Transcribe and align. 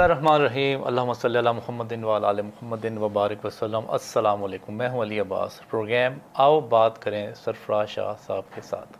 اللہ 0.00 0.12
الرحمن 0.12 0.34
الرحیم 0.34 0.84
اللہ 0.84 1.12
صلی 1.12 1.36
اللہ 1.38 1.52
محمد 1.52 1.92
وعلی 2.02 2.42
محمد 2.42 2.84
وبارک 2.98 3.44
وسلم 3.44 3.90
السلام 3.90 4.44
علیکم 4.44 4.74
میں 4.74 4.88
ہوں 4.88 5.02
علی 5.02 5.18
عباس 5.20 5.60
پروگرام 5.70 6.16
آؤ 6.34 6.60
بات 6.68 7.00
کریں 7.02 7.34
سرفراز 7.36 7.88
شاہ 7.88 8.12
صاحب 8.26 8.54
کے 8.54 8.60
ساتھ 8.60 8.96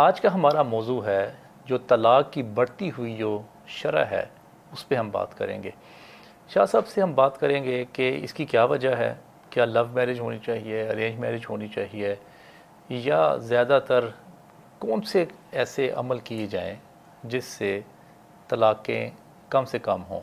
آج 0.00 0.20
کا 0.20 0.34
ہمارا 0.34 0.62
موضوع 0.64 1.00
ہے 1.04 1.22
جو 1.66 1.78
طلاق 1.88 2.32
کی 2.32 2.42
بڑھتی 2.54 2.90
ہوئی 2.98 3.16
جو 3.16 3.30
شرح 3.76 4.04
ہے 4.10 4.24
اس 4.72 4.86
پہ 4.88 4.94
ہم 4.94 5.10
بات 5.10 5.38
کریں 5.38 5.62
گے 5.62 5.70
شاہ 6.50 6.66
صاحب 6.66 6.88
سے 6.88 7.02
ہم 7.02 7.14
بات 7.14 7.40
کریں 7.40 7.62
گے 7.64 7.84
کہ 7.92 8.10
اس 8.22 8.32
کی 8.32 8.44
کیا 8.46 8.64
وجہ 8.66 8.96
ہے 8.96 9.14
کیا 9.50 9.64
لو 9.66 9.86
میرج 9.94 10.20
ہونی 10.20 10.38
چاہیے 10.46 10.86
ارینج 10.88 11.18
میرج 11.20 11.46
ہونی 11.50 11.68
چاہیے 11.74 12.14
یا 12.90 13.26
زیادہ 13.44 13.78
تر 13.86 14.08
کون 14.80 15.02
سے 15.04 15.24
ایسے 15.52 15.90
عمل 15.96 16.18
کیے 16.24 16.46
جائیں 16.48 16.74
جس 17.24 17.44
سے 17.52 17.80
طلاقیں 18.48 19.23
کم 19.54 19.64
سے 19.64 19.78
کم 19.78 20.02
ہوں۔ 20.10 20.20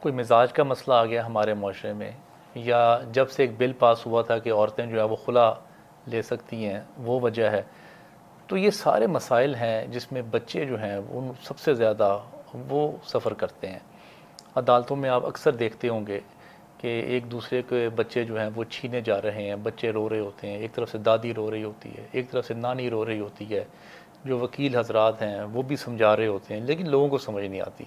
کوئی 0.00 0.14
مزاج 0.14 0.52
کا 0.52 0.62
مسئلہ 0.62 0.94
آ 0.94 1.04
گیا 1.04 1.26
ہمارے 1.26 1.54
معاشرے 1.54 1.92
میں، 1.92 2.10
یا 2.54 2.98
جب 3.12 3.30
سے 3.30 3.42
ایک 3.42 3.50
بل 3.58 3.72
پاس 3.72 4.06
ہوا 4.06 4.22
تھا 4.22 4.38
کہ 4.38 4.52
عورتیں 4.52 4.86
جو 4.86 4.98
ہے 4.98 5.04
وہ 5.04 5.16
خلا 5.16 5.54
لے 6.06 6.22
سکتی 6.22 6.66
ہیں، 6.66 6.80
وہ 6.98 7.20
وجہ 7.20 7.50
ہے۔ 7.50 7.62
تو 8.46 8.56
یہ 8.56 8.70
سارے 8.70 9.06
مسائل 9.06 9.54
ہیں 9.54 9.86
جس 9.86 10.12
میں 10.12 10.22
بچے 10.22 10.64
جو 10.64 10.82
ہیں، 10.82 10.96
ان 11.10 11.32
سب 11.42 11.58
سے 11.58 11.74
زیادہ 11.74 12.18
وہ 12.54 12.92
سفر 13.04 13.34
کرتے 13.34 13.66
ہیں۔ 13.68 13.78
عدالتوں 14.56 14.96
میں 14.96 15.10
آپ 15.10 15.26
اکثر 15.26 15.52
دیکھتے 15.52 15.88
ہوں 15.88 16.06
گے 16.06 16.20
کہ 16.78 17.02
ایک 17.06 17.30
دوسرے 17.30 17.62
کے 17.62 17.88
بچے 17.88 18.24
جو 18.24 18.40
ہیں 18.40 18.50
وہ 18.54 18.64
چھینے 18.64 19.00
جا 19.00 19.22
رہے 19.22 19.42
ہیں، 19.42 19.56
بچے 19.56 19.92
رو 19.92 20.08
رہے 20.08 20.18
ہوتے 20.18 20.50
ہیں۔ 20.50 20.58
ایک 20.58 20.74
طرف 20.74 20.90
سے 20.90 20.98
دادی 20.98 21.34
رو 21.34 21.50
رہی 21.50 21.64
ہوتی 21.64 21.88
ہے، 21.98 22.06
ایک 22.12 22.30
طرف 22.30 22.46
سے 22.46 22.54
نانی 22.54 22.90
رو 22.90 23.06
رہی 23.06 23.20
ہوتی 23.20 23.56
ہے۔ 23.56 23.64
جو 24.24 24.38
وکیل 24.38 24.78
حضرات 24.78 25.22
ہیں، 25.22 25.42
وہ 25.42 25.62
بھی 25.62 25.76
سمجھا 25.76 26.16
رہے 26.16 26.26
ہوتے 26.26 26.54
ہیں، 26.54 26.60
لیکن 26.60 26.90
لوگوں 26.90 27.08
کو 27.08 27.18
سمجھ 27.18 27.44
نہیں 27.44 27.60
آتی۔ 27.60 27.84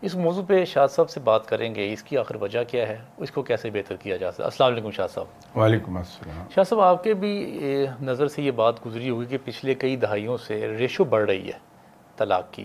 اس 0.00 0.14
موضوع 0.14 0.42
پہ 0.48 0.64
شاہ 0.64 0.86
صاحب 0.86 1.10
سے 1.10 1.20
بات 1.20 1.46
کریں 1.46 1.74
گے۔ 1.74 1.92
اس 1.92 2.02
کی 2.02 2.18
آخر 2.18 2.34
وجہ 2.42 2.64
کیا 2.68 2.88
ہے؟ 2.88 2.98
اس 3.16 3.30
کو 3.30 3.42
کیسے 3.42 3.70
بہتر 3.70 3.96
کیا 3.96 4.16
جا 4.16 4.32
سکتا 4.32 4.44
السلام 4.44 4.72
علیکم 4.72 4.90
شاہ 4.90 5.06
صاحب۔ 5.06 5.58
وعلیکم 5.58 5.96
السلام۔ 5.96 6.46
شاہ 6.54 6.64
صاحب 6.64 6.80
آپ 6.80 7.04
کے 7.04 7.14
بھی 7.14 7.60
نظر 8.02 8.28
سے 8.28 8.42
یہ 8.42 8.50
بات 8.50 8.86
گزری 8.86 9.10
ہوگی 9.10 9.26
کہ 9.26 9.38
پچھلے 9.44 9.74
کئی 9.74 9.96
دہائیوں 9.96 10.36
سے 10.36 10.68
ریشو 10.78 11.04
بڑھ 11.04 11.24
رہی 11.24 11.46
ہے 11.46 11.58
طلاق 12.16 12.52
کی۔ 12.52 12.64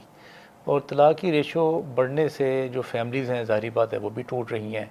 اور 0.64 0.82
طلاق 0.88 1.18
کی 1.18 1.32
ریشو 1.32 1.82
بڑھنے 1.82 2.30
سے 2.30 2.68
جو 2.72 2.82
فیملیز 2.82 3.32
ہیں 3.32 3.44
ظاہری 3.44 3.70
بات 3.70 3.94
ہے 3.94 3.98
وہ 3.98 4.10
بھی 4.10 4.24
ٹوٹ 4.24 4.52
رہی 4.52 4.76
ہیں۔ 4.76 4.86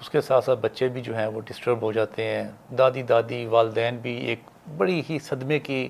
اس 0.00 0.10
کے 0.10 0.20
ساتھ 0.20 0.44
ساتھ 0.44 0.60
بچے 0.60 0.88
بھی 0.88 1.00
جو 1.00 1.16
ہیں 1.16 1.26
وہ 1.26 1.40
ڈسٹرب 1.40 1.82
ہو 1.82 1.92
جاتے 1.92 2.24
ہیں۔ 2.24 2.48
دادی 2.78 3.02
دادی 3.02 3.46
والدین 3.46 3.96
بھی 3.96 4.12
ایک 4.12 4.40
بڑی 4.76 5.02
ہی 5.10 5.18
صدمے 5.18 5.58
کی 5.58 5.88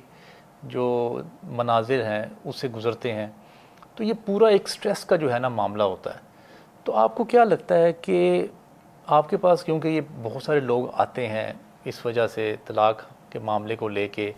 جو 0.62 1.18
مناظر 1.42 2.04
ہیں 2.04 2.22
اس 2.44 2.56
سے 2.56 2.68
گزرتے 2.68 3.12
ہیں۔ 3.12 3.26
تو 3.94 4.04
یہ 4.04 4.12
پورا 4.24 4.48
ایک 4.48 4.68
سٹریس 4.68 5.04
کا 5.04 5.16
جو 5.16 5.32
ہے 5.34 5.38
نا 5.38 5.48
معاملہ 5.48 5.82
ہوتا 5.82 6.14
ہے۔ 6.14 6.20
تو 6.84 6.94
آپ 6.94 7.14
کو 7.14 7.24
کیا 7.24 7.44
لگتا 7.44 7.74
ہے 7.74 7.92
کہ 7.92 8.46
آپ 9.06 9.30
کے 9.30 9.36
پاس 9.36 9.64
کیونکہ 9.64 9.88
یہ 9.88 10.00
بہت 10.22 10.42
سارے 10.42 10.60
لوگ 10.60 10.86
آتے 10.92 11.28
ہیں 11.28 11.52
اس 11.84 12.06
وجہ 12.06 12.26
سے 12.26 12.56
طلاق 12.64 13.02
کے 13.30 13.38
معاملے 13.38 13.76
کو 13.76 13.88
لے 13.88 14.08
کے، 14.08 14.32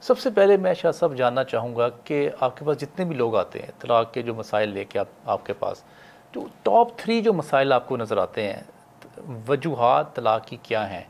سب 0.00 0.18
سے 0.18 0.30
پہلے 0.30 0.56
میں 0.56 0.74
شاہ 0.74 0.92
صاحب 0.92 1.16
جاننا 1.16 1.44
چاہوں 1.44 1.76
گا 1.76 1.88
کہ 1.88 2.30
آپ 2.40 2.56
کے 2.56 2.64
پاس 2.64 2.80
جتنے 2.80 3.04
بھی 3.04 3.16
لوگ 3.16 3.36
آتے 3.36 3.58
ہیں، 3.58 3.70
طلاق 3.78 4.12
کے 4.14 4.22
جو 4.22 4.34
مسائل 4.34 4.68
لے 4.68 4.84
کے 4.84 4.98
آپ 4.98 5.06
آپ 5.24 5.46
کے 5.46 5.52
پاس 5.52 5.82
جو 6.32 6.46
ٹاپ 6.62 6.98
تھری 6.98 7.22
جو 7.22 7.32
مسائل 7.32 7.72
آپ 7.72 7.88
کو 7.88 7.96
نظر 7.96 8.18
آتے 8.18 8.52
ہیں، 8.52 8.62
وجوہات 9.48 10.14
طلاق 10.14 10.46
کی 10.46 10.56
کیا 10.62 10.90
ہیں؟ 10.90 11.04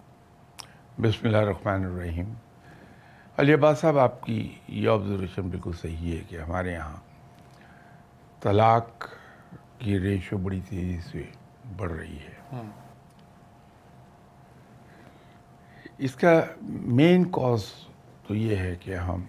بسم 1.01 1.27
اللہ 1.27 1.37
الرحمن 1.37 1.85
الرحیم۔ 1.85 2.33
علی 3.37 3.55
عباس 3.55 3.79
صاحب، 3.79 3.99
آپ 3.99 4.23
کی 4.23 4.55
یہ 4.69 4.91
آبزرویشن 4.91 5.43
بالکل 5.43 5.73
صحیح 5.73 6.19
ہے 6.19 6.23
کہ 6.29 6.37
ہمارے 6.37 6.73
یہاں 6.73 6.97
طلاق 8.41 9.05
کی 9.79 10.01
ریشو 10.01 10.39
بڑی 10.39 10.61
تیزی 10.69 11.01
سے 11.01 11.23
بڑھ 11.77 11.93
رہی 11.93 12.19
ہے۔ 12.19 12.61
اس 15.99 16.15
کا 16.15 16.41
مین 16.61 17.25
کاز 17.25 17.63
تو 18.27 18.35
یہ 18.35 18.57
ہے 18.57 18.75
کہ 18.81 18.97
ہم 18.97 19.25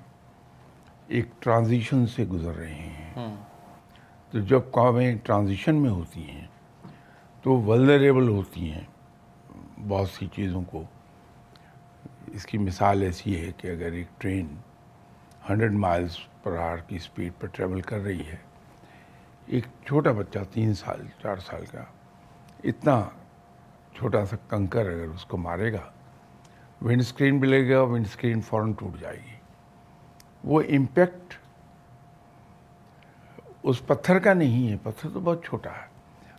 ایک 1.08 1.26
ٹرانزیشن 1.40 2.08
سے 2.08 2.26
گزر 2.26 2.56
رہے 2.56 2.74
ہیں۔ 2.74 3.14
تو 4.32 4.40
جب 4.40 4.62
قومیں 4.72 5.16
ٹرانزیشن 5.24 5.76
میں 5.76 5.90
ہوتی 5.90 6.30
ہیں 6.30 6.48
تو 7.44 7.54
ولنریبل 7.54 8.30
ہوتی 8.30 8.72
ہیں 8.72 8.86
بہت 9.88 10.10
سی 10.10 10.28
چیزوں 10.28 10.64
کو۔ 10.64 10.84
اس 12.28 12.46
کی 12.46 12.58
مثال 12.58 13.02
ایسی 13.02 13.46
ہے 13.46 13.52
کہ 13.58 13.68
اگر 13.68 13.92
ایک 13.92 14.08
train 14.18 14.56
hundred 15.50 15.72
miles 15.72 16.18
per 16.44 16.58
hour 16.58 16.78
کی 16.78 16.96
اسپیڈ 16.96 17.32
پر 17.40 17.48
ٹریول 17.48 17.82
کر 17.82 18.00
رہی 18.00 18.22
ہے 18.22 18.49
ایک 19.50 19.66
چھوٹا 19.86 20.12
بچہ 20.12 20.40
تین 20.52 20.74
سال، 20.74 21.02
چار 21.22 21.36
سال 21.38 21.66
کا، 21.72 21.84
اتنا 22.64 23.04
چھوٹا 23.96 24.26
سا 24.26 24.36
کنکر 24.50 24.86
اگر 24.86 25.08
اس 25.16 25.26
کو 25.26 25.38
مارے 25.38 25.74
گا 25.74 25.92
ونڈ 26.82 27.00
اسکرین 27.00 27.40
بھی 27.40 27.48
لگے 27.48 27.76
گا 27.76 27.82
ونڈ 27.82 28.06
اسکرین 28.06 28.42
فوراً 28.42 28.74
ٹوٹ 28.74 29.00
جائے 29.00 29.18
گی۔ 29.18 29.36
وہ 30.44 30.62
امپیکٹ 30.62 31.34
اس 33.64 33.88
پتھر 33.88 34.20
کا 34.20 34.34
نہیں 34.34 34.72
ہے، 34.72 34.76
پتھر 34.84 35.10
تو 35.10 35.20
بہت 35.20 35.46
چھوٹا 35.46 35.70
ہے۔ 35.70 35.88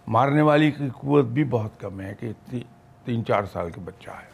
مارنے 0.06 0.42
والی 0.42 0.70
کی 0.70 0.88
قوت 0.88 1.24
بھی 1.24 1.44
بہت 1.44 1.80
کم 1.80 2.00
ہے 2.00 2.14
کہ 2.20 2.32
تین، 3.04 3.24
چار 3.24 3.44
سال 3.44 3.70
کے 3.70 3.80
بچہ 3.80 4.10
ہے۔ 4.10 4.30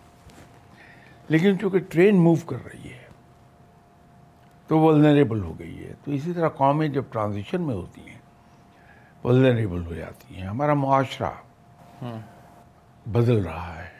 لیکن 1.28 1.58
چونکہ 1.58 1.78
ٹرین 1.78 2.16
موو 2.16 2.46
کر 2.46 2.64
رہی 2.64 2.92
ہے، 2.92 3.06
تو 4.66 4.78
ولنریبل 4.78 5.42
ہو 5.42 5.58
گئی 5.58 5.84
ہے۔ 5.84 5.92
تو 6.04 6.10
اسی 6.10 6.32
طرح 6.32 6.48
قومیں 6.48 6.88
جب 6.88 7.04
ٹرانزیشن 7.10 7.62
میں 7.62 7.74
ہوتی 7.74 8.00
ہیں 8.00 8.25
ولنریبل 9.24 9.86
ہو 9.86 9.94
جاتی 9.94 10.36
ہیں۔ 10.36 10.46
ہمارا 10.48 10.74
معاشرہ 10.74 11.30
بدل 13.06 13.44
رہا 13.44 13.82
ہے۔ 13.82 13.94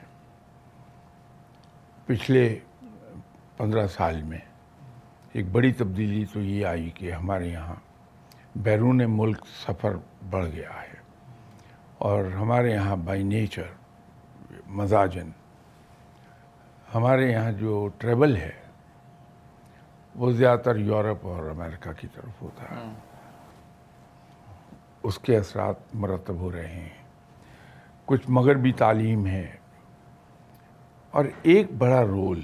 پچھلے 2.07 2.59
پندرہ 3.57 3.87
سال 3.87 4.23
میں 4.23 4.39
ایک 5.33 5.47
بڑی 5.53 5.73
تبدیلی 5.73 6.25
تو 6.25 6.41
یہ 6.41 6.67
آئی 6.67 6.91
کہ 6.91 7.13
ہمارے 7.13 7.49
یہاں 7.49 7.75
بیرون 8.57 9.03
ملک 9.09 9.47
سفر 9.67 9.97
بڑھ 10.31 10.47
گیا 10.47 10.83
ہے 10.83 10.95
اور 11.99 12.25
ہمارے 12.25 12.73
یہاں 12.73 12.97
بائی 12.97 13.23
نیچر 13.23 13.67
مزاجن 14.67 15.31
ہمارے 16.95 17.31
یہاں 17.33 17.53
جو 17.53 17.89
ٹریول 17.99 18.37
ہے 18.37 18.53
وہ 20.15 20.33
زیادہ 20.33 20.61
تر 20.61 20.77
یورپ 20.77 21.27
اور 21.27 21.51
امریکہ 21.51 21.93
کی 21.93 22.07
طرف 22.15 22.43
ہوتا 22.43 22.63
ہے۔ 22.63 22.95
اس 25.07 25.19
کے 25.19 25.37
اثرات 25.37 25.75
مرتب 25.95 26.35
ہو 26.35 26.53
رہے 26.53 26.67
ہیں۔ 26.67 26.89
کچھ 28.05 28.23
مغربی 28.29 28.73
تعلیم 28.73 29.27
ہے۔ 29.27 29.57
اور 31.11 31.25
ایک 31.43 31.73
بڑا 31.79 32.03
رول 32.03 32.41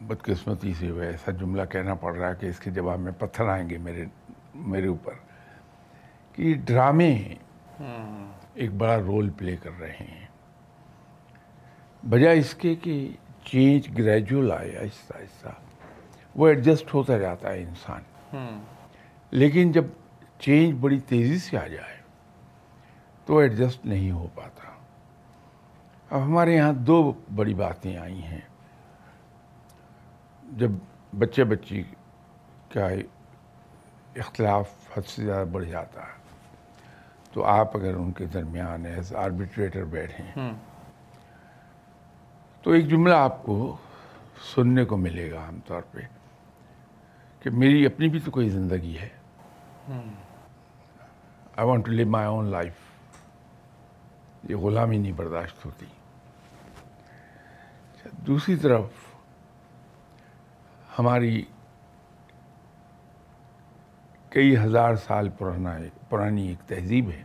بدقسمتی 0.00 0.74
سے 0.74 0.90
وہ 0.90 1.02
ایسا 1.02 1.30
جملہ 1.30 1.62
کہنا 1.70 1.94
پڑ 1.94 2.16
رہا 2.16 2.28
ہے 2.28 2.34
کہ 2.40 2.46
اس 2.46 2.58
کے 2.58 2.70
جواب 2.70 2.98
میں 2.98 3.12
پتھر 3.18 3.48
آئیں 3.48 3.70
گے 3.70 3.78
میرے 3.78 4.04
میرے 4.54 4.86
اوپر 4.86 5.12
کہ 6.32 6.54
ڈرامے 6.64 7.34
ایک 8.54 8.74
بڑا 8.74 8.98
رول 8.98 9.30
پلے 9.30 9.56
کر 9.56 9.70
رہے 9.80 9.92
ہیں۔ 9.92 10.26
بجائے 12.08 12.38
اس 12.38 12.54
کے 12.54 12.74
کہ 12.74 13.12
چینج 13.44 13.98
گریجول 13.98 14.52
آئے، 14.52 14.78
آہستہ 14.78 15.16
آہستہ۔ 15.16 15.48
وہ 16.34 16.48
ایڈجسٹ 16.48 16.94
ہوتا 16.94 17.18
جاتا 17.18 17.52
ہے 17.52 17.62
انسان۔ 17.62 18.02
لیکن 19.30 19.72
جب 19.72 19.84
چینج 20.38 20.78
بڑی 20.80 21.00
تیزی 21.00 21.38
سے 21.38 21.58
آ 21.58 21.66
جائے 21.66 21.96
تو 23.24 23.38
ایڈجسٹ 23.38 23.86
نہیں 23.86 24.10
ہو 24.10 24.26
پاتا۔ 24.34 24.68
اب 26.10 26.22
ہمارے 26.22 26.54
یہاں 26.54 26.72
دو 26.72 27.12
بڑی 27.34 27.54
باتیں 27.54 27.96
آئی 27.96 28.22
ہیں۔ 28.22 28.40
جب 30.52 30.70
بچے 31.18 31.44
بچی 31.44 31.82
کا 32.74 32.86
اختلاف 34.16 34.98
حد 34.98 35.02
سے 35.02 35.24
زیادہ 35.24 35.46
بڑھ 35.46 35.64
جاتا 35.64 36.00
ہے 36.00 36.16
تو 37.32 37.44
آپ 37.44 37.76
اگر 37.76 37.94
ان 37.94 38.12
کے 38.12 38.26
درمیان 38.26 38.86
ایز 38.86 39.14
آربیٹریٹر 39.14 39.84
بیٹھیں۔ 39.84 40.52
تو 42.62 42.70
ایک 42.70 42.88
جملہ 42.88 43.14
آپ 43.14 43.42
کو 43.42 43.76
سننے 44.54 44.84
کو 44.84 44.96
ملے 44.96 45.30
گا 45.30 45.40
عام 45.40 45.58
طور 45.66 45.82
پہ 45.90 46.00
کہ 47.40 47.50
میری 47.50 47.86
اپنی 47.86 48.08
بھی 48.08 48.20
تو 48.20 48.30
کوئی 48.30 48.48
زندگی 48.48 48.98
ہے۔ 48.98 49.15
I 49.88 51.66
want 51.66 51.84
to 51.86 51.92
live 51.92 52.06
my 52.10 52.26
own 52.26 52.46
life 52.50 52.74
یہ 54.48 54.56
غلامی 54.56 54.98
نہیں 54.98 55.12
برداشت 55.12 55.64
ہوتی۔ 55.64 55.86
دوسری 58.26 58.56
طرف 58.56 58.84
ہماری 60.98 61.44
کئی 64.30 64.56
ہزار 64.56 64.94
سال 64.94 65.28
پرانا 65.28 65.76
پرانی 66.08 66.46
ایک 66.48 66.68
تہذیب 66.68 67.10
ہے۔ 67.10 67.22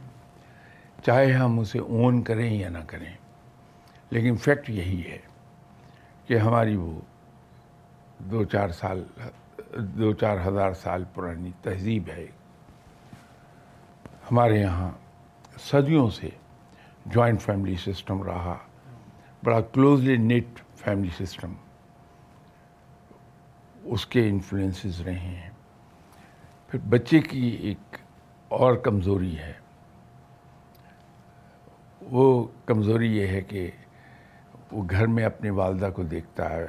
چاہے 1.05 1.31
ہم 1.33 1.59
اسے 1.59 1.79
اون 1.79 2.21
کریں 2.23 2.53
یا 2.53 2.69
نہ 2.69 2.83
کریں، 2.87 3.13
لیکن 4.09 4.35
فیکٹ 4.35 4.69
یہی 4.69 5.01
ہے 5.11 5.19
کہ 6.27 6.37
ہماری 6.37 6.75
وہ 6.75 6.99
دو 8.31 8.43
چار 8.43 8.69
سال، 8.69 9.03
دو 9.97 10.13
چار 10.13 10.37
ہزار 10.47 10.73
سال 10.73 11.03
پرانی 11.13 11.51
تہذیب 11.61 12.09
ہے۔ 12.09 12.27
ہمارے 14.31 14.60
یہاں 14.60 14.92
صدیوں 15.60 16.10
سے 16.10 16.30
جوائنٹ 17.06 17.42
فیملی 17.42 17.75
سسٹم 17.75 18.24
رہا، 18.24 18.57
بڑا 19.44 19.62
کلوزلی 19.62 20.18
نیٹ 20.18 20.45
فیملی 20.75 21.25
سسٹم 21.25 21.54
اس 23.83 24.06
کے 24.06 24.30
انفلوئنسز 24.30 25.01
رہے 25.01 25.19
ہیں۔ 25.19 25.50
پھر 26.68 26.80
بچے 26.80 27.19
کی 27.19 27.48
ایک 27.48 27.95
اور 28.48 28.75
کمزوری 28.75 29.38
ہے۔ 29.38 29.54
وہ 32.01 32.48
کمزوری 32.66 33.18
یہ 33.18 33.28
ہے 33.28 33.42
کہ 33.42 33.72
وہ 34.72 34.83
گھر 34.89 35.07
میں 35.07 35.24
اپنی 35.24 35.50
والدہ 35.50 35.89
کو 35.95 36.04
دیکھتا 36.04 36.50
ہے، 36.50 36.68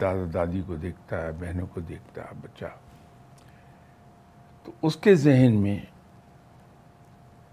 دادا 0.00 0.24
دادی 0.34 0.62
کو 0.66 0.76
دیکھتا 0.76 1.22
ہے، 1.22 1.32
بہنوں 1.32 1.66
کو 1.66 1.80
دیکھتا 1.80 2.22
ہے، 2.22 2.34
بچہ۔ 2.40 2.64
تو 4.64 4.72
اس 4.82 4.96
کے 4.96 5.14
ذہن 5.14 5.54
میں 5.54 5.78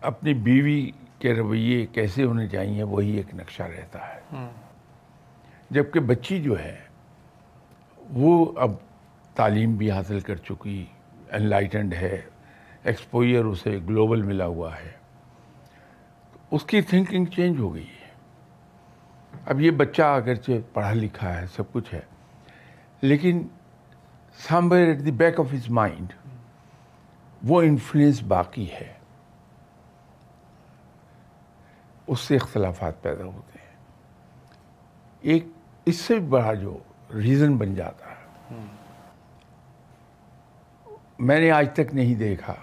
اپنی 0.01 0.33
بیوی 0.33 0.91
کے 1.19 1.33
رویے 1.33 1.85
کیسے 1.85 2.23
ہونے 2.23 2.47
چاہیے 2.47 2.83
وہی 2.83 3.11
ایک 3.11 3.35
نقشہ 3.35 3.63
رہتا 3.63 3.99
ہے۔ 4.07 4.19
جبکہ 5.69 5.99
بچی 5.99 6.41
جو 6.41 6.59
ہے 6.59 6.77
وہ 8.09 8.51
اب 8.55 8.71
تعلیم 9.35 9.75
بھی 9.75 9.91
حاصل 9.91 10.19
کر 10.19 10.35
چکی 10.35 10.85
انلائٹنڈ 11.31 11.93
ہے 11.93 12.21
ایکسپوئر 12.83 13.45
اسے 13.45 13.79
گلوبل 13.87 14.21
ملا 14.21 14.45
ہوا 14.45 14.75
ہے۔ 14.75 14.91
اس 16.51 16.65
کی 16.65 16.81
تھنکنگ 16.81 17.25
چینج 17.25 17.59
ہو 17.59 17.73
گئی 17.75 17.87
ہے۔ 17.87 18.07
اب 19.45 19.61
یہ 19.61 19.71
بچہ 19.71 20.01
اگرچہ 20.01 20.51
پڑھا 20.73 20.93
لکھا 20.93 21.41
ہے 21.41 21.47
سب 21.47 21.71
کچھ 21.71 21.93
ہے 21.93 22.01
لیکن 23.01 23.47
somewhere 24.47 24.77
at 24.77 25.05
the 25.05 25.11
back 25.11 25.39
of 25.39 25.53
his 25.53 25.69
mind 25.69 26.13
وہ 27.43 27.61
انفلوئنس 27.61 28.23
باقی 28.23 28.71
ہے۔ 28.71 28.98
اس 32.09 32.19
سے 32.19 32.35
اختلافات 32.35 33.01
پیدا 33.01 33.23
ہوتے 33.23 33.59
ہیں۔ 33.59 33.75
ایک 35.21 35.45
اس 35.85 35.95
سے 35.95 36.19
بڑا 36.19 36.53
جو 36.53 36.77
ریزن 37.15 37.57
بن 37.57 37.75
جاتا 37.75 38.05
ہے۔ 38.05 38.19
میں 41.19 41.39
نے 41.39 41.51
آج 41.51 41.69
تک 41.73 41.93
نہیں 41.93 42.15
دیکھا 42.15 42.53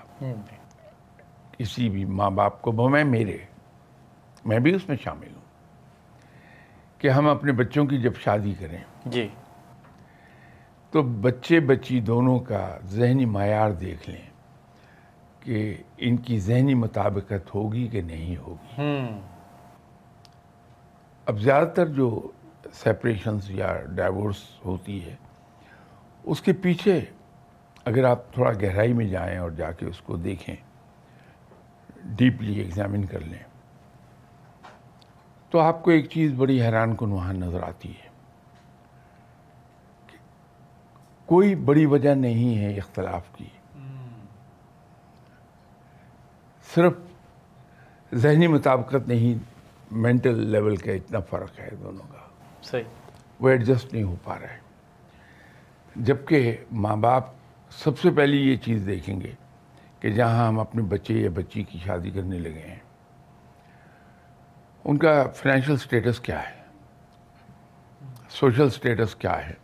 کسی 1.59 1.89
بھی 1.89 2.05
ماں 2.05 2.31
باپ 2.31 2.63
کو 2.63 2.89
میں 2.89 3.05
میرے 3.05 3.39
میں 4.45 4.59
بھی 4.59 4.75
اس 4.75 4.89
میں 4.89 4.97
شامل 4.97 5.29
ہوں 5.35 5.43
کہ 6.99 7.09
ہم 7.09 7.29
اپنے 7.29 7.53
بچوں 7.53 7.85
کی 7.85 7.99
جب 7.99 8.15
شادی 8.17 8.55
کریں۔ 8.61 8.79
جی۔ 9.07 9.29
تو 10.91 11.03
بچے 11.03 11.61
بچی 11.61 12.01
دونوں 12.01 12.39
کا 12.39 12.79
ذہنی 12.85 13.25
معیار 13.25 13.71
دیکھ 13.71 14.11
لیں 14.11 14.31
کہ 15.41 15.77
ان 15.99 16.17
کی 16.17 16.39
ذہنی 16.39 16.75
مطابقت 16.75 17.55
ہوگی 17.55 17.89
کہ 17.89 18.03
نہیں 18.03 18.37
ہوگی۔ 18.37 18.83
اب 21.27 21.39
زیادہ 21.41 21.69
تر 21.75 21.87
جو 21.87 22.33
سیپریشنز 22.73 23.51
یا 23.51 23.77
ڈائیورس 23.89 24.37
ہوتی 24.65 25.05
ہے 25.05 25.17
اس 26.25 26.41
کے 26.41 26.53
پیچھے 26.53 27.01
اگر 27.85 28.05
آپ 28.05 28.33
تھوڑا 28.33 28.53
گہرائی 28.53 28.93
میں 28.93 29.07
جائیں 29.07 29.39
اور 29.39 29.51
جا 29.51 29.73
کے 29.73 29.87
اس 29.87 30.01
کو 30.01 30.17
دیکھیں 30.17 30.57
ڈیپلی 32.05 32.59
ایگزامن 32.59 33.05
کر 33.05 33.21
لیں 33.21 33.43
تو 35.51 35.59
آپ 35.59 35.83
کو 35.83 35.91
ایک 35.91 36.11
چیز 36.11 36.33
بڑی 36.33 36.63
حیران 36.63 36.97
کن 36.97 37.13
وہاں 37.13 37.33
نظر 37.33 37.63
آتی 37.63 37.89
ہے 37.89 38.09
کوئی 41.27 41.55
بڑی 41.55 41.87
وجہ 41.87 42.15
نہیں 42.15 42.59
ہے 42.59 42.77
اختلاف 42.77 43.23
کی۔ 43.37 43.49
صرف 46.75 46.93
ذہنی 48.15 48.47
مطابقت 48.47 49.09
نہیں 49.09 49.56
مینٹل 49.91 50.47
لیول 50.51 50.77
کا 50.77 50.93
اتنا 50.93 51.21
فرق 51.21 51.59
ہے 51.61 51.69
دونوں 51.83 52.13
کا 52.13 52.27
صحیح 52.63 52.85
وہ 53.41 53.49
ایڈجسٹ 53.49 53.93
نہیں 53.95 54.03
ہو 54.03 54.17
پا 54.25 54.39
رہا 54.39 54.53
ہے 54.53 54.61
جبکہ 55.97 56.57
ماں 56.73 56.97
باپ 56.97 57.25
سب 57.73 57.99
سے 57.99 58.11
پہلی 58.11 58.51
یہ 58.51 58.57
چیز 58.57 58.87
دیکھیں 58.87 59.21
گے 59.21 59.33
کہ 60.01 60.11
جہاں 60.11 60.49
ہم 60.49 60.59
اپنے 60.61 60.83
بچے 60.83 61.15
یا 61.15 61.31
بچی 61.35 61.63
کی 61.63 61.79
شادی 61.85 62.11
کرنے 62.11 62.39
لگے 62.39 62.67
ہیں 62.67 62.79
ان 64.85 64.99
کا 64.99 65.13
فائنینشیل 65.37 65.77
سٹیٹس 65.77 66.21
کیا 66.21 66.41
ہے 66.43 66.65
سوشل 68.31 68.71
سٹیٹس 68.71 69.15
کیا 69.15 69.39
ہے 69.49 69.55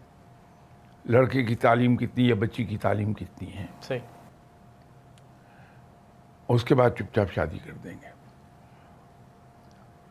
لڑکے 1.04 1.44
کی 1.44 1.54
تعلیم 1.56 1.96
کتنی 1.96 2.28
یا 2.28 2.34
بچی 2.34 2.64
کی 2.64 2.76
تعلیم 2.76 3.12
کتنی 3.12 3.52
ہے 3.54 3.66
صحیح 3.82 4.00
اس 6.48 6.64
کے 6.64 6.74
بعد 6.74 6.90
چپ 6.90 7.14
چاپ 7.14 7.32
شادی 7.32 7.58
کر 7.58 7.72
دیں 7.84 7.94
گے 7.94 8.21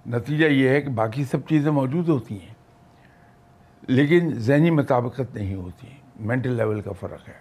نتیجہ 0.06 0.46
یہ 0.46 0.70
ہے 0.70 0.82
کہ 0.82 0.90
باقی 0.90 1.26
سب 1.26 1.48
چیزیں 1.50 1.72
موجود 1.72 2.10
ہوتی 2.10 2.40
ہیں 2.42 2.54
لیکن 3.88 4.34
ذہنی 4.34 4.70
مطابقت 4.70 5.36
نہیں 5.36 5.56
ہوتی 5.56 5.88
مینٹل 6.20 6.52
لیول 6.52 6.82
کا 6.82 6.92
فرق 6.92 7.28
ہے 7.30 7.34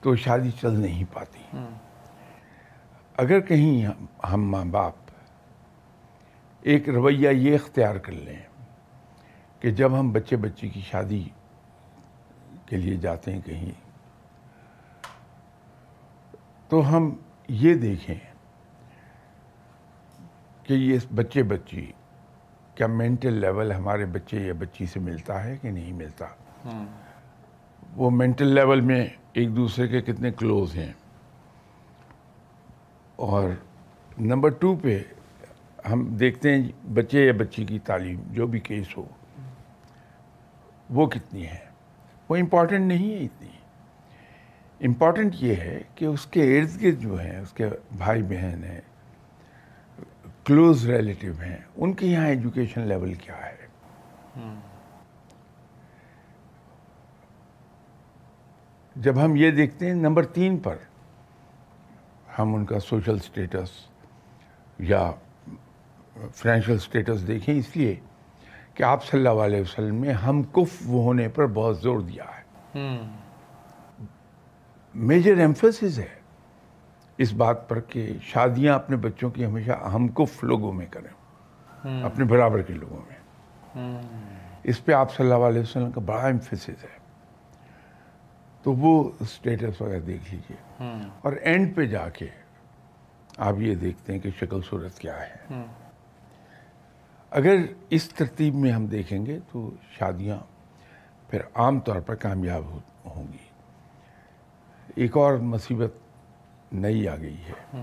تو 0.00 0.16
شادی 0.16 0.50
چل 0.60 0.80
نہیں 0.80 1.04
پاتی۔ 1.12 1.56
اگر 3.16 3.40
کہیں 3.40 3.86
ہم 4.32 4.50
ماں 4.50 4.64
باپ 4.64 4.94
ایک 6.62 6.88
رویہ 6.88 7.30
یہ 7.30 7.54
اختیار 7.54 7.96
کر 7.96 8.12
لیں 8.12 8.40
کہ 9.60 9.70
جب 9.70 9.98
ہم 10.00 10.12
بچے 10.12 10.36
بچی 10.36 10.68
کی 10.68 10.80
شادی 10.80 11.24
کے 12.66 12.76
لیے 12.76 12.96
جاتے 12.96 13.32
ہیں 13.32 13.40
کہیں 13.40 13.72
تو 16.68 16.96
ہم 16.96 17.14
یہ 17.48 17.74
دیکھیں 17.74 18.33
کہ 20.64 20.74
یہ 20.74 20.98
بچے 21.14 21.42
بچی 21.42 21.92
کیا 22.74 22.86
مینٹل 22.86 23.32
لیول 23.32 23.72
ہمارے 23.72 24.06
بچے 24.06 24.36
یا 24.36 24.52
بچی 24.58 24.86
سے 24.86 25.00
ملتا 25.00 25.44
ہے 25.44 25.56
کہ 25.62 25.70
نہیں 25.70 25.92
ملتا؟ 25.92 26.26
وہ 27.96 28.10
مینٹل 28.10 28.46
لیول 28.46 28.80
میں 28.80 29.06
ایک 29.32 29.56
دوسرے 29.56 29.88
کے 29.88 30.00
کتنے 30.00 30.30
کلوز 30.32 30.74
ہیں۔ 30.76 30.92
اور 33.16 33.50
نمبر 34.18 34.48
ٹو 34.48 34.76
پہ 34.76 35.02
ہم 35.90 36.16
دیکھتے 36.16 36.54
ہیں 36.54 36.68
بچے 36.94 37.26
یا 37.26 37.32
بچی 37.38 37.64
کی 37.64 37.78
تعلیم 37.78 38.20
جو 38.26 38.46
بھی 38.46 38.60
کیس 38.60 38.96
ہو 38.96 39.04
وہ 40.90 41.06
کتنی 41.06 41.46
ہے؟ 41.46 41.58
وہ 42.28 42.36
امپورٹنٹ 42.36 42.80
نہیں 42.80 43.10
ہے 43.10 43.18
اتنی۔ 43.18 43.48
امپورٹنٹ 44.80 45.34
یہ 45.40 45.54
ہے 45.54 45.82
کہ 45.94 46.04
اس 46.04 46.26
کے 46.26 46.58
ارد 46.58 46.82
گرد 46.82 47.00
جو 47.00 47.20
ہیں 47.20 47.38
اس 47.38 47.52
کے 47.52 47.66
بھائی 47.96 48.22
بہن 48.22 48.64
ہیں 48.64 48.80
کلوز 50.44 50.90
ریلیٹیو 50.90 51.32
ہیں 51.40 51.56
ان 51.76 51.92
کے 51.92 52.06
یہاں 52.06 52.26
ایجوکیشن 52.26 52.80
لیول 52.80 53.14
کیا 53.14 53.36
ہے؟ 53.46 53.66
جب 58.96 59.24
ہم 59.24 59.36
یہ 59.36 59.50
دیکھتے 59.50 59.86
ہیں 59.86 59.94
نمبر 59.94 60.24
تین 60.26 60.58
پر 60.58 60.76
ہم 62.38 62.54
ان 62.54 62.64
کا 62.64 62.80
سوشل 62.80 63.18
سٹیٹس 63.18 63.70
یا 64.78 65.10
فائنینشیل 66.34 66.78
سٹیٹس 66.78 67.26
دیکھیں۔ 67.26 67.54
اس 67.54 67.76
لیے 67.76 68.00
کہ 68.74 68.82
آپ 68.82 69.04
صلی 69.04 69.26
اللہ 69.26 69.42
علیہ 69.42 69.60
وسلم 69.60 70.04
نے 70.04 70.12
ہم 70.12 70.42
کف 70.42 70.86
ہونے 70.86 71.28
پر 71.28 71.46
بہت 71.46 71.78
زور 71.78 72.00
دیا 72.00 72.24
ہے۔ 72.24 72.42
میجر 74.94 75.36
ایمفسز 75.36 75.98
ہے۔ 75.98 76.23
اس 77.18 77.32
بات 77.32 77.68
پر 77.68 77.80
کہ 77.80 78.12
شادیاں 78.22 78.74
اپنے 78.74 78.96
بچوں 78.96 79.30
کی 79.30 79.44
ہمیشہ 79.44 79.70
ہم 79.70 80.08
کف 80.08 80.44
لوگوں 80.44 80.72
میں 80.72 80.86
کریں۔ 80.86 81.24
اپنے 82.04 82.24
برابر 82.24 82.62
کے 82.62 82.72
لوگوں 82.72 83.00
میں۔ 83.08 83.16
اس 84.62 84.84
پہ 84.84 84.92
آپ 84.92 85.14
صلی 85.14 85.32
اللہ 85.32 85.46
علیہ 85.46 85.60
وسلم 85.60 85.90
کا 85.90 86.00
بڑا 86.00 86.26
ایمفسز 86.26 86.68
ہے۔ 86.68 87.04
تو 88.62 88.72
وہ 88.72 89.10
سٹیٹس 89.28 89.80
وغیرہ 89.80 90.00
دیکھ 90.00 90.34
لیجیے۔ 90.34 90.56
اور 91.22 91.32
اینڈ 91.32 91.76
پہ 91.76 91.86
جا 91.86 92.08
کے 92.08 92.26
آپ 93.38 93.54
یہ 93.58 93.74
دیکھتے 93.74 94.12
ہیں 94.12 94.20
کہ 94.20 94.30
شکل 94.40 94.60
صورت 94.70 94.98
کیا 94.98 95.20
ہے۔ 95.20 95.62
اگر 97.30 97.56
اس 97.90 98.08
ترتیب 98.08 98.54
میں 98.54 98.72
ہم 98.72 98.86
دیکھیں 98.86 99.26
گے 99.26 99.38
تو 99.52 99.70
شادیاں 99.98 100.36
پھر 101.30 101.40
عام 101.54 101.80
طور 101.80 101.96
پر 101.96 102.14
کامیاب 102.14 102.64
ہوں 103.04 103.32
گی۔ 103.32 103.54
ایک 104.96 105.16
اور 105.16 105.34
مصیبت 105.34 105.94
نئی 106.74 107.08
آ 107.08 107.16
گئی 107.16 107.36
ہے۔ 107.36 107.82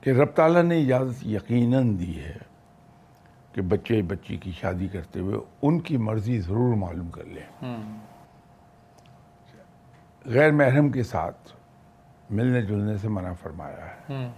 کہ 0.00 0.10
رب 0.10 0.26
تعالیٰ 0.26 0.62
نے 0.62 0.82
اجازت 0.82 1.26
یقیناً 1.26 1.98
دی 1.98 2.24
ہے 2.24 2.36
کہ 3.52 3.62
بچے 3.62 4.02
بچی 4.02 4.36
کی 4.36 4.52
شادی 4.52 4.88
کرتے 4.88 5.20
ہوئے 5.20 5.38
ان 5.62 5.80
کی 5.80 5.96
مرضی 5.96 6.40
ضرور 6.40 6.76
معلوم 6.76 7.10
کر 7.10 7.24
لیں۔ 7.24 7.64
غیر 10.24 10.50
محرم 10.52 10.90
کے 10.90 11.02
ساتھ 11.02 11.52
ملنے 12.30 12.62
جلنے 12.62 12.98
سے 12.98 13.08
منع 13.08 13.32
فرمایا 13.32 13.86
ہے۔ 13.86 14.30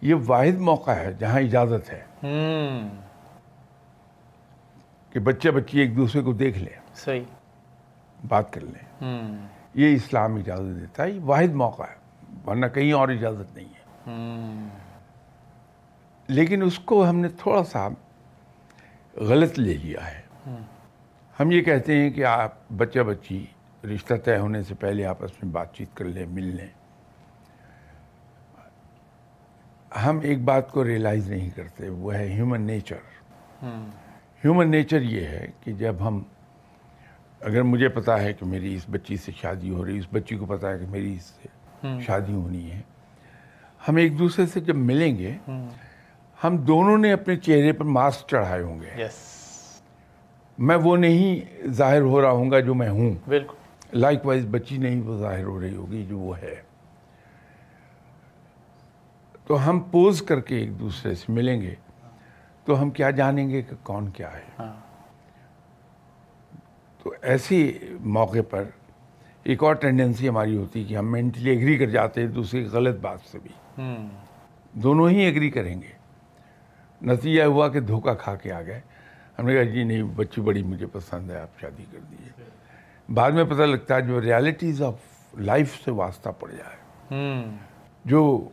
یہ 0.00 0.14
واحد 0.26 0.58
موقع 0.58 0.90
ہے 0.90 1.12
جہاں 1.12 1.40
اجازت 1.40 1.90
ہے۔ 1.90 2.04
کہ 5.10 5.20
بچے 5.20 5.50
بچی 5.50 5.78
ایک 5.78 5.96
دوسرے 5.96 6.22
کو 6.22 6.32
دیکھ 6.32 6.58
لیں۔ 6.58 6.80
صحیح۔ 6.94 7.24
بات 8.26 8.52
کر 8.52 8.60
لیں۔ 8.60 9.02
یہ 9.74 9.94
اسلام 9.94 10.34
اجازت 10.34 10.80
دیتا 10.80 11.02
ہے 11.02 11.10
یہ 11.10 11.20
واحد 11.20 11.52
موقع 11.54 11.82
ہے 11.82 11.96
ورنہ 12.46 12.66
کہیں 12.66 12.92
اور 12.92 13.08
اجازت 13.08 13.56
نہیں 13.56 13.68
ہے۔ 13.68 13.80
لیکن 16.28 16.62
اس 16.62 16.78
کو 16.78 17.08
ہم 17.08 17.18
نے 17.18 17.28
تھوڑا 17.28 17.64
سا 17.64 17.88
غلط 19.16 19.58
لے 19.58 19.74
لیا 19.74 20.10
ہے۔ 20.10 20.20
ہم 21.40 21.50
یہ 21.50 21.62
کہتے 21.62 21.96
ہیں 21.96 22.10
کہ 22.10 22.24
آپ 22.24 22.52
بچہ 22.76 22.98
بچی 22.98 23.46
رشتہ 23.94 24.14
طے 24.24 24.38
ہونے 24.38 24.62
سے 24.62 24.74
پہلے 24.74 25.06
آپس 25.06 25.42
میں 25.42 25.52
بات 25.52 25.74
چیت 25.74 25.96
کر 25.96 26.04
لیں 26.04 26.26
مل 26.26 26.44
لیں۔ 26.44 26.68
ہم 30.04 30.20
ایک 30.22 30.44
بات 30.44 30.72
کو 30.72 30.84
ریئلائز 30.84 31.30
نہیں 31.30 31.50
کرتے 31.50 31.88
وہ 31.88 32.14
ہے 32.14 32.28
ہیومن 32.28 32.62
نیچر 32.62 32.96
ہیومن 34.44 34.70
نیچر 34.70 35.02
یہ 35.02 35.26
ہے 35.26 35.46
کہ 35.60 35.72
جب 35.72 35.94
ہم 36.00 36.22
اگر 37.40 37.62
مجھے 37.62 37.88
پتا 37.88 38.22
ہے 38.22 38.32
کہ 38.32 38.46
میری 38.46 38.74
اس 38.74 38.86
بچی 38.90 39.16
سے 39.16 39.32
شادی 39.32 39.70
ہو 39.70 39.84
رہی 39.84 39.98
اس 39.98 40.06
بچی 40.12 40.36
کو 40.36 40.46
پتا 40.46 40.70
ہے 40.70 40.78
کہ 40.78 40.86
میری 40.86 41.14
اس 41.14 41.22
سے 41.22 41.48
شادی 42.00 42.32
ہونی 42.32 42.70
ہے۔ 42.70 42.80
ہم 43.88 43.96
ایک 43.96 44.18
دوسرے 44.18 44.46
سے 44.46 44.60
جب 44.60 44.76
ملیں 44.76 45.18
گے 45.18 45.36
ہم 46.44 46.56
دونوں 46.56 46.98
نے 46.98 47.12
اپنے 47.12 47.36
چہرے 47.36 47.72
پر 47.72 47.84
ماسک 47.84 48.28
چڑھائے 48.28 48.62
ہوں 48.62 48.80
گے۔ 48.80 49.04
میں 50.58 50.76
وہ 50.76 50.96
نہیں 50.96 51.64
ظاہر 51.68 52.00
ہو 52.00 52.22
رہا 52.22 52.30
ہوں 52.30 52.50
گا 52.50 52.60
جو 52.60 52.74
میں 52.74 52.88
ہوں۔ 52.88 53.12
بالکل۔ 53.28 53.54
لائک 53.92 54.26
وائز 54.26 54.46
بچی 54.50 54.76
نہیں 54.76 55.02
وہ 55.02 55.18
ظاہر 55.18 55.44
ہو 55.44 55.60
رہی 55.60 55.74
ہوگی 55.74 56.06
جو 56.08 56.18
وہ 56.18 56.38
ہے۔ 56.38 56.54
تو 59.46 59.70
ہم 59.70 59.80
پوز 59.80 60.22
کر 60.22 60.40
کے 60.40 60.56
ایک 60.56 60.80
دوسرے 60.80 61.14
سے 61.14 61.32
ملیں 61.32 61.62
گے۔ 61.62 61.74
تو 62.64 62.82
ہم 62.82 62.90
کیا 62.90 63.10
جانیں 63.10 63.48
گے 63.48 63.62
کہ 63.62 63.76
کون 63.82 64.10
کیا 64.10 64.32
ہے؟ 64.32 64.42
ہاں۔ 64.58 64.87
تو 67.02 67.14
ایسی 67.22 67.78
موقع 68.00 68.38
پر 68.50 68.64
ایک 69.42 69.62
اور 69.62 69.74
ٹینڈنسی 69.74 70.28
ہماری 70.28 70.56
ہوتی 70.56 70.82
ہے 70.82 70.84
کہ 70.84 70.96
ہم 70.96 71.12
مینٹلی 71.12 71.50
ایگری 71.50 71.76
کر 71.76 71.86
جاتے 71.86 72.20
ہیں 72.20 72.28
دوسری 72.28 72.64
غلط 72.72 72.98
بات 73.00 73.18
سے 73.32 73.38
بھی۔ 73.38 73.82
دونوں 74.72 75.08
ہی 75.10 75.20
ایگری 75.20 75.50
کریں 75.50 75.82
گے۔ 75.82 75.92
نتیجہ 77.02 77.42
ہوا 77.42 77.68
کہ 77.68 77.80
دھوکہ 77.80 78.14
کھا 78.14 78.34
کے 78.34 78.52
آ 78.52 78.62
گئے۔ 78.62 78.80
ہم 79.38 79.46
نے 79.46 79.54
کہا 79.54 79.62
جی 79.62 79.84
نہیں 79.84 80.02
بچی 80.02 80.40
بڑی 80.40 80.62
مجھے 80.62 80.86
پسند 80.86 81.30
ہے 81.30 81.40
آپ 81.40 81.60
شادی 81.60 81.84
کر 81.92 81.98
دیجیے 82.10 82.44
بعد 83.12 83.30
میں 83.30 83.44
پتہ 83.44 83.62
لگتا 83.62 83.96
ہے 83.96 84.00
جو 84.02 84.20
ریالٹیز 84.20 84.82
آف 84.82 84.94
لائف 85.38 85.84
سے 85.84 85.90
واسطہ 85.90 86.28
پڑ 86.38 86.50
جائے۔ 86.50 86.76
جو 88.04 88.48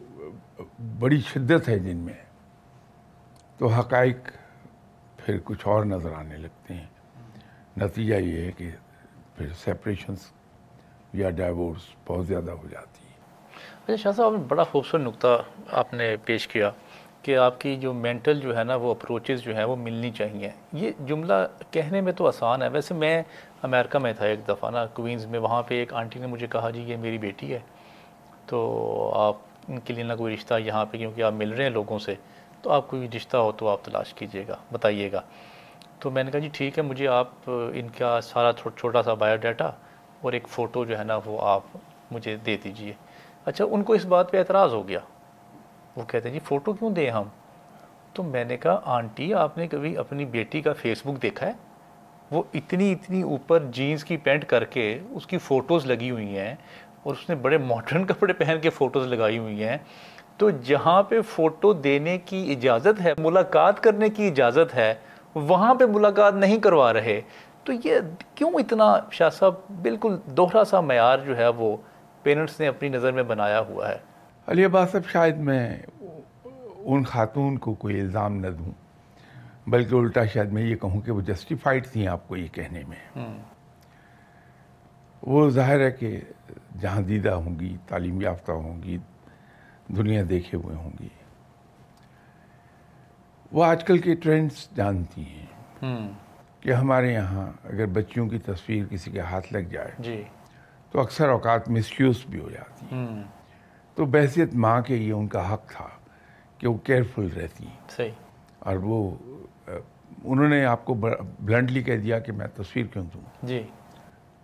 بڑی 0.99 1.19
شدت 1.19 1.69
ہے 1.69 1.79
جن 1.79 1.97
میں 1.97 2.13
تو 3.57 3.67
حقائق 3.67 4.17
پھر 5.17 5.37
کچھ 5.43 5.67
اور 5.67 5.85
نظر 5.85 6.13
آنے 6.13 6.37
لگتے 6.37 6.73
ہیں۔ 6.73 6.85
نتیجہ 7.77 8.15
یہ 8.15 8.45
ہے 8.45 8.51
کہ 8.51 8.69
پھر 9.35 9.45
سیپریشنس 9.53 10.31
یا 11.13 11.29
ڈائیورس 11.29 11.81
بہت 12.07 12.27
زیادہ 12.27 12.51
ہو 12.51 12.67
جاتی 12.71 12.99
ہے 12.99 13.05
اچھا 13.83 13.95
شاہ 13.95 14.11
صاحب، 14.11 14.33
بڑا 14.47 14.63
خوبصورت 14.63 15.03
نقطہ 15.03 15.43
آپ 15.71 15.93
نے 15.93 16.15
پیش 16.25 16.47
کیا 16.47 16.71
کہ 17.21 17.37
آپ 17.37 17.61
کی 17.61 17.75
جو 17.75 17.93
مینٹل 17.93 18.39
جو 18.39 18.57
ہے 18.57 18.63
نا، 18.63 18.75
وہ 18.75 18.91
اپروچز 18.91 19.41
جو 19.41 19.55
ہیں، 19.55 19.63
وہ 19.63 19.75
ملنی 19.75 20.11
چاہیے۔ 20.11 20.51
یہ 20.73 20.91
جملہ 21.05 21.33
کہنے 21.71 22.01
میں 22.01 22.13
تو 22.13 22.27
آسان 22.27 22.61
ہے۔ 22.61 22.67
ویسے 22.67 22.93
میں 22.93 23.23
امریکہ 23.61 23.99
میں 23.99 24.13
تھا 24.13 24.25
ایک 24.25 24.47
دفعہ 24.47 24.71
نا، 24.71 24.85
کوئنز 24.85 25.25
میں، 25.25 25.39
وہاں 25.39 25.63
پہ 25.63 25.75
ایک 25.75 25.93
آنٹی 25.93 26.19
نے 26.19 26.27
مجھے 26.27 26.47
کہا 26.47 26.69
جی 26.69 26.81
یہ 26.81 26.97
میری 26.97 27.17
بیٹی 27.17 27.53
ہے۔ 27.53 27.59
تو 28.45 29.11
آپ، 29.15 29.35
ان 29.67 29.79
کے 29.79 29.93
لیے 29.93 30.03
نہ 30.03 30.13
کوئی 30.13 30.33
رشتہ 30.33 30.53
یہاں 30.53 30.85
پہ، 30.85 30.97
کیونکہ 30.97 31.21
آپ 31.21 31.33
مل 31.33 31.53
رہے 31.53 31.63
ہیں 31.63 31.71
لوگوں 31.71 31.99
سے، 31.99 32.15
تو 32.61 32.71
آپ 32.71 32.87
کوئی 32.87 33.07
رشتہ 33.15 33.37
ہو 33.37 33.51
تو 33.51 33.69
آپ 33.69 33.79
تلاش 33.83 34.13
کیجیے 34.13 34.45
گا، 34.47 34.57
بتائیے 34.71 35.11
گا۔ 35.11 35.21
تو 35.99 36.11
میں 36.11 36.23
نے 36.23 36.31
کہا 36.31 36.39
جی 36.39 36.49
ٹھیک 36.53 36.77
ہے، 36.77 36.83
مجھے 36.83 37.07
آپ، 37.07 37.27
ان 37.47 37.87
کا 37.97 38.21
سارا 38.21 38.51
چھوٹا 38.75 39.03
سا 39.03 39.13
بایو 39.13 39.37
ڈیٹا 39.37 39.71
اور 40.21 40.33
ایک 40.33 40.47
فوٹو 40.47 40.85
جو 40.85 40.97
ہے 40.99 41.03
نا 41.03 41.19
وہ 41.25 41.41
آپ 41.41 41.61
مجھے 42.11 42.35
دے 42.45 42.57
دیجیے۔ 42.63 42.93
اچھا 43.45 43.65
ان 43.69 43.83
کو 43.83 43.93
اس 43.93 44.05
بات 44.05 44.31
پہ 44.31 44.37
اعتراض 44.37 44.73
ہو 44.73 44.87
گیا۔ 44.87 44.99
وہ 45.95 46.03
کہتے 46.07 46.29
ہیں 46.29 46.33
جی 46.33 46.39
فوٹو 46.39 46.73
کیوں 46.73 46.89
دیں 46.89 47.09
ہم؟ 47.09 47.23
تو 48.13 48.23
میں 48.23 48.43
نے 48.43 48.57
کہا، 48.57 48.81
آنٹی، 48.85 49.33
آپ 49.33 49.57
نے 49.57 49.67
کبھی 49.67 49.97
اپنی 49.97 50.25
بیٹی 50.25 50.61
کا 50.61 50.73
فیس 50.73 51.01
بک 51.05 51.21
دیکھا 51.21 51.47
ہے؟ 51.47 51.51
وہ 52.31 52.43
اتنی 52.53 52.91
اتنی 52.91 53.21
اوپر 53.21 53.63
جینز 53.71 54.03
کی 54.03 54.17
پینٹ 54.17 54.45
کر 54.45 54.63
کے 54.63 54.99
اس 55.09 55.27
کی 55.27 55.37
فوٹوز 55.37 55.85
لگی 55.85 56.11
ہوئی 56.11 56.37
ہیں 56.37 56.55
اور 57.03 57.13
اس 57.13 57.29
نے 57.29 57.35
بڑے 57.35 57.57
ماڈرن 57.57 58.05
کپڑے 58.07 58.33
پہن 58.33 58.57
کے 58.61 58.69
فوٹوز 58.69 59.07
لگائی 59.07 59.37
ہوئی 59.37 59.63
ہیں۔ 59.63 59.77
تو 60.37 60.49
جہاں 60.49 61.03
پہ 61.03 61.21
فوٹو 61.21 61.73
دینے 61.73 62.17
کی 62.17 62.51
اجازت 62.51 63.01
ہے، 63.01 63.13
ملاقات 63.17 63.83
کرنے 63.83 64.09
کی 64.09 64.27
اجازت 64.27 64.75
ہے 64.75 64.93
وہاں 65.35 65.75
پہ 65.75 65.85
ملاقات 65.85 66.33
نہیں 66.33 66.59
کروا 66.59 66.93
رہے۔ 66.93 67.21
تو 67.63 67.73
یہ 67.83 67.99
کیوں 68.35 68.49
اتنا 68.49 68.99
شاہ 69.11 69.29
صاحب 69.29 69.53
بالکل 69.81 70.17
دوہرا 70.25 70.63
سا 70.63 70.81
معیار 70.81 71.19
جو 71.19 71.37
ہے 71.37 71.47
وہ 71.47 71.77
پیرنٹس 72.23 72.59
نے 72.59 72.67
اپنی 72.67 72.89
نظر 72.89 73.11
میں 73.11 73.23
بنایا 73.23 73.59
ہوا 73.59 73.89
ہے؟ 73.89 73.97
علی 74.47 74.65
عباس 74.65 74.91
صاحب 74.91 75.09
شاید 75.11 75.37
میں 75.37 75.77
ان 76.77 77.03
خاتون 77.03 77.57
کو 77.57 77.73
کوئی 77.73 77.99
الزام 77.99 78.35
نہ 78.35 78.47
دوں 78.47 78.71
بلکہ 79.67 79.95
الٹا 79.95 80.25
شاید 80.25 80.51
میں 80.51 80.63
یہ 80.63 80.75
کہوں 80.75 81.01
کہ 81.01 81.11
وہ 81.11 81.21
جسٹیفائڈ 81.21 81.87
تھیں 81.87 82.07
آپ 82.07 82.27
کو 82.27 82.37
یہ 82.37 82.47
کہنے 82.47 82.81
میں۔ 82.87 83.27
وہ 85.23 85.49
ظاہر 85.49 85.79
ہے 85.79 85.91
کہ 85.91 86.21
جہاں 86.81 87.01
دیدہ 87.01 87.29
ہوں 87.29 87.59
گی 87.59 87.77
تعلیم 87.87 88.21
یافتہ 88.21 88.51
ہوں 88.51 88.83
گی 88.83 88.97
دنیا 89.87 90.23
دیکھے 90.29 90.57
ہوئے 90.57 90.75
ہوں 90.75 90.91
گی۔ 90.99 91.07
وہ 93.55 93.65
آج 93.65 93.83
کل 93.83 93.97
کے 93.97 94.15
ٹرینڈز 94.15 94.69
جانتی 94.75 95.23
ہیں 95.23 96.09
کہ 96.59 96.73
ہمارے 96.73 97.13
یہاں 97.13 97.51
اگر 97.63 97.85
بچیوں 97.85 98.29
کی 98.29 98.37
تصویر 98.37 98.85
کسی 98.85 99.11
کے 99.11 99.19
ہاتھ 99.19 99.53
لگ 99.53 99.57
جائے 99.57 99.91
جی۔ 99.99 100.23
تو 100.91 100.99
اکثر 100.99 101.29
اوقات 101.29 101.69
مس 101.69 102.01
یوز 102.01 102.25
بھی 102.29 102.39
ہو 102.39 102.49
جاتی 102.49 102.85
ہیں۔ 102.91 103.23
تو 103.95 104.05
بحثیت 104.05 104.55
ماں 104.55 104.81
کے 104.81 104.95
یہ 104.95 105.13
ان 105.13 105.27
کا 105.27 105.53
حق 105.53 105.69
تھا 105.69 105.87
کہ 106.57 106.67
وہ 106.67 106.77
کیئرفل 106.77 107.27
رہتی 107.35 107.67
ہیں۔ 107.67 107.89
صحیح۔ 107.89 108.11
اور 108.59 108.75
وہ 108.75 109.15
انہوں 110.23 110.47
نے 110.47 110.65
آپ 110.65 110.85
کو 110.85 110.93
بلنٹلی 111.39 111.83
کہہ 111.83 111.97
دیا 111.97 112.19
کہ 112.19 112.31
میں 112.31 112.47
تصویر 112.47 112.85
کیوں 112.85 113.05
دوں؟ 113.13 113.45
جی۔ 113.45 113.67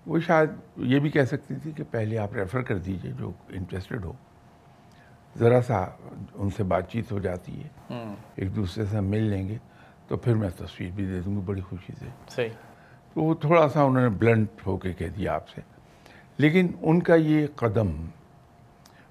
وہ 0.06 0.20
شاید 0.20 0.50
یہ 0.78 1.00
بھی 1.00 1.10
کہہ 1.10 1.24
سکتی 1.24 1.56
تھی 1.56 1.72
کہ 1.72 1.84
پہلے 1.92 2.18
آپ 2.18 2.34
ریفر 2.36 2.62
کر 2.62 2.78
دیجیے 2.78 3.12
جو 3.12 3.32
انٹرسٹڈ 3.50 4.06
ہو۔ 4.06 4.14
ذرا 5.40 5.62
سا 5.62 5.86
ان 6.34 6.50
سے 6.50 6.64
بات 6.64 6.90
چیت 6.90 7.12
ہو 7.12 7.20
جاتی 7.20 7.64
ہے۔ 7.64 7.68
ایک 8.36 8.56
دوسرے 8.56 8.86
سے 8.86 9.00
مل 9.00 9.22
لیں 9.24 9.48
گے 9.48 9.58
تو 10.08 10.18
پھر 10.18 10.36
میں 10.36 10.50
تصویر 10.50 10.92
بھی 10.92 11.06
دے 11.06 11.20
دوں 11.20 11.36
گی 11.36 11.42
بڑی 11.42 11.62
خوشی 11.62 11.94
سے۔ 12.00 12.06
صحیح۔ 12.30 12.50
تو 13.14 13.22
وہ 13.22 13.34
تھوڑا 13.34 13.70
سا 13.70 13.82
انہوں 13.82 14.04
نے 14.04 14.10
بلنٹ 14.10 14.48
ہو 14.66 14.78
کے 14.78 14.94
کہہ 14.94 15.08
دیا 15.08 15.34
آپ 15.34 15.50
سے۔ 15.50 15.62
لیکن 16.38 16.68
ان 16.82 17.04
کا 17.04 17.16
یہ 17.16 17.48
قدم 17.56 18.08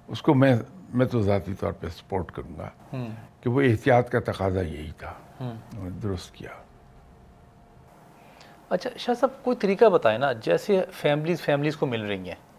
اس 0.07 0.21
کو 0.21 0.33
میں 0.33 0.55
میں 0.93 1.05
تو 1.05 1.21
ذاتی 1.21 1.53
طور 1.53 1.71
پہ 1.71 1.87
سپورٹ 1.87 2.31
کروں 2.31 2.57
گا 2.57 2.69
کہ 3.41 3.49
وہ 3.49 3.61
احتیاط 3.61 4.09
کا 4.09 4.19
تقاضا 4.19 4.61
یہی 4.61 4.91
تھا۔ 4.97 5.13
درست 6.03 6.33
کیا۔ 6.33 6.49
اچھا 8.69 8.89
شاہ 8.97 9.15
صاحب 9.15 9.43
کوئی 9.43 9.57
طریقہ 9.57 9.85
بتائیں 9.85 10.19
نا 10.19 10.31
جیسے 10.33 10.81
فیملیز 10.91 11.41
فیملیز 11.41 11.77
کو 11.77 11.85
مل 11.85 12.01
رہی 12.01 12.29
ہیں۔ 12.29 12.50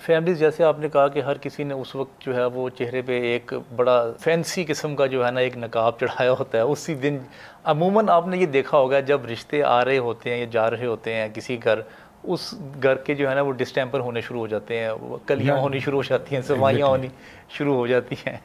فیملیز 0.00 0.38
جیسے 0.38 0.64
آپ 0.64 0.78
نے 0.78 0.88
کہا 0.88 1.08
کہ 1.08 1.20
ہر 1.20 1.38
کسی 1.38 1.64
نے 1.64 1.74
اس 1.74 1.94
وقت 1.96 2.26
جو 2.26 2.36
ہے 2.36 2.44
وہ 2.44 2.68
چہرے 2.68 3.02
پہ 3.02 3.20
ایک 3.20 3.52
بڑا 3.76 4.12
فینسی 4.20 4.64
قسم 4.64 4.96
کا 4.96 5.06
جو 5.06 5.26
ہے 5.26 5.30
نا 5.30 5.40
ایک 5.40 5.56
نقاب 5.56 5.92
چڑھایا 6.00 6.32
ہوتا 6.32 6.58
ہے 6.58 6.62
اسی 6.62 6.94
دن 6.94 7.18
عموماً 7.64 8.08
آپ 8.08 8.28
نے 8.28 8.38
یہ 8.38 8.46
دیکھا 8.46 8.78
ہوگا 8.78 9.00
جب 9.00 9.26
رشتے 9.26 9.62
آ 9.62 9.84
رہے 9.84 9.98
ہوتے 9.98 10.30
ہیں 10.30 10.38
یا 10.38 10.46
جا 10.50 10.70
رہے 10.70 10.86
ہوتے 10.86 11.14
ہیں 11.14 11.28
کسی 11.34 11.64
گھر 11.64 11.80
اس 12.24 12.54
گھر 12.82 12.94
کے 12.94 13.14
جو 13.14 13.30
ہے 13.30 13.34
نا 13.34 13.40
وہ 13.40 13.52
ڈسٹیمپر 13.52 14.00
ہونے 14.00 14.20
شروع 14.20 14.40
ہو 14.40 14.46
جاتے 14.46 14.78
ہیں 14.78 14.90
کلیاں 15.26 15.56
ہونی 15.56 15.78
شروع 15.78 15.98
ہو 15.98 16.02
جاتی 16.02 16.34
ہیں 16.34 16.42
صفائیاں 16.42 16.86
ہونی 16.86 17.08
شروع 17.48 17.74
ہو 17.74 17.86
جاتی 17.86 18.14
ہیں۔ 18.26 18.36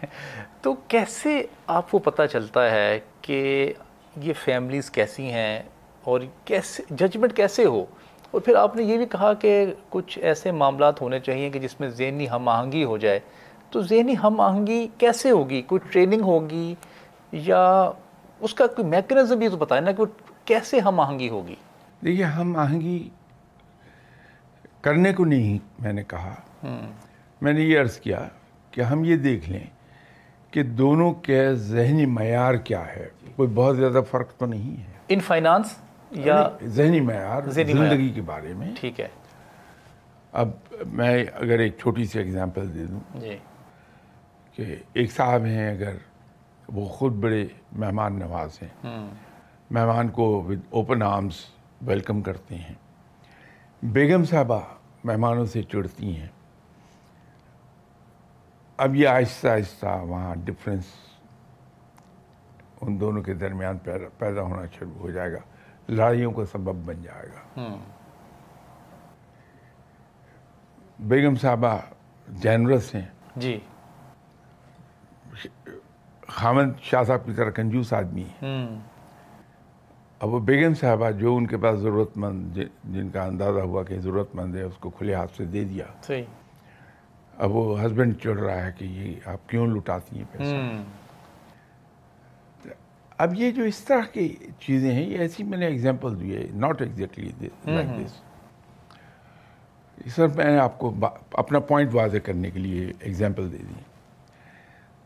تو 0.62 0.74
کیسے 0.74 1.44
آپ 1.68 1.92
کو 1.92 2.00
پتہ 2.00 2.22
چلتا 2.32 2.72
ہے 2.72 3.00
کہ 3.22 3.74
یہ 4.16 4.34
فیملیز 4.44 4.92
کیسی 4.92 5.24
ہیں 5.24 5.64
اور 6.04 6.22
کیسے 6.46 6.84
ججمنٹ 6.90 7.36
کیسے 7.36 7.66
ہو؟ 7.66 7.86
اور 8.32 8.42
پھر 8.42 8.56
آپ 8.56 8.76
نے 8.76 8.84
یہ 8.84 8.98
بھی 8.98 9.06
کہا 9.06 9.34
کہ 9.34 9.74
کچھ 9.90 10.20
ایسے 10.20 10.52
معاملات 10.52 11.02
ہونے 11.02 11.20
چاہیے 11.20 11.50
کہ 11.50 11.60
جس 11.60 11.80
میں 11.80 11.90
ذہنی 11.90 12.30
ہم 12.30 12.50
آہنگی 12.50 12.84
ہو 12.84 12.98
جائے۔ 12.98 13.20
تو 13.70 13.82
ذہنی 13.82 14.14
ہم 14.24 14.40
آہنگی 14.40 14.88
کیسے 14.98 15.32
ہوگی؟ 15.32 15.62
کوئی 15.62 15.80
ٹریننگ 15.92 16.22
ہوگی 16.22 16.76
یا 17.32 17.92
اس 18.40 18.54
کا 18.54 18.68
کوئی 18.68 18.88
میکنزم 18.88 19.40
بھی 19.40 19.50
تو 19.50 19.58
بتائیں 19.58 19.84
نا 19.84 19.92
کہ 19.92 20.04
کیسے 20.46 20.80
ہم 20.80 21.00
آہنگی 21.00 21.30
ہوگی؟ 21.30 21.56
دیکھیے 22.06 22.26
ہم 22.26 22.58
آہنگی 22.58 23.10
کرنے 24.82 25.14
کو 25.14 25.26
نہیں 25.26 25.58
میں 25.80 25.94
نے 25.94 26.04
کہا۔ 26.04 26.36
میں 27.42 27.54
نے 27.54 27.62
یہ 27.62 27.80
عرض 27.80 27.98
کیا 27.98 28.28
کہ 28.72 28.82
ہم 28.82 29.06
یہ 29.06 29.16
دیکھ 29.16 29.50
لیں 29.50 29.68
کہ 30.52 30.64
دونوں 30.64 31.12
کے 31.12 31.54
ذہنی 31.54 32.06
معیار 32.06 32.54
کیا 32.54 32.88
ہے۔ 32.88 33.10
کوئی 33.36 33.50
بہت 33.50 33.78
زیادہ 33.78 34.02
فرق 34.12 34.34
تو 34.38 34.46
نہیں 34.46 34.80
ہے۔ 34.80 34.92
ان 35.10 35.20
فائنانس 35.20 35.76
یا 36.12 36.50
ذہنی 36.64 37.02
معیار 37.02 37.42
زندگی 37.44 38.10
کے 38.10 38.22
بارے 38.22 38.54
میں۔ 38.54 38.72
ٹھیک 38.80 39.00
ہے۔ 39.00 39.08
اب 40.32 40.50
میں 40.86 41.26
اگر 41.34 41.60
ایک 41.60 41.78
چھوٹی 41.78 42.06
سی 42.06 42.20
اگزامپل 42.20 42.74
دے 42.74 42.86
دوں 42.86 43.00
جی۔ 43.16 43.38
کہ 44.56 44.76
ایک 44.94 45.12
صاحب 45.12 45.46
ہیں 45.46 45.72
اگر 45.72 45.94
وہ 46.74 46.86
خود 46.86 47.14
بڑے 47.14 47.48
مہمان 47.72 48.20
نواز 48.20 48.50
ہیں۔ 48.62 49.10
مہمان 49.72 50.10
کو 50.10 50.44
ود 50.44 50.60
اوپن 50.70 51.02
آرمز 51.02 51.34
ویلکم 51.82 52.22
کرتے 52.22 52.56
ہیں۔ 52.56 52.76
بیگم 53.84 54.24
صاحبہ 54.24 54.60
مہمانوں 55.04 55.46
سے 55.46 55.64
چڑھتی 55.64 56.16
ہیں۔ 56.18 56.28
اب 58.78 58.96
یہ 58.96 59.08
آہستہ 59.08 59.48
آہستہ 59.48 60.00
وہاں 60.02 60.36
ڈفرینس 60.36 60.84
ان 62.82 63.00
دونوں 63.00 63.24
کے 63.24 63.34
درمیان 63.34 63.78
پیدا 64.18 64.42
ہونا 64.42 64.62
شروع 64.80 65.00
ہو 65.00 65.12
جائے 65.12 65.34
گا۔ 65.34 65.40
لڑائیوں 65.92 66.32
کا 66.32 66.46
سبب 66.46 66.76
بن 66.86 67.02
جائے 67.02 67.28
گا۔ 67.28 67.68
بیگم 71.00 71.36
صاحبہ 71.36 71.78
جینورس 72.28 72.96
ہیں 72.96 73.06
جی۔ 73.36 73.60
خامد 76.28 76.80
شاہ 76.82 77.04
صاحب 77.04 77.26
کی 77.26 77.32
طرح 77.34 77.50
کنجوس 77.50 77.94
آدمی 77.94 78.24
ہے 78.24 78.68
اب 80.20 80.30
وہ 80.30 80.40
بیگم 80.40 80.74
صاحبہ 80.74 81.12
جو 81.12 81.36
ان 81.36 81.48
کے 81.48 81.58
پاس 81.58 81.80
ضرورت 81.80 82.18
مند 82.18 82.58
جن 82.84 83.10
کا 83.10 83.24
اندازہ 83.24 83.60
ہوا 83.60 83.84
کہ 83.84 84.00
ضرورت 84.00 84.36
مند 84.36 84.56
ہے 84.56 84.62
اس 84.62 84.78
کو 84.78 84.90
کھلے 84.90 85.14
ہاتھ 85.14 85.36
سے 85.38 85.46
دے 85.46 85.64
دیا۔ 85.64 85.86
صحیح۔ 86.04 86.24
اب 87.38 87.56
وہ 87.56 87.86
ہسبینڈ 87.86 88.18
چڑھ 88.24 88.40
رہا 88.42 88.66
ہے 88.66 88.72
کہ 88.78 88.86
یہ 88.86 89.30
آپ 89.30 89.50
کیوں 89.50 89.68
لٹاتی 89.68 90.18
ہیں 90.18 90.26
پیسہ؟ 90.32 90.56
اب 93.22 93.34
یہ 93.36 93.52
جو 93.52 93.64
اس 93.64 93.80
طرح 93.80 94.02
کی 94.14 94.36
چیزیں 94.60 94.94
ہیں 94.94 95.06
یہ 95.06 95.18
ایسی 95.18 95.44
میں 95.44 95.58
نے 95.58 95.66
ایگزامپل 95.66 96.20
دی 96.20 96.36
ہے 96.36 96.48
not 96.52 96.82
exactly 96.82 97.32
like 97.66 97.88
this 97.98 98.22
sir 100.16 100.28
میں 100.28 100.46
نے 100.46 100.60
آپ 100.60 100.80
کو 100.80 100.96
اپنا 101.32 101.60
پوائنٹ 101.60 101.94
واضح 101.94 102.18
کرنے 102.18 102.52
کے 102.52 102.60
لیے 102.60 102.92
ایگزامپل 103.00 103.52
دے 103.52 103.58
دی۔ 103.58 103.82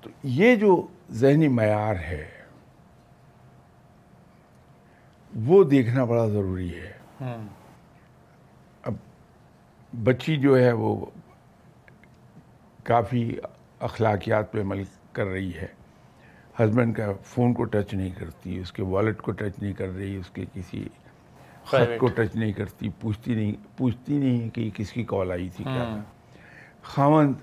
تو 0.01 0.09
یہ 0.23 0.55
جو 0.55 0.87
ذہنی 1.11 1.47
معیار 1.47 1.95
ہے 1.95 2.27
وہ 5.35 5.63
دیکھنا 5.63 6.03
بڑا 6.03 6.27
ضروری 6.27 6.71
ہے۔ 6.75 6.91
اب 8.83 8.93
بچی 10.03 10.37
جو 10.37 10.57
ہے 10.59 10.71
وہ 10.71 11.05
کافی 12.83 13.37
اخلاقیات 13.79 14.51
پہ 14.51 14.61
عمل 14.61 14.83
کر 15.11 15.25
رہی 15.25 15.51
ہے۔ 15.55 15.67
ہسبینڈ 16.59 16.95
کا 16.95 17.11
فون 17.23 17.53
کو 17.53 17.63
ٹچ 17.63 17.93
نہیں 17.93 18.09
کرتی 18.09 18.59
اس 18.59 18.71
کے 18.71 18.83
والٹ 18.83 19.21
کو 19.21 19.31
ٹچ 19.31 19.61
نہیں 19.61 19.73
کر 19.73 19.87
رہی 19.87 20.15
اس 20.15 20.29
کے 20.29 20.45
کسی 20.53 20.87
خط 21.65 21.99
کو 21.99 22.07
ٹچ 22.07 22.35
نہیں 22.35 22.51
کرتی 22.51 22.89
پوچھتی 22.89 23.35
نہیں 23.35 23.53
پوچھتی 23.77 24.17
نہیں 24.17 24.49
کہ 24.49 24.69
کس 24.73 24.91
کی 24.91 25.03
کال 25.03 25.31
آئی 25.31 25.49
تھی 25.49 25.63
کیا 25.63 25.95
خامن 26.81 27.33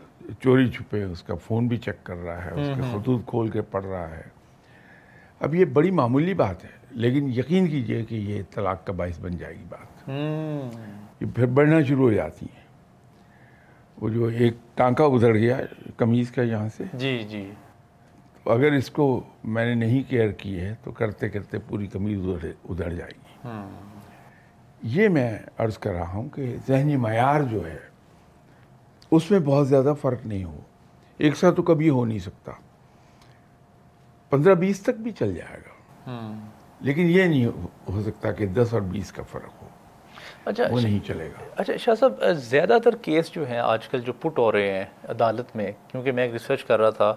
چوری 0.41 0.71
چھپے 0.71 1.03
اس 1.03 1.23
کا 1.23 1.35
فون 1.35 1.69
بھی 1.69 1.77
چیک 1.77 2.05
کر 2.05 2.17
رہا 2.17 2.45
ہے 2.45 2.51
اس 2.51 2.69
کے 2.75 2.83
خطوط 2.93 3.27
کھول 3.27 3.49
کے 3.49 3.63
پڑھ 3.63 3.87
رہا 3.87 4.17
ہے۔ 4.17 4.23
اب 5.41 5.55
یہ 5.55 5.65
بڑی 5.65 5.91
معمولی 5.91 6.35
بات 6.35 6.65
ہے 6.65 6.71
لیکن 6.91 7.33
یقین 7.37 7.67
کیجیے 7.67 8.05
کہ 8.05 8.15
یہ 8.15 8.43
طلاق 8.51 8.87
کا 8.87 8.93
باعث 8.93 9.21
بن 9.21 9.37
جائے 9.37 9.55
گی 9.55 9.65
بات۔ 9.69 10.09
یہ 11.21 11.27
پھر 11.35 11.47
بڑھنا 11.47 11.83
شروع 11.83 12.05
ہو 12.05 12.13
جاتی 12.13 12.47
ہیں۔ 12.55 12.63
وہ 13.99 14.09
جو 14.09 14.25
ایک 14.25 14.55
ٹانکا 14.75 15.05
ادھر 15.05 15.35
گیا 15.35 15.59
کمیز 15.97 16.31
کا 16.31 16.43
یہاں 16.43 16.69
سے۔ 16.77 16.85
جی 16.95 17.19
جی۔ 17.19 17.51
اگر 18.47 18.73
اس 18.73 18.91
کو 18.91 19.23
میں 19.45 19.65
نے 19.65 19.75
نہیں 19.75 20.11
کیئر 20.11 20.29
کی 20.29 20.61
ہے 20.61 20.75
تو 20.85 20.93
کرتے 20.93 21.29
کرتے 21.29 21.59
پوری 21.59 21.87
کمیز 21.87 22.21
ادھر 22.65 22.91
جائے 22.95 23.11
گی۔ 23.11 23.51
یہ 24.83 25.09
میں 25.09 25.39
عرض 25.59 25.79
کر 25.79 25.93
رہا 25.93 26.13
ہوں 26.13 26.29
کہ 26.29 26.57
ذہنی 26.69 26.97
معیار 26.97 27.41
جو 27.43 27.71
ہے 27.71 27.79
اس 29.11 29.31
میں 29.31 29.39
بہت 29.39 29.69
زیادہ 29.69 29.95
فرق 30.01 30.27
نہیں 30.27 30.45
ہو۔ 30.45 30.61
ایک 31.19 31.37
ساتھ 31.37 31.57
تو 31.57 31.63
کبھی 31.63 31.91
ہو 31.91 32.05
نہیں 32.05 32.19
سکتا۔ 32.19 32.53
پندرہ 34.31 34.55
بیس 34.55 34.83
تک 34.83 35.01
بھی 35.01 35.11
چل 35.11 35.35
جائے 35.35 35.59
گا۔ 35.59 35.73
لیکن 36.81 37.03
یہ 37.03 37.23
نہیں 37.23 37.47
ہو 37.93 38.03
سکتا 38.03 38.33
کہ 38.33 38.47
دس 38.47 38.73
اور 38.73 38.81
بیس 38.81 39.13
کا 39.13 39.23
فرق 39.23 39.63
ہو۔ 39.63 39.69
اچھا 40.45 40.65
وہ 40.71 40.81
نہیں 40.81 40.99
چلے 41.07 41.27
گا۔ 41.27 41.45
اچھا 41.57 41.77
شاہ 41.77 41.95
صاحب 41.95 42.13
زیادہ 42.33 42.79
تر 42.85 42.97
کیس 42.97 43.31
جو 43.33 43.49
ہیں 43.49 43.59
آج 43.59 43.89
کل 43.89 44.01
جو 44.01 44.13
پٹ 44.13 44.39
ہو 44.39 44.53
رہے 44.53 44.73
ہیں 44.73 44.85
عدالت 45.09 45.57
میں 45.57 45.73
کیونکہ 45.89 46.13
میں 46.13 46.23
ایک 46.23 46.33
ریسرچ 46.33 46.65
کر 46.65 46.81
رہا 46.81 46.91
تھا 46.91 47.15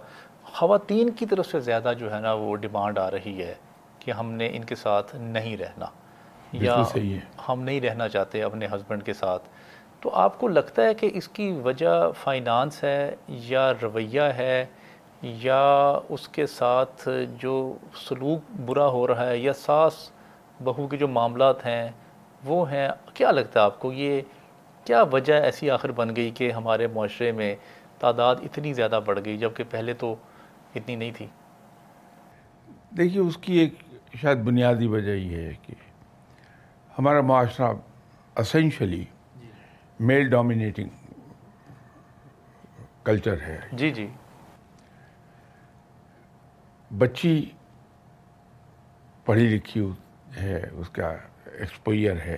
خواتین 0.53 1.09
کی 1.09 1.25
طرف 1.25 1.47
سے 1.47 1.59
زیادہ 1.59 1.93
جو 1.99 2.15
ہے 2.15 2.19
نا 2.19 2.33
وہ 2.33 2.55
ڈیمانڈ 2.55 2.97
آ 2.97 3.11
رہی 3.11 3.43
ہے 3.43 3.55
کہ 3.99 4.11
ہم 4.11 4.31
نے 4.31 4.49
ان 4.53 4.63
کے 4.63 4.75
ساتھ 4.75 5.15
نہیں 5.15 5.57
رہنا 5.57 5.85
یا 6.53 6.83
ہم 7.49 7.61
نہیں 7.61 7.81
رہنا 7.81 8.09
چاہتے 8.09 8.43
اپنے 8.43 8.65
ہسبینڈ 8.65 9.03
کے 9.03 9.13
ساتھ۔ 9.13 9.43
تو 10.01 10.09
آپ 10.13 10.39
کو 10.39 10.47
لگتا 10.47 10.81
ہے 10.83 10.93
کہ 10.93 11.09
اس 11.13 11.27
کی 11.27 11.51
وجہ 11.63 12.11
فائنانس 12.23 12.83
ہے 12.83 13.15
یا 13.27 13.73
رویہ 13.81 14.21
ہے 14.21 14.65
یا 15.21 15.99
اس 16.09 16.27
کے 16.27 16.47
ساتھ 16.47 17.09
جو 17.37 17.73
سلوک 17.95 18.51
برا 18.65 18.87
ہو 18.87 19.07
رہا 19.07 19.27
ہے 19.27 19.37
یا 19.37 19.53
ساس 19.53 20.11
بہو 20.63 20.87
کے 20.87 20.97
جو 20.97 21.07
معاملات 21.07 21.65
ہیں 21.65 21.89
وہ 22.45 22.71
ہیں؟ 22.71 22.89
کیا 23.13 23.31
لگتا 23.31 23.59
ہے 23.59 23.65
آپ 23.65 23.79
کو؟ 23.79 23.93
یہ 23.93 24.21
کیا 24.85 25.01
وجہ 25.01 25.33
ایسی 25.33 25.69
آخر 25.69 25.91
بن 25.91 26.15
گئی 26.15 26.31
کہ 26.31 26.51
ہمارے 26.51 26.87
معاشرے 26.87 27.31
میں 27.31 27.55
تعداد 27.99 28.35
اتنی 28.43 28.73
زیادہ 28.73 28.99
بڑھ 29.05 29.19
گئی 29.25 29.37
جبکہ 29.37 29.63
پہلے 29.69 29.93
تو 29.93 30.15
اتنی 30.75 30.95
نہیں 30.95 31.11
تھی۔ 31.17 31.27
دیکھیے 32.97 33.21
اس 33.21 33.37
کی 33.37 33.53
ایک 33.53 33.73
شاید 34.15 34.37
بنیادی 34.37 34.87
وجہ 34.87 35.11
یہ 35.11 35.37
ہے 35.37 35.53
کہ 35.61 35.73
ہمارا 36.99 37.21
معاشرہ 37.21 37.73
اسینشلی 38.35 39.05
میل 39.99 40.29
ڈومینیٹنگ 40.29 40.89
کلچر 43.03 43.41
ہے۔ 43.41 43.59
جی 43.71 43.89
جی۔ 43.89 44.07
بچی 46.97 47.51
پڑھی 49.25 49.47
لکھی 49.47 49.89
ہے 50.41 50.61
اس 50.71 50.89
کا 50.89 51.07
ایکسپوئر 51.45 52.15
ہے۔ 52.25 52.37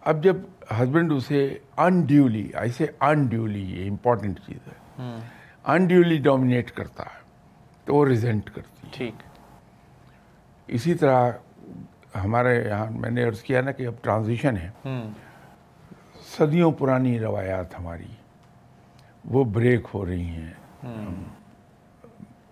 اب 0.00 0.22
جب 0.24 0.36
ہسبینڈ 0.70 1.12
اسے 1.12 1.58
انڈیولی 1.76 2.50
ایسے 2.54 2.86
انڈیولی 3.00 3.64
یہ 3.74 3.90
امپورٹنٹ 3.90 4.38
چیز 4.38 4.68
ہے۔ 4.68 5.02
انڈیولی 5.64 6.18
ڈومینیٹ 6.18 6.70
کرتا 6.70 7.02
ہے 7.02 7.20
تو 7.84 7.94
وہ 7.94 8.06
ریزنٹ 8.06 8.50
کرتی 8.54 8.86
ٹھیک۔ 8.92 9.14
اسی 10.66 10.94
طرح 10.94 11.30
ہمارے 12.24 12.64
یہاں 12.64 12.90
میں 12.90 13.10
نے 13.10 13.24
عرض 13.24 13.42
کیا 13.42 13.60
نا 13.60 13.72
کہ 13.72 13.86
اب 13.86 13.94
ٹرانزیشن 14.02 14.56
ہے۔ 14.56 14.70
صدیوں 16.38 16.72
پرانی 16.72 17.18
روایات 17.20 17.78
ہماری 17.78 18.08
وہ 19.24 19.44
بریک 19.44 19.86
ہو 19.94 20.06
رہی 20.06 20.24
ہیں۔ 20.24 20.52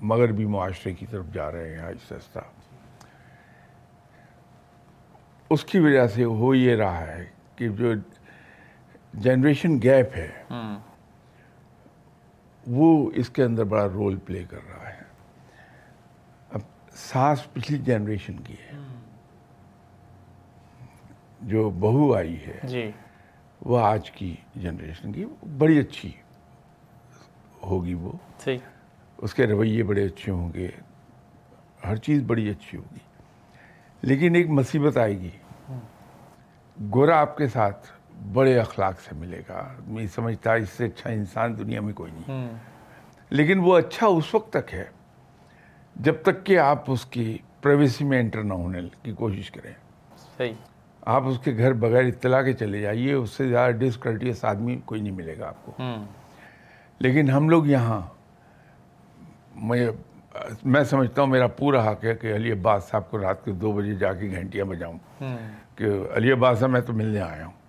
مغربی 0.00 0.44
معاشرے 0.44 0.94
کی 0.94 1.06
طرف 1.06 1.24
جا 1.32 1.52
رہے 1.52 1.70
ہیں 1.72 1.78
آہستہ 1.78 2.14
آہستہ۔ 2.14 2.38
اس 5.50 5.64
کی 5.64 5.78
وجہ 5.78 6.06
سے 6.06 6.24
ہو 6.24 6.54
یہ 6.54 6.76
رہا 6.76 7.06
ہے 7.06 7.24
کہ 7.56 7.68
جو 7.68 7.92
جنریشن 9.14 9.82
گیپ 9.82 10.14
ہے 10.14 10.30
وہ 12.66 13.10
اس 13.14 13.30
کے 13.30 13.42
اندر 13.42 13.64
بڑا 13.64 13.86
رول 13.88 14.16
پلے 14.16 14.44
کر 14.50 14.58
رہا 14.68 14.88
ہے۔ 14.88 15.02
اب 16.50 16.60
سانس 16.92 17.52
پچھلی 17.52 17.78
جنریشن 17.78 18.36
کی 18.36 18.54
ہے۔ 18.54 18.78
جو 21.40 21.70
بہو 21.70 22.14
آئی 22.14 22.36
ہے 22.46 22.58
جی۔ 22.64 22.90
وہ 23.60 23.80
آج 23.80 24.10
کی 24.10 24.36
جنریشن 24.56 25.12
کی 25.12 25.24
بڑی 25.58 25.78
اچھی 25.78 26.12
ہوگی 27.62 27.94
وہ۔ 27.94 28.12
اس 29.18 29.34
کے 29.34 29.46
رویے 29.46 29.82
بڑے 29.82 30.04
اچھے 30.04 30.32
ہوں 30.32 30.52
گے۔ 30.54 30.68
ہر 31.84 31.96
چیز 31.96 32.22
بڑی 32.22 32.50
اچھی 32.50 32.78
ہوگی۔ 32.78 32.98
لیکن 34.02 34.34
ایک 34.34 34.48
مصیبت 34.48 34.96
آئے 34.96 35.18
گی۔ 35.20 35.30
گورا 36.94 37.20
آپ 37.20 37.36
کے 37.36 37.48
ساتھ 37.48 37.86
بڑے 38.32 38.58
اخلاق 38.58 39.00
سے 39.00 39.14
ملے 39.14 39.42
گا۔ 39.48 39.72
میں 39.86 40.06
سمجھتا 40.06 40.54
اس 40.54 40.68
سے 40.68 40.86
اچھا 40.86 41.10
انسان 41.10 41.58
دنیا 41.58 41.80
میں 41.80 41.92
کوئی 41.92 42.12
نہیں۔ 42.12 42.50
لیکن 43.30 43.58
وہ 43.58 43.78
اچھا 43.78 44.06
اس 44.06 44.34
وقت 44.34 44.52
تک 44.52 44.74
ہے 44.74 44.84
جب 45.96 46.14
تک 46.22 46.46
کہ 46.46 46.58
آپ 46.58 46.90
اس 46.90 47.06
کی 47.06 47.38
پرائیویسی 47.62 48.04
میں 48.04 48.20
انٹر 48.20 48.42
نہ 48.42 48.52
ہونے 48.52 48.80
کی 49.02 49.12
کوشش 49.12 49.50
کریں۔ 49.50 49.72
صحیح۔ 50.38 50.54
آپ 51.06 51.22
اس 51.26 51.38
کے 51.38 51.54
گھر 51.58 51.72
بغیر 51.72 52.04
اطلاع 52.04 52.42
کے 52.42 52.52
چلے 52.52 52.80
جائیے 52.80 53.12
اس 53.12 53.30
سے 53.30 53.48
زیادہ 53.48 53.74
ڈسکرٹیس 53.74 54.44
آدمی 54.44 54.80
کوئی 54.84 55.00
نہیں 55.00 55.12
ملے 55.12 55.38
گا 55.38 55.48
آپ 55.48 55.66
کو۔ 55.66 55.72
لیکن 56.98 57.30
ہم 57.30 57.48
لوگ 57.48 57.66
یہاں 57.66 58.00
میں 60.64 60.84
سمجھتا 60.84 61.22
ہوں 61.22 61.28
میرا 61.28 61.46
پورا 61.46 61.90
حق 61.90 62.04
ہے 62.04 62.14
کہ 62.14 62.34
علی 62.34 62.52
عباس 62.52 62.84
صاحب 62.84 63.10
کو 63.10 63.18
رات 63.18 63.44
کے 63.44 63.52
دو 63.52 63.72
بجے 63.72 63.94
جا 63.94 64.12
کے 64.12 64.26
گھنٹیاں 64.26 64.64
بجاؤں۔ 64.64 64.98
کہ 65.76 65.84
علی 66.14 66.32
عباس 66.32 66.58
صاحب 66.58 66.70
میں 66.70 66.80
تو 66.80 66.92
ملنے 66.92 67.20
آیا 67.20 67.46
ہوں۔ 67.46 67.59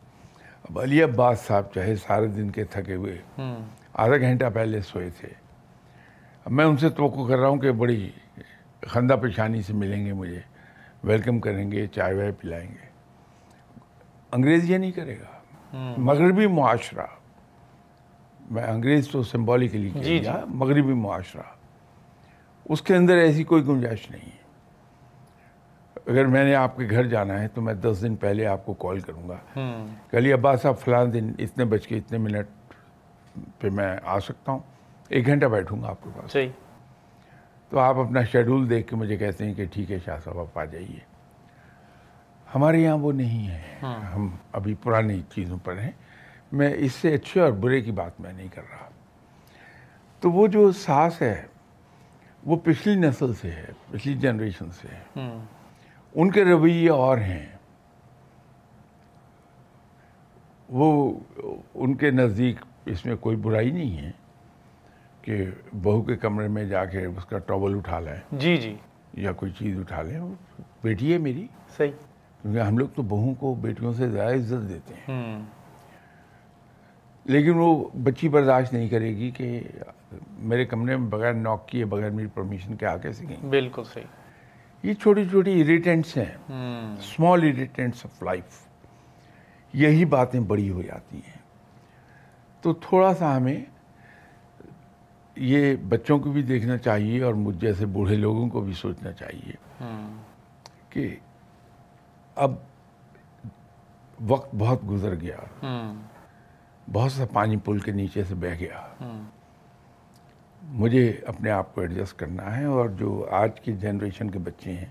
اب 0.71 0.79
علی 0.79 1.03
عباس 1.03 1.39
صاحب 1.39 1.63
چاہے 1.73 1.95
سارے 1.95 2.27
دن 2.27 2.49
کے 2.49 2.63
تھکے 2.63 2.95
ہوئے 2.95 3.17
آدھا 3.93 4.17
گھنٹہ 4.17 4.45
پہلے 4.53 4.81
سوئے 4.81 5.09
تھے۔ 5.09 5.27
اب 6.45 6.51
میں 6.51 6.65
ان 6.65 6.77
سے 6.77 6.89
توقع 6.89 7.27
کر 7.27 7.37
رہا 7.37 7.47
ہوں 7.47 7.57
کہ 7.57 7.71
بڑی 7.71 8.11
خندہ 8.87 9.13
پیشانی 9.21 9.61
سے 9.61 9.73
ملیں 9.73 10.05
گے 10.05 10.13
مجھے 10.13 10.41
ویلکم 11.03 11.39
کریں 11.39 11.71
گے 11.71 11.87
چائے 11.87 12.15
وائے 12.15 12.31
پلائیں 12.31 12.69
گے۔ 12.69 12.89
انگریز 14.31 14.69
یہ 14.69 14.77
نہیں 14.77 14.91
کرے 14.91 15.17
گا۔ 15.19 15.39
مغربی 15.97 16.47
معاشرہ۔ 16.47 17.05
میں 18.51 18.63
انگریز 18.63 19.09
تو 19.09 19.23
سمبولیکلی 19.23 19.89
جی 19.89 20.19
جی۔ 20.19 20.29
مغربی 20.47 20.93
معاشرہ۔ 20.93 21.41
اس 22.65 22.81
کے 22.81 22.95
اندر 22.95 23.17
ایسی 23.17 23.43
کوئی 23.43 23.67
گنجائش 23.67 24.11
نہیں 24.11 24.25
ہے۔ 24.25 24.40
اگر 26.05 26.25
میں 26.25 26.43
نے 26.43 26.55
آپ 26.55 26.77
کے 26.77 26.87
گھر 26.89 27.03
جانا 27.03 27.41
ہے 27.41 27.47
تو 27.47 27.61
میں 27.61 27.73
دس 27.73 28.01
دن 28.01 28.15
پہلے 28.15 28.47
آپ 28.47 28.65
کو 28.65 28.73
کال 28.73 28.99
کروں 28.99 29.29
گا۔ 29.29 29.37
کہ 30.11 30.17
علی 30.17 30.33
عباس 30.33 30.61
صاحب 30.61 30.77
فلاں 30.79 31.05
دن 31.05 31.33
اتنے 31.39 31.65
بج 31.65 31.87
کے 31.87 31.97
اتنے 31.97 32.17
منٹ 32.17 32.73
پہ 33.59 33.69
میں 33.69 33.97
آ 34.03 34.19
سکتا 34.19 34.51
ہوں۔ 34.51 34.59
ایک 35.09 35.25
گھنٹہ 35.25 35.45
بیٹھوں 35.45 35.81
گا 35.81 35.87
آپ 35.87 36.03
کے 36.03 36.09
پاس۔ 36.15 36.31
صحیح۔ 36.31 36.49
تو 37.69 37.79
آپ 37.79 37.95
اپنا 37.95 38.23
شیڈول 38.23 38.69
دیکھ 38.69 38.87
کے 38.87 38.95
مجھے 38.95 39.17
کہتے 39.17 39.45
ہیں 39.45 39.53
کہ 39.53 39.65
ٹھیک 39.73 39.91
ہے 39.91 39.97
شاہ 40.05 40.17
صاحب 40.23 40.39
آپ 40.39 40.59
آ 40.59 40.65
جائیے۔ 40.65 40.99
ہمارے 42.55 42.77
یہاں 42.79 42.97
وہ 42.97 43.11
نہیں 43.11 43.47
ہے۔ 43.47 43.61
ہم 44.15 44.35
ابھی 44.51 44.75
پرانی 44.83 45.21
چیزوں 45.35 45.57
پر 45.63 45.77
ہیں۔ 45.77 45.91
میں 46.51 46.73
اس 46.77 46.91
سے 46.91 47.13
اچھے 47.13 47.41
اور 47.41 47.51
برے 47.51 47.81
کی 47.81 47.91
بات 47.91 48.21
میں 48.21 48.33
نہیں 48.33 48.47
کر 48.47 48.61
رہا۔ 48.71 48.89
تو 50.19 50.31
وہ 50.31 50.47
جو 50.47 50.71
ساس 50.71 51.21
ہے 51.21 51.45
وہ 52.45 52.55
پچھلی 52.63 52.95
نسل 52.95 53.33
سے 53.33 53.51
ہے 53.51 53.65
پچھلی 53.91 54.13
جنریشن 54.13 54.71
سے 54.71 54.87
ہے۔ 54.87 54.99
ہوں 55.15 55.45
ان 56.15 56.31
کے 56.31 56.45
رویے 56.45 56.89
اور 56.89 57.17
ہیں۔ 57.17 57.45
وہ 60.69 61.19
ان 61.73 61.95
کے 61.95 62.11
نزدیک 62.11 62.55
اس 62.85 63.05
میں 63.05 63.15
کوئی 63.15 63.35
برائی 63.35 63.71
نہیں 63.71 63.97
ہے 63.97 64.11
کہ 65.21 65.45
بہو 65.81 66.01
کے 66.01 66.15
کمرے 66.15 66.47
میں 66.47 66.65
جا 66.65 66.85
کے 66.85 67.05
اس 67.05 67.25
کا 67.25 67.37
ٹاول 67.37 67.77
اٹھا 67.77 67.99
لیں۔ 67.99 68.15
جی 68.31 68.57
جی۔ 68.57 68.75
یا 69.13 69.31
کوئی 69.31 69.51
چیز 69.51 69.79
اٹھا 69.79 70.01
لیں۔ 70.01 70.19
بیٹی 70.83 71.13
ہے 71.13 71.17
میری۔ 71.17 71.47
صحیح۔ 71.77 71.91
کیونکہ 72.41 72.59
ہم 72.59 72.77
لوگ 72.77 72.87
تو 72.95 73.01
بہو 73.01 73.33
کو 73.33 73.53
بیٹیوں 73.53 73.93
سے 73.93 74.09
زیادہ 74.09 74.35
عزت 74.35 74.69
دیتے 74.69 74.93
ہیں۔ 74.93 75.45
لیکن 77.25 77.51
وہ 77.55 77.89
بچی 78.03 78.29
برداشت 78.29 78.73
نہیں 78.73 78.89
کرے 78.89 79.15
گی 79.15 79.31
کہ 79.31 79.63
میرے 80.29 80.65
کمرے 80.65 80.97
میں 80.97 81.07
بغیر 81.07 81.33
ناک 81.33 81.67
کیے 81.67 81.85
بغیر 81.85 82.09
میری 82.09 82.27
پرمیشن 82.27 82.75
کے 82.75 82.85
آ 82.85 82.97
کیسے 82.97 83.25
گئیں۔ 83.29 83.45
بالکل 83.49 83.83
صحیح۔ 83.83 84.20
یہ 84.83 84.93
چھوٹی 84.93 85.29
چھوٹی 85.29 85.61
اریٹنٹس 85.61 86.17
ہیں. 86.17 86.53
اسمال 86.99 87.41
اریٹنٹس 87.43 88.05
آف 88.05 88.23
لائف 88.23 88.67
یہی 89.73 90.05
باتیں 90.05 90.39
بڑی 90.39 90.69
ہو 90.69 90.81
جاتی 90.81 91.17
ہیں۔ 91.17 91.39
تو 92.61 92.73
تھوڑا 92.73 93.13
سا 93.13 93.37
ہمیں 93.37 93.65
یہ 95.35 95.75
بچوں 95.75 96.19
کو 96.19 96.31
بھی 96.31 96.41
دیکھنا 96.41 96.77
چاہیے 96.77 97.23
اور 97.23 97.33
مجھ 97.33 97.57
جیسے 97.57 97.85
بوڑھے 97.85 98.15
لوگوں 98.15 98.49
کو 98.49 98.61
بھی 98.61 98.73
سوچنا 98.73 99.11
چاہیے 99.11 99.53
کہ 100.89 101.15
اب 102.35 102.51
وقت 104.21 104.55
بہت 104.55 104.89
گزر 104.89 105.15
گیا۔ 105.21 105.37
بہت 106.91 107.11
سا 107.11 107.25
پانی 107.33 107.57
پل 107.57 107.79
کے 107.79 107.91
نیچے 107.91 108.23
سے 108.23 108.35
بہہ 108.35 108.59
گیا۔ 108.59 108.81
مجھے 110.63 111.13
اپنے 111.27 111.51
آپ 111.51 111.75
کو 111.75 111.81
ایڈجسٹ 111.81 112.19
کرنا 112.19 112.57
ہے 112.57 112.65
اور 112.65 112.89
جو 112.89 113.27
آج 113.31 113.59
کی 113.59 113.73
جنریشن 113.73 114.31
کے 114.31 114.39
بچے 114.39 114.71
ہیں 114.71 114.85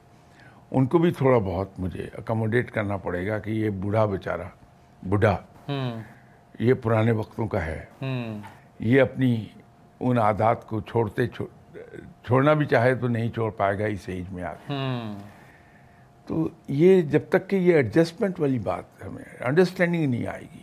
ان 0.70 0.86
کو 0.86 0.98
بھی 0.98 1.10
تھوڑا 1.10 1.38
بہت 1.38 1.68
مجھے 1.78 2.08
اکموڈیٹ 2.18 2.70
کرنا 2.70 2.96
پڑے 2.96 3.26
گا 3.26 3.38
کہ 3.38 3.50
یہ 3.50 3.70
بوڑھا 3.70 4.04
بیچارہ 4.04 4.48
بوڑھا 5.02 5.36
یہ 6.58 6.74
پرانے 6.74 7.12
وقتوں 7.12 7.48
کا 7.48 7.66
ہے۔ 7.66 7.84
یہ 8.78 9.00
اپنی 9.00 9.46
ان 10.00 10.18
عادات 10.18 10.66
کو 10.66 10.80
چھوڑتے 10.80 11.26
چھو- 11.26 11.76
چھوڑنا 12.24 12.52
بھی 12.52 12.66
چاہے 12.66 12.94
تو 12.94 13.08
نہیں 13.08 13.28
چھوڑ 13.28 13.50
پائے 13.50 13.78
گا 13.78 13.86
اس 13.86 14.00
ایج 14.06 14.24
میں 14.32 14.42
آگے۔ 14.42 14.72
ہوں۔ 14.72 15.18
تو 16.26 16.48
یہ 16.68 17.02
جب 17.02 17.20
تک 17.28 17.48
کہ 17.48 17.56
یہ 17.56 17.74
ایڈجسٹمنٹ 17.74 18.40
والی 18.40 18.58
بات 18.58 19.06
ہمیں 19.06 19.24
انڈرسٹینڈنگ 19.40 20.10
نہیں 20.10 20.26
آئے 20.26 20.46
گی 20.54 20.60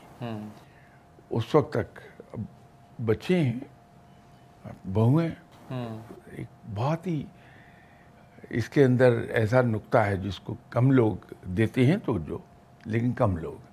اس 1.29 1.55
وقت 1.55 1.73
تک 1.73 1.99
بچے 3.05 3.39
ہیں۔ 3.39 3.76
بہو 4.93 5.19
ہیں 5.19 5.29
ایک 6.31 6.47
بہت 6.75 7.07
ہی 7.07 7.23
اس 8.49 8.69
کے 8.69 8.83
اندر 8.83 9.17
ایسا 9.29 9.61
نقطہ 9.61 9.97
ہے 9.97 10.15
جس 10.15 10.39
کو 10.39 10.55
کم 10.69 10.91
لوگ 10.91 11.33
دیتے 11.43 11.85
ہیں 11.85 11.97
تو 12.05 12.17
جو 12.17 12.37
لیکن 12.85 13.11
کم 13.11 13.37
لوگ 13.37 13.65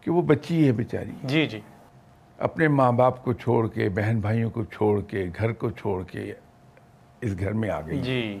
کہ 0.00 0.10
وہ 0.10 0.22
بچی 0.22 0.66
ہے 0.66 0.72
بیچاری۔ 0.72 1.10
جی 1.24 1.46
جی۔ 1.46 1.60
اپنے 2.38 2.68
ماں 2.68 2.92
باپ 2.92 3.24
کو 3.24 3.32
چھوڑ 3.32 3.68
کے 3.68 3.88
بہن 3.88 4.20
بھائیوں 4.20 4.50
کو 4.50 4.64
چھوڑ 4.64 5.00
کے 5.00 5.30
گھر 5.38 5.52
کو 5.52 5.70
چھوڑ 5.70 6.02
کے 6.02 6.32
اس 7.20 7.38
گھر 7.38 7.52
میں 7.52 7.70
آ 7.70 7.80
گئی۔ 7.80 8.00
جی۔ 8.00 8.40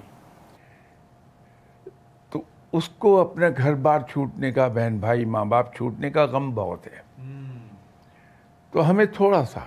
تو 2.30 2.42
اس 2.72 2.88
کو 2.88 3.20
اپنا 3.20 3.46
گھر 3.56 3.74
بار 3.74 4.00
چھوٹنے 4.00 4.52
کا 4.52 4.68
بہن 4.68 4.98
بھائی 4.98 5.24
ماں 5.24 5.44
باپ 5.44 5.74
چھوٹنے 5.74 6.10
کا 6.10 6.24
غم 6.24 6.54
بہت 6.54 6.86
ہے۔ 6.86 7.00
تو 8.70 8.90
ہمیں 8.90 9.04
تھوڑا 9.04 9.44
سا 9.44 9.60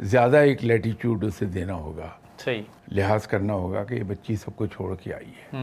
زیادہ 0.00 0.36
ایک 0.36 0.64
لیٹیچیوڈ 0.64 1.24
اسے 1.24 1.44
دینا 1.44 1.74
ہوگا۔ 1.74 2.08
صحیح۔ 2.38 2.62
لحاظ 2.88 3.26
کرنا 3.26 3.52
ہوگا 3.52 3.84
کہ 3.84 3.94
یہ 3.94 4.02
بچی 4.02 4.36
سب 4.36 4.56
کو 4.56 4.66
چھوڑ 4.66 4.94
کے 4.94 5.14
آئی 5.14 5.30
ہے۔ 5.30 5.56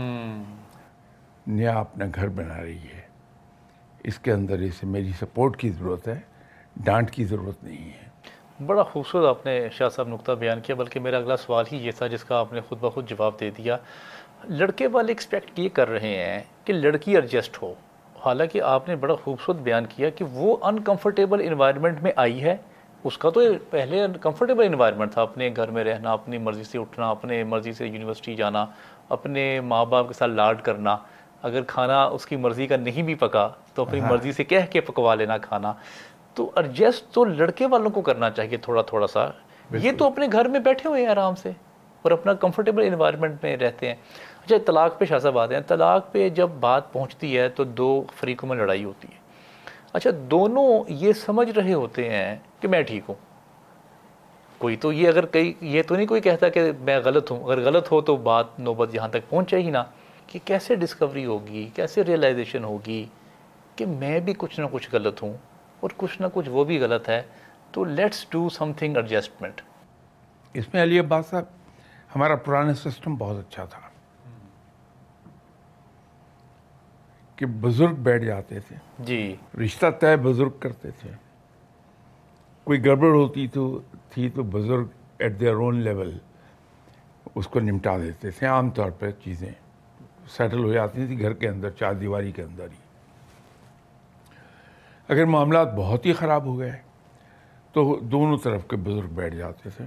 نیا 1.47 1.79
اپنا 1.79 2.05
گھر 2.15 2.27
بنا 2.27 2.63
رہی 2.63 2.77
ہے۔ 2.77 3.01
اس 4.03 4.19
کے 4.19 4.31
اندر 4.31 4.59
اسے 4.59 4.85
میری 4.85 5.11
سپورٹ 5.19 5.57
کی 5.57 5.69
ضرورت 5.69 6.07
ہے۔ 6.07 6.19
ڈانٹ 6.77 7.11
کی 7.11 7.25
ضرورت 7.25 7.63
نہیں 7.63 7.89
ہے۔ 7.89 8.05
بڑا 8.65 8.83
خوبصورت 8.83 9.25
آپ 9.25 9.45
نے 9.45 9.69
شاہ 9.71 9.89
صاحب 9.89 10.07
نقطہ 10.07 10.31
بیان 10.31 10.61
کیا 10.61 10.75
بلکہ 10.75 10.99
میرا 10.99 11.17
اگلا 11.17 11.37
سوال 11.37 11.65
ہی 11.71 11.77
یہ 11.77 11.91
تھا 11.97 12.07
جس 12.07 12.23
کا 12.23 12.39
آپ 12.39 12.53
نے 12.53 12.61
خود 12.61 12.77
بخود 12.81 13.09
جواب 13.09 13.39
دے 13.39 13.49
دیا۔ 13.49 13.77
لڑکے 14.43 14.87
والے 14.87 15.11
ایکسپیکٹ 15.11 15.59
یہ 15.59 15.69
کر 15.69 15.89
رہے 15.89 16.25
ہیں 16.25 16.43
کہ 16.63 16.73
لڑکی 16.73 17.15
ایڈجسٹ 17.15 17.61
ہو۔ 17.61 17.73
حالانکہ 18.25 18.61
آپ 18.61 18.87
نے 18.87 18.95
بڑا 18.95 19.15
خوبصورت 19.15 19.57
بیان 19.57 19.85
کیا 19.85 20.09
کہ 20.09 20.25
وہ 20.25 20.57
انکمفرٹیبل 20.61 21.41
انوائرمنٹ 21.47 22.01
میں 22.01 22.11
آئی 22.15 22.43
ہے۔ 22.43 22.57
اس 23.05 23.17
کا 23.17 23.29
تو 23.29 23.41
پہلے 23.69 24.05
کمفرٹیبل 24.21 24.65
انوائرمنٹ 24.65 25.11
تھا 25.13 25.21
اپنے 25.21 25.49
گھر 25.55 25.71
میں 25.71 25.83
رہنا 25.83 26.11
اپنی 26.11 26.37
مرضی 26.37 26.63
سے 26.63 26.77
اٹھنا 26.77 27.09
اپنے 27.09 27.43
مرضی 27.43 27.73
سے 27.73 27.87
یونیورسٹی 27.87 28.35
جانا 28.35 28.65
اپنے 29.09 29.61
ماں 29.61 29.85
باپ 29.85 30.07
کے 30.07 30.13
ساتھ 30.13 30.31
لاڈ 30.31 30.61
کرنا۔ 30.61 30.97
اگر 31.41 31.61
کھانا 31.63 32.03
اس 32.03 32.25
کی 32.25 32.35
مرضی 32.35 32.67
کا 32.67 32.77
نہیں 32.77 33.01
بھی 33.01 33.15
پکا 33.15 33.49
تو 33.73 33.81
اپنی 33.81 34.01
مرضی 34.01 34.31
سے 34.31 34.43
کہہ 34.43 34.65
کے 34.69 34.81
پکوا 34.81 35.15
لینا 35.15 35.37
کھانا۔ 35.37 35.73
تو 36.33 36.51
ایڈجسٹ 36.55 37.13
تو 37.13 37.25
لڑکے 37.25 37.65
والوں 37.65 37.89
کو 37.89 38.01
کرنا 38.01 38.29
چاہیے 38.29 38.57
تھوڑا 38.57 38.81
تھوڑا 38.81 39.07
سا۔ 39.07 39.27
یہ 39.71 39.91
تو 39.97 40.07
اپنے 40.07 40.27
گھر 40.31 40.47
میں 40.47 40.59
بیٹھے 40.59 40.89
ہوئے 40.89 41.01
ہیں 41.01 41.09
آرام 41.09 41.35
سے 41.35 41.51
اور 42.01 42.11
اپنا 42.11 42.33
کمفرٹیبل 42.33 42.87
انوائرمنٹ 42.87 43.43
میں 43.43 43.57
رہتے 43.57 43.87
ہیں۔ 43.87 43.95
اچھا 44.45 44.55
طلاق 44.65 44.99
پہ 44.99 45.05
شاہ 45.05 45.19
صاحب 45.19 45.39
آتے 45.39 45.55
ہیں۔ 45.55 45.61
طلاق 45.67 46.11
پہ 46.11 46.29
جب 46.29 46.49
بات 46.59 46.93
پہنچتی 46.93 47.37
ہے 47.37 47.49
تو 47.49 47.63
دو 47.63 48.03
فریقوں 48.15 48.49
میں 48.49 48.57
لڑائی 48.57 48.83
ہوتی 48.83 49.07
ہے۔ 49.13 49.24
اچھا 49.95 50.09
دونوں 50.31 50.83
یہ 50.87 51.13
سمجھ 51.13 51.49
رہے 51.49 51.73
ہوتے 51.73 52.09
ہیں 52.09 52.35
کہ 52.59 52.67
میں 52.67 52.81
ٹھیک 52.81 53.03
ہوں۔ 53.07 53.15
کوئی 54.57 54.75
تو 54.75 54.93
یہ 54.93 55.07
اگر 55.07 55.25
کئی، 55.25 55.53
یہ 55.61 55.83
تو 55.87 55.95
نہیں 55.95 56.07
کوئی 56.07 56.21
کہتا 56.21 56.49
کہ 56.49 56.71
میں 56.79 56.99
غلط 56.99 57.31
ہوں۔ 57.31 57.43
اگر 57.43 57.59
غلط 57.59 57.91
ہو 57.91 58.01
تو 58.01 58.15
بات 58.15 58.59
نوبت 58.59 58.95
یہاں 58.95 59.07
تک 59.07 59.29
پہنچے 59.29 59.57
ہی 59.57 59.69
نہ 59.69 59.77
کہ 60.27 60.39
کیسے 60.45 60.75
ڈسکوری 60.75 61.25
ہوگی؟ 61.25 61.69
کیسے 61.75 62.03
ریئلائزیشن 62.03 62.63
ہوگی؟ 62.63 63.05
کہ 63.75 63.85
میں 63.85 64.19
بھی 64.19 64.33
کچھ 64.37 64.59
نہ 64.59 64.65
کچھ 64.71 64.89
غلط 64.91 65.23
ہوں 65.23 65.33
اور 65.79 65.89
کچھ 65.97 66.21
نہ 66.21 66.27
کچھ 66.33 66.49
وہ 66.49 66.63
بھی 66.63 66.79
غلط 66.79 67.09
ہے۔ 67.09 67.21
تو 67.71 67.83
let's 67.83 68.25
do 68.29 68.49
some 68.49 68.71
thing 68.73 68.95
adjustment 68.95 69.61
اس 70.53 70.73
میں 70.73 70.83
علی 70.83 70.99
عباس 70.99 71.25
صاحب، 71.25 71.43
ہمارا 72.15 72.35
پرانا 72.35 72.73
سسٹم 72.73 73.15
بہت 73.15 73.37
اچھا 73.37 73.65
تھا۔ 73.65 73.84
کہ 77.35 77.45
بزرگ 77.45 77.95
بیٹھ 77.95 78.23
جاتے 78.23 78.59
تھے۔ 78.59 78.75
جی۔ 78.99 79.35
رشتہ 79.63 79.85
طے 79.99 80.15
بزرگ 80.17 80.49
کرتے 80.59 80.91
تھے۔ 80.91 81.09
کوئی 82.63 82.85
گڑبڑ 82.85 83.13
ہوتی 83.15 83.47
تو 83.47 83.81
تھی 84.09 84.29
تو 84.29 84.43
بزرگ 84.43 84.85
ایٹ 85.17 85.39
دیئر 85.39 85.53
اون 85.53 85.79
لیول 85.79 86.17
اس 87.35 87.47
کو 87.47 87.59
نمٹا 87.59 87.97
دیتے 87.97 88.31
تھے۔ 88.31 88.47
عام 88.47 88.69
طور 88.69 88.91
پہ 88.91 89.11
چیزیں 89.11 89.51
سیٹل 90.27 90.63
ہو 90.63 90.73
جاتی 90.73 91.05
تھیں 91.05 91.19
گھر 91.19 91.33
کے 91.33 91.47
اندر 91.47 91.69
چار 91.69 91.93
دیواری 91.93 92.31
کے 92.31 92.43
اندر 92.43 92.63
ہی۔ 92.63 92.85
اگر 95.07 95.25
معاملات 95.25 95.73
بہت 95.73 96.05
ہی 96.05 96.13
خراب 96.13 96.45
ہو 96.45 96.59
گئے 96.59 96.71
تو 97.73 97.99
دونوں 98.01 98.37
طرف 98.37 98.67
کے 98.67 98.75
بزرگ 98.75 99.07
بیٹھ 99.07 99.35
جاتے 99.35 99.69
تھے 99.69 99.85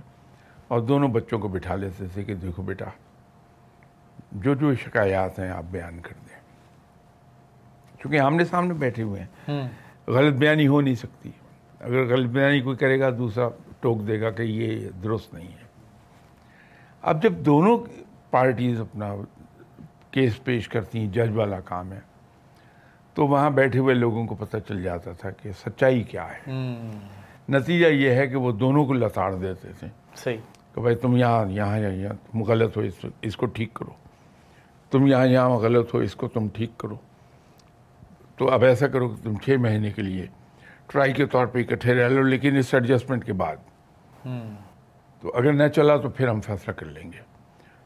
اور 0.68 0.80
دونوں 0.80 1.08
بچوں 1.08 1.38
کو 1.38 1.48
بٹھا 1.48 1.76
لیتے 1.76 2.04
تھے 2.14 2.24
کہ 2.24 2.34
دیکھو 2.34 2.62
بیٹا 2.62 2.84
جو 4.32 4.54
جو 4.54 4.74
شکایات 4.74 5.38
ہیں 5.38 5.50
آپ 5.50 5.64
بیان 5.70 6.00
کر 6.00 6.14
دیں۔ 6.28 6.37
چونکہ 7.98 8.20
آمنے 8.20 8.44
سامنے 8.44 8.74
بیٹھے 8.74 9.02
ہوئے 9.02 9.22
ہیں۔ 9.22 9.68
غلط 10.06 10.34
بیانی 10.34 10.66
ہو 10.66 10.80
نہیں 10.80 10.94
سکتی۔ 10.94 11.30
اگر 11.80 12.04
غلط 12.04 12.30
بیانی 12.30 12.60
کوئی 12.60 12.76
کرے 12.76 13.00
گا 13.00 13.10
دوسرا 13.10 13.48
ٹوک 13.80 14.08
دے 14.08 14.20
گا 14.20 14.30
کہ 14.30 14.42
یہ 14.42 14.88
درست 15.02 15.34
نہیں 15.34 15.48
ہے۔ 15.48 15.68
اب 17.02 17.22
جب 17.22 17.32
دونوں 17.32 17.78
پارٹیز 18.30 18.80
اپنا 18.80 19.14
کیس 20.10 20.44
پیش 20.44 20.68
کرتی 20.68 20.98
ہیں 20.98 21.06
جج 21.06 21.36
والا 21.36 21.60
کام 21.60 21.92
ہے 21.92 22.00
تو 23.14 23.26
وہاں 23.26 23.50
بیٹھے 23.50 23.78
ہوئے 23.78 23.94
لوگوں 23.94 24.26
کو 24.26 24.34
پتہ 24.34 24.56
چل 24.68 24.82
جاتا 24.82 25.12
تھا 25.12 25.30
کہ 25.30 25.52
سچائی 25.52 26.02
کیا 26.02 26.26
ہے۔ 26.28 26.52
نتیجہ 27.48 27.86
یہ 27.86 28.10
ہے 28.10 28.26
کہ 28.26 28.36
وہ 28.36 28.52
دونوں 28.52 28.86
کو 28.86 28.92
لتاڑ 28.92 29.34
دیتے 29.34 29.68
تھے۔ 29.78 29.86
صحیح۔ 30.16 30.36
کہ 30.74 30.80
بھائی 30.80 30.96
تم 30.96 31.16
یہاں 31.16 31.46
یہاں 31.46 31.78
یہاں 31.78 32.14
تم 32.32 32.42
غلط 32.42 32.76
ہو 32.76 32.82
اس 33.22 33.36
کو 33.36 33.46
ٹھیک 33.46 33.74
کرو۔ 33.74 33.90
تم 34.90 35.06
یہاں 35.06 35.26
یہاں 35.26 35.50
غلط 35.50 35.94
ہو 35.94 35.98
اس 35.98 36.14
کو 36.14 36.28
تم 36.28 36.48
ٹھیک 36.48 36.78
کرو۔ 36.78 36.96
تو 38.38 38.50
اب 38.50 38.64
ایسا 38.64 38.86
کرو 38.86 39.08
کہ 39.08 39.24
تم 39.24 39.36
چھ 39.36 39.50
مہینے 39.50 39.90
کے 39.90 40.02
لیے 40.02 40.26
ٹرائی 40.86 41.12
کے 41.12 41.26
طور 41.26 41.46
پہ 41.46 41.58
اکٹھے 41.58 41.94
رہ 41.94 42.08
لو 42.08 42.22
لیکن 42.22 42.56
اس 42.56 42.74
ایڈجسٹمنٹ 42.74 43.24
کے 43.24 43.32
بعد۔ 43.32 43.56
تو 45.20 45.32
اگر 45.34 45.52
نہ 45.52 45.68
چلا 45.68 45.96
تو 45.96 46.10
پھر 46.10 46.28
ہم 46.28 46.40
فیصلہ 46.40 46.72
کر 46.72 46.86
لیں 46.86 47.12
گے۔ 47.12 47.18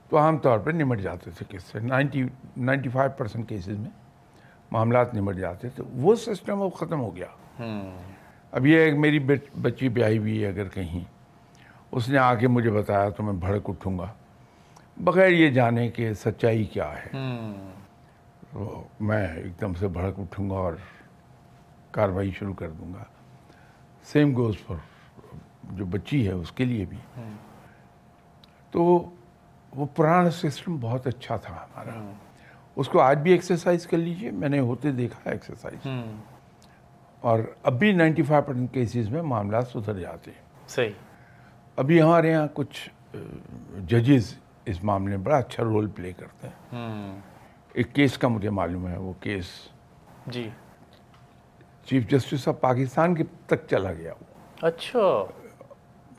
تو 0.09 0.19
عام 0.19 0.38
طور 0.38 0.59
پہ 0.59 0.71
نمٹ 0.71 1.01
جاتے 1.01 1.31
تھے 1.31 1.45
کس 1.49 1.62
سے 1.62 1.79
ninety 1.81 2.25
ninety 2.57 2.88
five 2.88 3.11
percent 3.11 3.49
cases 3.49 3.79
میں 3.79 3.91
معاملات 4.71 5.15
نمٹ 5.15 5.37
جاتے 5.37 5.69
تھے۔ 5.69 5.85
وہ 5.93 6.15
سسٹم 6.15 6.62
اب 6.62 6.75
ختم 6.75 7.01
ہو 7.01 7.17
گیا۔ 7.17 7.27
اب 8.53 8.67
یہ 8.67 8.79
ایک 8.79 8.95
میری 8.95 9.19
بچی 9.62 9.88
بیائی 9.88 10.19
ہوئی 10.19 10.43
ہے 10.43 10.49
اگر 10.49 10.69
کہیں۔ 10.69 11.05
اس 11.93 12.09
نے 12.09 12.19
آ 12.19 12.35
کے 12.35 12.49
مجھے 12.49 12.71
بتایا 12.71 13.09
تو 13.09 13.23
میں 13.23 13.33
بھڑک 13.33 13.71
اٹھوں 13.71 13.99
گا۔ 13.99 14.07
بغیر 14.97 15.29
یہ 15.29 15.51
جانے 15.51 15.88
کہ 15.88 16.12
سچائی 16.12 16.65
کیا 16.65 16.93
ہے۔ 16.93 17.09
میں 19.01 19.29
ایک 19.29 19.61
دم 19.61 19.75
سے 19.75 19.88
بھڑک 19.88 20.21
اٹھوں 20.21 20.51
گا 20.51 20.55
اور 20.55 20.73
کاروائی 21.91 22.31
شروع 22.31 22.55
کر 22.55 22.71
دوں 22.71 22.95
گا۔ 22.95 23.05
سیم 24.03 24.37
گوز 24.37 24.55
پر 24.67 24.75
جو 25.62 25.85
بچی 25.85 26.27
ہے 26.27 26.33
اس 26.33 26.53
کے 26.53 26.65
لیے 26.65 26.85
بھی۔ 26.85 26.99
تو 28.71 29.11
وہ 29.77 29.87
پرانا 29.97 30.31
سسٹم 30.31 30.77
بہت 30.77 31.07
اچھا 31.07 31.37
تھا 31.37 31.55
ہمارا۔ 31.55 32.12
اس 32.77 32.88
کو 32.88 33.01
آج 33.01 33.19
بھی 33.19 33.31
ایکسرسائز 33.33 33.87
کر 33.87 33.97
لیجیے۔ 33.99 34.31
میں 34.31 34.49
نے 34.49 34.59
ہوتے 34.61 34.93
دیکھا 34.93 35.31
ایکسرسائز 35.31 35.87
اور 37.21 37.38
اب 37.62 37.79
بھی 37.79 37.93
نائنٹی 37.93 38.23
فائیو 38.23 38.43
پرسینٹ 38.43 38.73
کیسز 38.73 39.09
میں 39.09 39.23
معاملات 39.23 39.69
سدھر 39.69 39.99
جاتے 39.99 40.31
ہیں۔ 40.31 40.69
صحیح۔ 40.69 40.91
ابھی 41.77 42.03
ہمارے 42.03 42.31
یہاں 42.31 42.47
کچھ 42.55 42.91
ججز 43.87 44.35
اس 44.65 44.85
معاملے 44.85 45.17
میں 45.17 45.25
بڑا 45.25 45.37
اچھا 45.37 45.62
رول 45.62 45.88
پلے 45.88 46.12
کرتے 46.12 46.49
ہیں۔ 46.49 47.21
ایک 47.75 47.95
کیس 47.95 48.19
کا 48.19 48.29
مجھے 48.29 48.51
معلوم 48.51 48.89
ہے 48.89 48.97
وہ 48.97 49.13
کیس۔ 49.21 49.47
جی۔ 50.27 50.51
چیف 51.85 52.09
جسٹس 52.09 52.49
آف 52.49 52.61
پاکستان 52.61 53.15
کے 53.15 53.25
تک 53.47 53.67
چلا 53.71 53.93
گیا۔ 53.93 54.13
وہ 54.13 54.67
اچھا۔ 54.67 55.25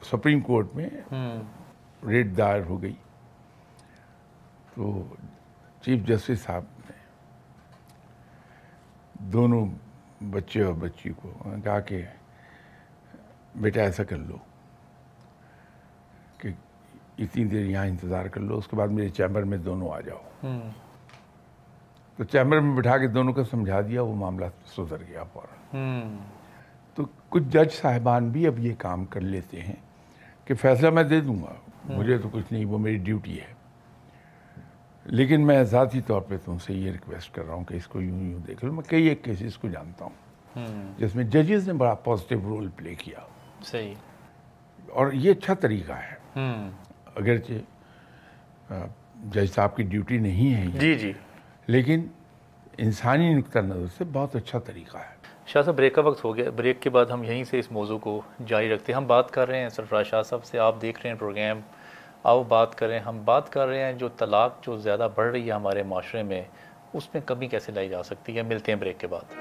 سپریم 0.04 0.40
کورٹ 0.40 0.76
میں 0.76 0.90
ریٹ 2.08 2.38
دائر 2.38 2.62
ہو 2.64 2.82
گئی۔ 2.82 2.94
تو 4.76 5.04
چیف 5.82 6.08
جسٹس 6.08 6.42
صاحب 6.42 6.64
نے 6.90 6.94
دونوں 9.20 9.66
بچے 10.32 10.64
اور 10.64 10.74
بچی 10.74 11.10
کو 11.10 11.34
کہا 11.64 11.80
کہ 11.80 12.06
بیٹا 13.56 13.82
ایسا 13.82 14.04
کر 14.04 14.18
لو 14.18 14.38
کہ 16.38 16.50
اتنی 17.18 17.46
دیر 17.46 17.66
یہاں 17.66 17.86
انتظار 17.86 18.26
کر 18.26 18.42
لو 18.42 18.58
اس 18.58 18.68
کے 18.68 18.76
بعد 18.76 18.88
میرے 18.88 19.10
چیمبر 19.10 19.44
میں 19.44 19.58
دونوں 19.58 19.92
آ 19.92 20.00
جاؤ۔ 20.00 20.48
تو 22.18 22.24
چیمبر 22.24 22.60
میں 22.60 22.76
بٹھا 22.78 22.98
کے 22.98 23.08
دونوں 23.08 23.34
کو 23.34 23.44
سمجھا 23.44 23.82
دیا 23.82 24.02
وہ 24.02 24.16
معاملہ 24.16 24.46
سدھر 24.78 24.98
گیا 25.10 25.24
فوراً۔ 25.24 26.16
تو 26.96 27.04
کچھ 27.30 27.44
جج 27.44 27.72
صاحبان 27.72 28.30
بھی 28.30 28.48
اب 28.48 28.60
یہ 28.60 28.74
کام 28.78 29.06
کر 29.06 29.22
لیتے 29.22 29.62
ہیں 29.62 29.76
کہ 30.46 30.54
فیصلہ 30.54 30.90
میں 30.90 31.04
دے 31.04 31.22
دوں 31.22 31.36
گا۔ 31.36 31.54
مجھے 31.86 32.18
تو 32.18 32.30
کچھ 32.32 32.54
نہیں 32.54 32.66
وہ 32.66 32.78
میری 32.78 32.98
ڈیوٹی 32.98 33.40
ہے۔ 33.42 33.54
لیکن 35.06 35.48
میں 35.48 35.64
ذاتی 35.64 36.02
طور 36.02 36.22
پہ 36.22 36.38
تم 36.46 36.58
سے 36.58 36.74
یہ 36.74 36.92
ریکویسٹ 36.92 37.36
کر 37.36 37.46
رہا 37.46 37.54
ہوں 37.54 37.64
کہ 37.64 37.74
اس 37.76 37.88
کو 37.88 38.02
یوں 38.02 38.22
یوں 38.22 38.40
دیکھ 38.40 38.66
لو۔ 38.66 38.74
میں 38.74 38.90
کئی 38.90 39.08
ایک 39.08 39.24
کیسز 39.24 39.58
کو 39.58 39.70
جانتا 39.70 40.06
ہوں۔ 40.06 40.24
جس 40.98 41.16
میں 41.16 41.24
ججز 41.24 41.68
نے 41.68 41.74
بڑا 41.74 41.94
پازیٹیو 41.94 42.40
رول 42.44 42.70
پلے 42.76 42.96
کیا۔ 42.96 43.20
صحیح۔ 43.64 43.94
اور 44.90 45.12
یہ 45.14 45.32
اچھا 45.32 45.54
طریقہ 45.54 45.94
ہے۔ 45.94 46.40
اگرچہ 47.16 47.54
جج 49.32 49.52
صاحب 49.52 49.76
کی 49.76 49.84
ڈیوٹی 49.84 50.18
نہیں 50.18 50.56
ہے 50.56 50.80
جی 50.80 50.96
جی۔ 50.96 51.14
لیکن 51.68 52.08
انسانی 52.78 53.34
نقطہ 53.34 53.60
نظر 53.60 53.86
سے 53.98 54.04
بہت 54.14 54.36
اچھا 54.36 54.60
طریقہ 54.60 54.98
ہے۔ 54.98 55.16
شاہ 55.48 55.62
صاحب 55.62 55.76
بریک 55.76 55.96
کا 55.96 56.02
وقت 56.02 56.24
ہو 56.24 56.36
گیا 56.36 56.50
بریک 56.56 56.82
کے 56.82 56.90
بعد 56.90 57.06
ہم 57.06 57.24
یہیں 57.24 57.44
سے 57.44 57.60
اس 57.60 57.72
موضوع 57.72 57.98
کو 57.98 58.22
جاری 58.46 58.70
رکھتے 58.70 58.94
ہیں۔ 58.94 58.98
ہم 58.98 59.08
بات 59.08 59.32
کر 59.32 59.48
رہے 59.48 59.60
ہیں، 59.60 59.70
سرفراز 59.70 60.06
شاہ 60.06 60.24
صاحب 60.24 60.44
سے 60.44 60.60
آپ 60.60 60.82
دیکھ 60.82 61.02
رہے 61.02 61.10
ہیں 61.10 61.18
پروگرام 61.18 61.60
آؤ 62.24 62.44
بات 62.44 62.76
کریں، 62.76 63.00
ہم 63.00 63.22
بات 63.26 63.50
کر 63.50 63.68
رہے 63.68 63.84
ہیں 63.84 63.94
جو 63.94 64.10
طلاق 64.10 64.64
جو 64.64 64.78
زیادہ 64.78 65.08
بڑھ 65.16 65.32
رہی 65.32 65.48
ہے 65.48 65.52
ہمارے 65.52 65.84
معاشرے 65.84 66.24
میں، 66.24 66.42
اس 66.94 67.14
میں 67.14 67.22
کمی 67.26 67.48
کیسے 67.48 67.72
لائی 67.72 67.90
جا 67.90 68.04
سکتی 68.04 68.38
ہے؟ 68.38 68.42
ملتے 68.42 68.72
ہیں 68.72 68.80
بریک 68.80 69.00
کے 69.00 69.08
بعد۔ 69.08 69.34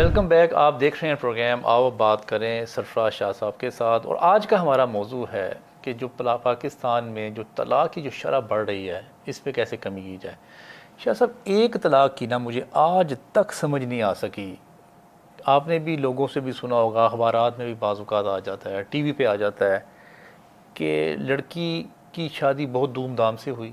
ویلکم 0.00 0.28
بیک 0.28 0.52
آپ 0.54 0.78
دیکھ 0.80 0.96
رہے 1.00 1.08
ہیں 1.08 1.16
پروگرام 1.20 1.60
آؤ 1.62 1.90
بات 1.90 2.24
کریں 2.28 2.66
سرفراز 2.66 3.12
شاہ 3.12 3.32
صاحب 3.38 3.58
کے 3.58 3.70
ساتھ. 3.70 4.06
اور 4.06 4.16
آج 4.20 4.46
کا 4.46 4.60
ہمارا 4.62 4.84
موضوع 4.84 5.24
ہے 5.32 5.52
کہ 5.82 5.92
جو 5.92 6.08
پاکستان 6.42 7.04
میں 7.04 7.28
جو 7.30 7.42
طلاق 7.56 7.92
کی 7.92 8.02
جو 8.02 8.10
شرح 8.10 8.38
بڑھ 8.38 8.64
رہی 8.66 8.88
ہے، 8.90 9.00
اس 9.26 9.42
پہ 9.44 9.52
کیسے 9.52 9.76
کمی 9.76 10.02
کی 10.02 10.16
جائے؟ 10.20 10.36
شاہ 10.98 11.12
صاحب، 11.12 11.30
ایک 11.44 11.76
طلاق 11.82 12.16
کی 12.16 12.26
نا 12.26 12.38
مجھے 12.38 12.62
آج 12.72 13.14
تک 13.32 13.52
سمجھ 13.52 13.82
نہیں 13.84 14.02
آ 14.02 14.12
سکی. 14.14 14.54
آپ 15.46 15.68
نے 15.68 15.78
بھی 15.78 15.96
لوگوں 15.96 16.26
سے 16.26 16.40
بھی 16.40 16.52
سنا 16.52 16.76
ہوگا، 16.76 17.04
اخبارات 17.04 17.58
میں 17.58 17.66
بھی 17.66 17.74
بعض 17.78 17.98
اوقات 17.98 18.26
آ 18.26 18.38
جاتا 18.38 18.70
ہے، 18.70 18.82
ٹی 18.82 19.02
وی 19.02 19.12
پہ 19.12 19.26
آ 19.26 19.34
جاتا 19.34 19.70
ہے 19.70 19.80
کہ 20.74 21.16
لڑکی 21.18 21.82
کی 22.12 22.28
شادی 22.34 22.66
بہت 22.66 22.94
دھوم 22.94 23.14
دھام 23.14 23.36
سے 23.36 23.50
ہوئی. 23.50 23.72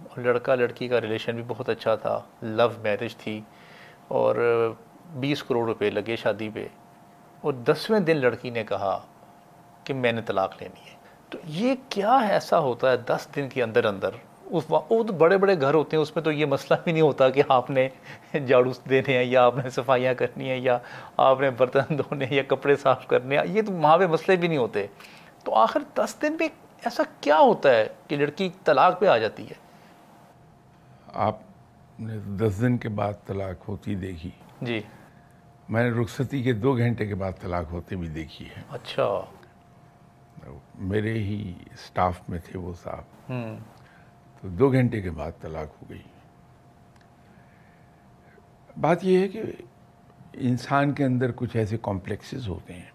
اور 0.00 0.22
لڑکا 0.22 0.54
لڑکی 0.54 0.88
کا 0.88 1.00
ریلیشن 1.00 1.34
بھی 1.34 1.44
بہت 1.48 1.68
اچھا 1.68 1.94
تھا. 1.94 2.18
لو 2.42 2.68
میرج 2.82 3.16
تھی. 3.16 3.40
اور 4.08 4.72
بیس 5.14 5.42
کروڑ 5.42 5.66
روپے 5.66 5.90
لگے 5.90 6.16
شادی 6.16 6.50
پہ۔ 6.54 6.66
اور 7.40 7.52
دسویں 7.52 8.00
دن 8.00 8.16
لڑکی 8.16 8.50
نے 8.50 8.64
کہا 8.64 9.00
کہ 9.84 9.94
میں 9.94 10.12
نے 10.12 10.22
طلاق 10.22 10.62
لینی 10.62 10.90
ہے۔ 10.90 10.96
تو 11.30 11.38
یہ 11.44 11.74
کیا 11.88 12.16
ایسا 12.16 12.58
ہوتا 12.58 12.90
ہے 12.90 12.96
دس 12.96 13.28
دن 13.36 13.48
کے 13.48 13.62
اندر 13.62 13.84
اندر؟ 13.84 14.10
اس 14.44 14.64
وہ 14.68 14.80
تو 14.88 15.12
بڑے 15.12 15.38
بڑے 15.38 15.60
گھر 15.60 15.74
ہوتے 15.74 15.96
ہیں 15.96 16.02
اس 16.02 16.16
میں 16.16 16.24
تو 16.24 16.32
یہ 16.32 16.46
مسئلہ 16.46 16.80
بھی 16.84 16.92
نہیں 16.92 17.02
ہوتا 17.02 17.30
کہ 17.30 17.42
آپ 17.48 17.70
نے 17.70 17.88
جھاڑو 18.32 18.70
دینے 18.90 19.16
ہیں 19.18 19.24
یا 19.24 19.44
آپ 19.44 19.56
نے 19.56 19.70
صفائیاں 19.70 20.14
کرنی 20.14 20.50
ہیں 20.50 20.58
یا 20.58 20.78
آپ 21.16 21.40
نے 21.40 21.50
برتن 21.50 21.98
دھونے 21.98 22.26
یا 22.30 22.42
کپڑے 22.48 22.76
صاف 22.76 23.06
کرنے 23.06 23.38
ہیں 23.38 23.44
یہ 23.46 23.62
تو 23.62 23.72
وہاں 23.72 23.98
پہ 23.98 24.06
مسئلے 24.06 24.36
بھی 24.36 24.48
نہیں 24.48 24.58
ہوتے۔ 24.58 24.86
تو 25.44 25.54
آخر 25.54 25.80
دس 25.94 26.16
دن 26.22 26.36
پہ 26.38 26.44
ایسا 26.84 27.02
کیا 27.20 27.38
ہوتا 27.38 27.70
ہے 27.70 27.88
کہ 28.08 28.16
لڑکی 28.16 28.50
طلاق 28.64 29.00
پہ 29.00 29.06
آ 29.06 29.18
جاتی 29.18 29.44
ہے؟ 29.44 29.54
آپ 31.14 31.36
نے 31.98 32.18
دس 32.18 32.60
دن 32.60 32.78
کے 32.78 32.88
بعد 32.88 33.12
طلاق 33.26 33.68
ہوتی 33.68 33.94
دیکھی۔ 33.94 34.30
جی۔ 34.62 34.80
میں 35.68 35.90
نے 35.90 36.00
رخصتی 36.02 36.42
کے 36.42 36.52
دو 36.52 36.76
گھنٹے 36.76 37.06
کے 37.06 37.14
بعد 37.14 37.32
طلاق 37.40 37.72
ہوتے 37.72 37.96
بھی 37.96 38.08
دیکھی 38.08 38.48
ہے۔ 38.56 38.62
اچھا۔ 38.70 39.24
میرے 40.74 41.12
ہی 41.12 41.54
سٹاف 41.76 42.20
میں 42.28 42.38
تھے 42.44 42.58
وہ 42.58 42.72
صاحب۔ 42.82 43.32
تو 44.40 44.48
دو 44.48 44.72
گھنٹے 44.72 45.00
کے 45.00 45.10
بعد 45.10 45.32
طلاق 45.40 45.82
ہو 45.82 45.90
گئی۔ 45.90 46.02
بات 48.80 49.04
یہ 49.04 49.18
ہے 49.18 49.28
کہ 49.28 49.42
انسان 50.32 50.92
کے 50.92 51.04
اندر 51.04 51.30
کچھ 51.36 51.56
ایسے 51.56 51.76
کمپلیکسز 51.82 52.48
ہوتے 52.48 52.72
ہیں۔ 52.74 52.90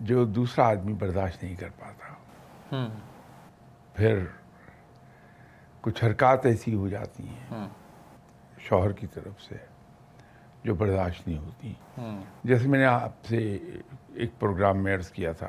جو 0.00 0.24
دوسرا 0.24 0.66
آدمی 0.68 0.92
برداشت 0.92 1.44
نہیں 1.44 1.56
کر 1.56 1.68
پاتا۔ 1.80 2.14
پھر 3.94 4.24
کچھ 5.80 6.04
حرکات 6.04 6.46
ایسی 6.46 6.74
ہو 6.74 6.88
جاتی 6.88 7.28
ہیں۔ 7.28 7.68
شوہر 8.58 8.92
کی 8.92 9.06
طرف 9.06 9.42
سے۔ 9.42 9.73
جو 10.64 10.74
برداشت 10.74 11.28
نہیں 11.28 11.38
ہوتی 11.38 11.74
جیسے 12.44 12.68
میں 12.68 12.78
نے 12.78 12.84
آپ 12.84 13.24
سے 13.24 13.58
ایک 14.14 14.40
پروگرام 14.40 14.82
میں 14.82 14.94
عرض 14.94 15.10
کیا 15.10 15.32
تھا 15.32 15.48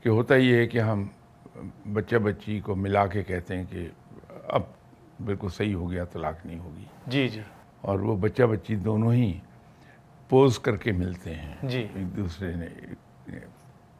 کہ 0.00 0.08
ہوتا 0.08 0.36
یہ 0.36 0.56
ہے 0.56 0.66
کہ 0.66 0.78
ہم 0.78 1.08
بچہ 1.92 2.16
بچی 2.16 2.60
کو 2.60 2.74
ملا 2.74 3.06
کے 3.06 3.22
کہتے 3.22 3.56
ہیں 3.56 3.64
کہ 3.64 3.88
اب 4.48 4.62
بالکل 5.24 5.48
صحیح 5.48 5.74
ہو 5.74 5.90
گیا 5.90 6.04
طلاق 6.04 6.46
نہیں 6.46 6.58
ہوگی۔ 6.58 6.84
جی 7.06 7.28
جی۔ 7.28 7.40
اور 7.80 8.00
وہ 8.00 8.16
بچہ 8.16 8.42
بچی 8.42 8.76
دونوں 8.76 9.12
ہی 9.12 9.40
پوز 10.28 10.58
کر 10.58 10.76
کے 10.76 10.92
ملتے 10.92 11.34
ہیں۔ 11.34 11.54
جی۔ 11.62 11.86
ایک 11.94 12.16
دوسرے 12.16 12.54
نے 12.54 12.68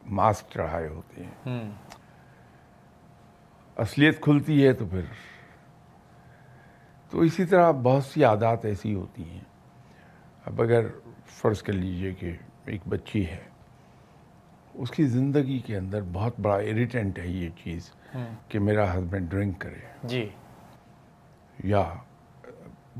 ماسک 0.05 0.49
چڑھائے 0.49 0.87
ہوتے 0.87 1.23
ہیں۔ 1.23 1.71
اصلیت 3.77 4.21
کھلتی 4.21 4.67
ہے 4.67 4.73
تو 4.73 4.85
پھر 4.85 5.01
تو 7.09 7.19
اسی 7.19 7.45
طرح 7.45 7.71
بہت 7.71 8.03
سی 8.03 8.23
عادات 8.23 8.65
ایسی 8.65 8.93
ہوتی 8.93 9.29
ہیں۔ 9.29 9.50
اب 10.45 10.61
اگر 10.61 10.85
فرض 11.25 11.61
کر 11.61 11.73
لیجیے 11.73 12.13
کہ 12.13 12.35
ایک 12.65 12.81
بچی 12.89 13.27
ہے 13.27 13.37
اس 14.73 14.91
کی 14.91 15.05
زندگی 15.05 15.59
کے 15.59 15.77
اندر 15.77 16.01
بہت 16.13 16.39
بڑا 16.39 16.55
اریٹنٹ 16.55 17.19
ہے 17.19 17.27
یہ 17.27 17.49
چیز 17.63 17.91
کہ 18.47 18.59
میرا 18.59 18.93
ہسبینڈ 18.93 19.31
ڈرنک 19.31 19.61
کرے۔ 19.61 19.79
جی۔ 20.03 20.29
یا 21.63 21.93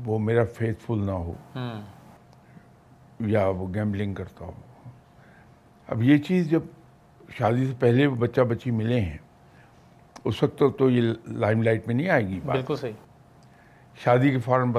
وہ 0.04 0.18
میرا 0.18 0.44
فیتھفل 0.44 0.98
نہ 0.98 1.10
ہو۔ 1.10 1.34
یا 3.20 3.46
وہ 3.48 3.74
گیمبلنگ 3.74 4.14
کرتا 4.14 4.44
ہو۔ 4.44 4.52
اب 5.88 6.02
یہ 6.02 6.18
چیز 6.18 6.50
جب 6.50 6.62
شادی 7.30 7.66
سے 7.66 7.72
پہلے 7.78 8.06
وہ 8.06 8.16
بچہ 8.16 8.40
بچی 8.40 8.70
ملے 8.70 9.00
ہیں 9.00 9.18
اس 10.24 10.42
وقت 10.42 10.58
تو 10.58 10.70
تو 10.70 10.90
یہ 10.90 11.12
لائم 11.26 11.62
لائٹ 11.62 11.86
میں 11.86 11.94
نہیں 11.94 12.08
آئے 12.08 12.28
گی 12.28 12.40
بات۔ 12.44 12.56
بالکل 12.56 12.76
صحیح۔ 12.76 12.92
شادی 13.96 14.30
کے 14.30 14.38
فوراً 14.38 14.72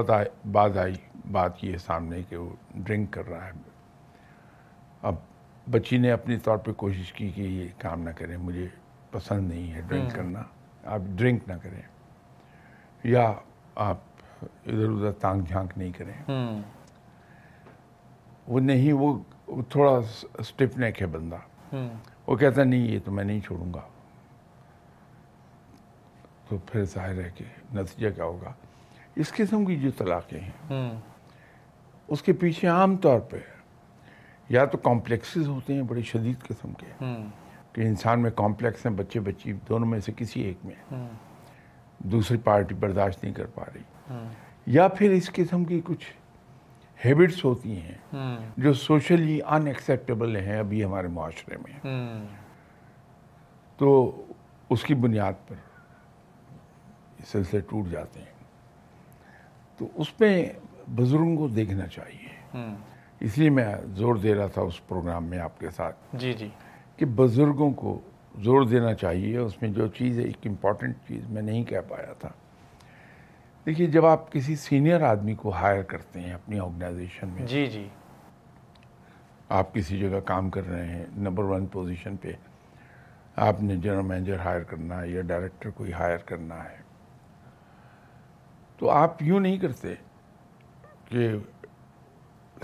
بعد 0.52 0.78
آئی۔ 0.78 0.96
بات 1.32 1.64
یہ 1.64 1.78
سامنے 1.78 2.24
کہ 2.30 2.36
وہ 2.36 2.50
ڈرنک 2.76 3.14
کر 3.14 3.30
رہا 3.30 3.46
ہے۔ 3.46 3.52
اب 5.02 5.16
بچی 5.72 5.98
نے 5.98 6.12
اپنی 6.12 6.38
طور 6.38 6.58
پہ 6.58 6.72
کوشش 6.72 7.14
کی 7.14 7.30
کہ 7.30 7.42
یہ 7.42 7.68
کام 7.78 8.02
نہ 8.02 8.10
کریں 8.10 8.38
مجھے 8.38 8.68
پسند 9.12 9.50
نہیں 9.50 9.74
ہے 9.74 9.82
ڈرنک 9.88 10.16
کرنا 10.16 10.44
آپ 10.84 11.00
ڈرنک 11.16 11.48
نہ 11.48 11.54
کریں۔ 11.62 11.82
یا 13.04 13.34
آپ 13.76 13.98
ادھر 14.42 14.90
ادھر 14.90 15.12
تانگ 15.12 15.42
جھانک 15.42 15.78
نہیں 15.78 15.92
کریں۔ 15.92 16.32
وہ 18.48 18.60
نہیں 18.60 18.94
وہ 18.94 19.20
تھوڑا 19.70 20.00
اسٹپ 20.34 20.78
نیک 20.78 21.02
ہے 21.02 21.08
بندہ۔ 21.08 21.38
وہ 22.28 22.36
کہتا 22.36 22.64
نہیں 22.64 22.88
یہ 22.88 23.00
تو 23.06 23.12
میں 23.12 23.24
نہیں 23.24 23.40
چھوڑوں 23.40 23.74
گا۔ 23.74 23.82
تو 26.50 26.58
پھر 26.58 26.84
ظاہر 26.84 27.22
ہے 27.22 27.32
کہ 27.36 27.46
نتیجہ 27.74 28.10
کیا 28.16 28.24
ہوگا؟ 28.24 28.54
اس 29.16 29.34
قسم 29.34 29.66
کی 29.66 29.76
جو 29.76 29.92
طلاقیں 29.98 30.40
ہیں۔ 30.40 30.52
اس 32.08 32.22
کے 32.22 32.34
پیچھے 32.34 32.68
عام 32.68 32.98
طور 32.98 33.20
پہ 33.20 33.38
یا 34.50 34.66
تو 34.66 34.78
کمپلیکسز 34.78 35.48
ہوتے 35.48 35.74
ہیں 35.74 35.82
بڑی 35.82 36.02
شدید 36.02 36.42
قسم 36.48 36.74
کے 36.74 37.06
کہ 37.74 37.82
انسان 37.82 38.22
میں 38.22 38.32
کمپلیکس 38.32 38.86
ہیں 38.86 38.94
بچے 38.94 39.20
بچی 39.20 39.54
دونوں 39.70 39.88
میں 39.88 40.00
سے 40.00 40.12
کسی 40.18 40.42
ایک 40.42 40.66
میں 40.66 41.06
دوسری 41.98 42.38
پارٹی 42.38 42.76
برداشت 42.76 43.24
نہیں 43.24 43.34
کر 43.34 43.46
پا 43.46 43.64
رہی۔ 43.76 43.82
یا 44.66 44.88
پھر 44.88 45.12
اس 45.12 45.32
قسم 45.34 45.64
کی 45.64 45.82
کچھ 45.86 46.06
ہیبٹس 47.06 47.46
ہوتی 47.46 47.82
ہیں 47.82 48.16
جو 48.58 48.74
سوشلی 48.74 49.40
ان 49.48 49.68
ایکسیپٹیبل 49.68 50.36
ہیں 50.36 50.60
ابھی 50.60 50.84
ہمارے 50.84 51.08
معاشرے 51.08 51.56
میں۔ 51.58 51.90
تو 53.78 54.22
اس 54.70 54.84
کی 54.84 54.94
بنیاد 54.94 55.34
پر 55.48 55.56
سلسلے 57.26 57.60
ٹوٹ 57.60 57.88
جاتے 57.88 58.20
ہیں۔ 58.20 58.34
تو 59.78 59.88
اس 59.96 60.20
میں 60.20 60.50
بزرگوں 60.88 61.38
کو 61.38 61.48
دیکھنا 61.48 61.88
چاہیے۔ 61.88 62.60
اس 63.20 63.38
لیے 63.38 63.50
میں 63.50 63.76
زور 63.86 64.16
دے 64.16 64.36
رہا 64.36 64.48
تھا 64.48 64.62
اس 64.62 64.88
پروگرام 64.88 65.26
میں 65.26 65.40
آپ 65.40 65.60
کے 65.60 65.70
ساتھ۔ 65.70 65.96
جی 66.14 66.34
جی۔ 66.34 66.50
کہ 66.98 67.06
بزرگوں 67.06 67.72
کو 67.72 68.02
زور 68.40 68.62
دینا 68.66 68.94
چاہیے 68.94 69.38
اس 69.38 69.62
میں 69.62 69.70
جو 69.70 69.88
چیز 69.88 70.20
ہے 70.20 70.24
ایک 70.24 70.38
امپورٹنٹ 70.46 70.96
چیز 71.08 71.30
میں 71.30 71.42
نہیں 71.42 71.64
کہہ 71.64 71.80
پایا 71.88 72.14
تھا۔ 72.14 72.30
دیکھیے 73.66 73.88
جب 73.88 74.06
آپ 74.06 74.32
کسی 74.32 74.56
سینئر 74.56 75.02
آدمی 75.02 75.34
کو 75.34 75.50
ہائر 75.50 75.84
کرتے 75.84 76.22
ہیں 76.22 76.34
اپنی 76.34 76.60
آرگنائزیشن 76.60 77.28
میں 77.28 77.46
جی 77.46 77.66
جی۔ 77.66 77.88
آپ 79.50 79.74
کسی 79.74 79.98
جگہ 79.98 80.20
کام 80.20 80.50
کر 80.50 80.68
رہے 80.68 80.86
ہیں 80.86 81.06
نمبر 81.18 81.44
ون 81.44 81.66
پوزیشن 81.66 82.16
پہ 82.18 82.32
آپ 83.36 83.64
نے 83.64 83.76
جنرل 83.76 84.02
مینیجر 84.02 84.40
ہائر 84.40 84.60
کرنا 84.60 85.02
ہے 85.02 85.10
یا 85.10 85.22
ڈائریکٹر 85.22 85.70
کوئی 85.70 85.94
ہائر 85.94 86.18
کرنا 86.18 86.64
ہے 86.64 86.78
تو 88.78 88.90
آپ 88.90 89.24
یوں 89.24 89.40
نہیں 89.40 89.58
کرتے۔ 89.58 89.94
کہ 91.14 91.30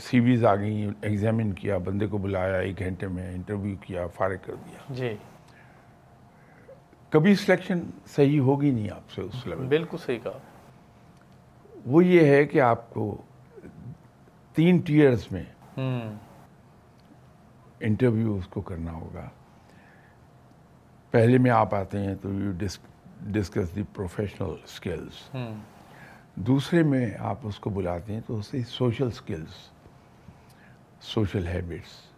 سی 0.02 0.20
ویز 0.20 0.46
آ 0.46 0.56
گئیں 0.56 0.92
ایگزامن 1.02 1.54
کیا 1.54 1.78
بندے 1.78 2.08
کو 2.08 2.18
بلایا 2.18 2.58
ایک 2.58 2.80
گھنٹے 2.80 3.08
میں 3.08 3.34
انٹرویو 3.34 3.76
کیا 3.82 4.08
فارغ 4.08 4.36
کر 4.46 4.56
دیا۔ 4.56 4.94
جی۔ 4.94 5.16
کبھی 7.10 7.36
سلیکشن 7.36 7.80
صحیح 8.06 8.40
ہوگی 8.40 8.72
نہیں 8.72 8.90
آپ 8.92 9.12
سے 9.12 9.22
اس 9.22 9.48
لیول 9.48 9.66
بالکل 9.68 9.98
صحیح 9.98 10.20
کہا۔ 10.24 10.38
وہ 11.86 12.06
یہ 12.06 12.26
ہے 12.26 12.46
کہ 12.46 12.62
آپ 12.62 12.90
کو 12.94 13.22
تین 14.54 14.78
ٹیئرز 14.78 15.28
میں 15.32 15.44
انٹرویو 17.80 18.36
اس 18.36 18.48
کو 18.48 18.62
کرنا 18.62 18.92
ہوگا۔ 18.92 19.30
پہلے 21.12 21.38
میں 21.38 21.52
آپ 21.52 21.76
آتے 21.76 22.00
ہیں 22.00 22.16
تو 22.16 22.34
you 22.34 22.52
discuss 23.22 23.76
the 23.76 23.84
professional 23.94 24.54
skills 24.64 25.36
دوسرے 26.48 26.84
میں 26.84 27.12
آپ 27.20 27.38
اس 27.44 27.60
کو 27.60 27.70
بلاتے 27.70 28.14
ہیں 28.14 28.22
تو 28.28 28.38
اس 28.38 28.46
سے 28.46 28.62
سوشل 28.68 29.08
اسکلس 29.08 29.70
سوشل 31.02 31.48
ہیبٹس 31.48 32.12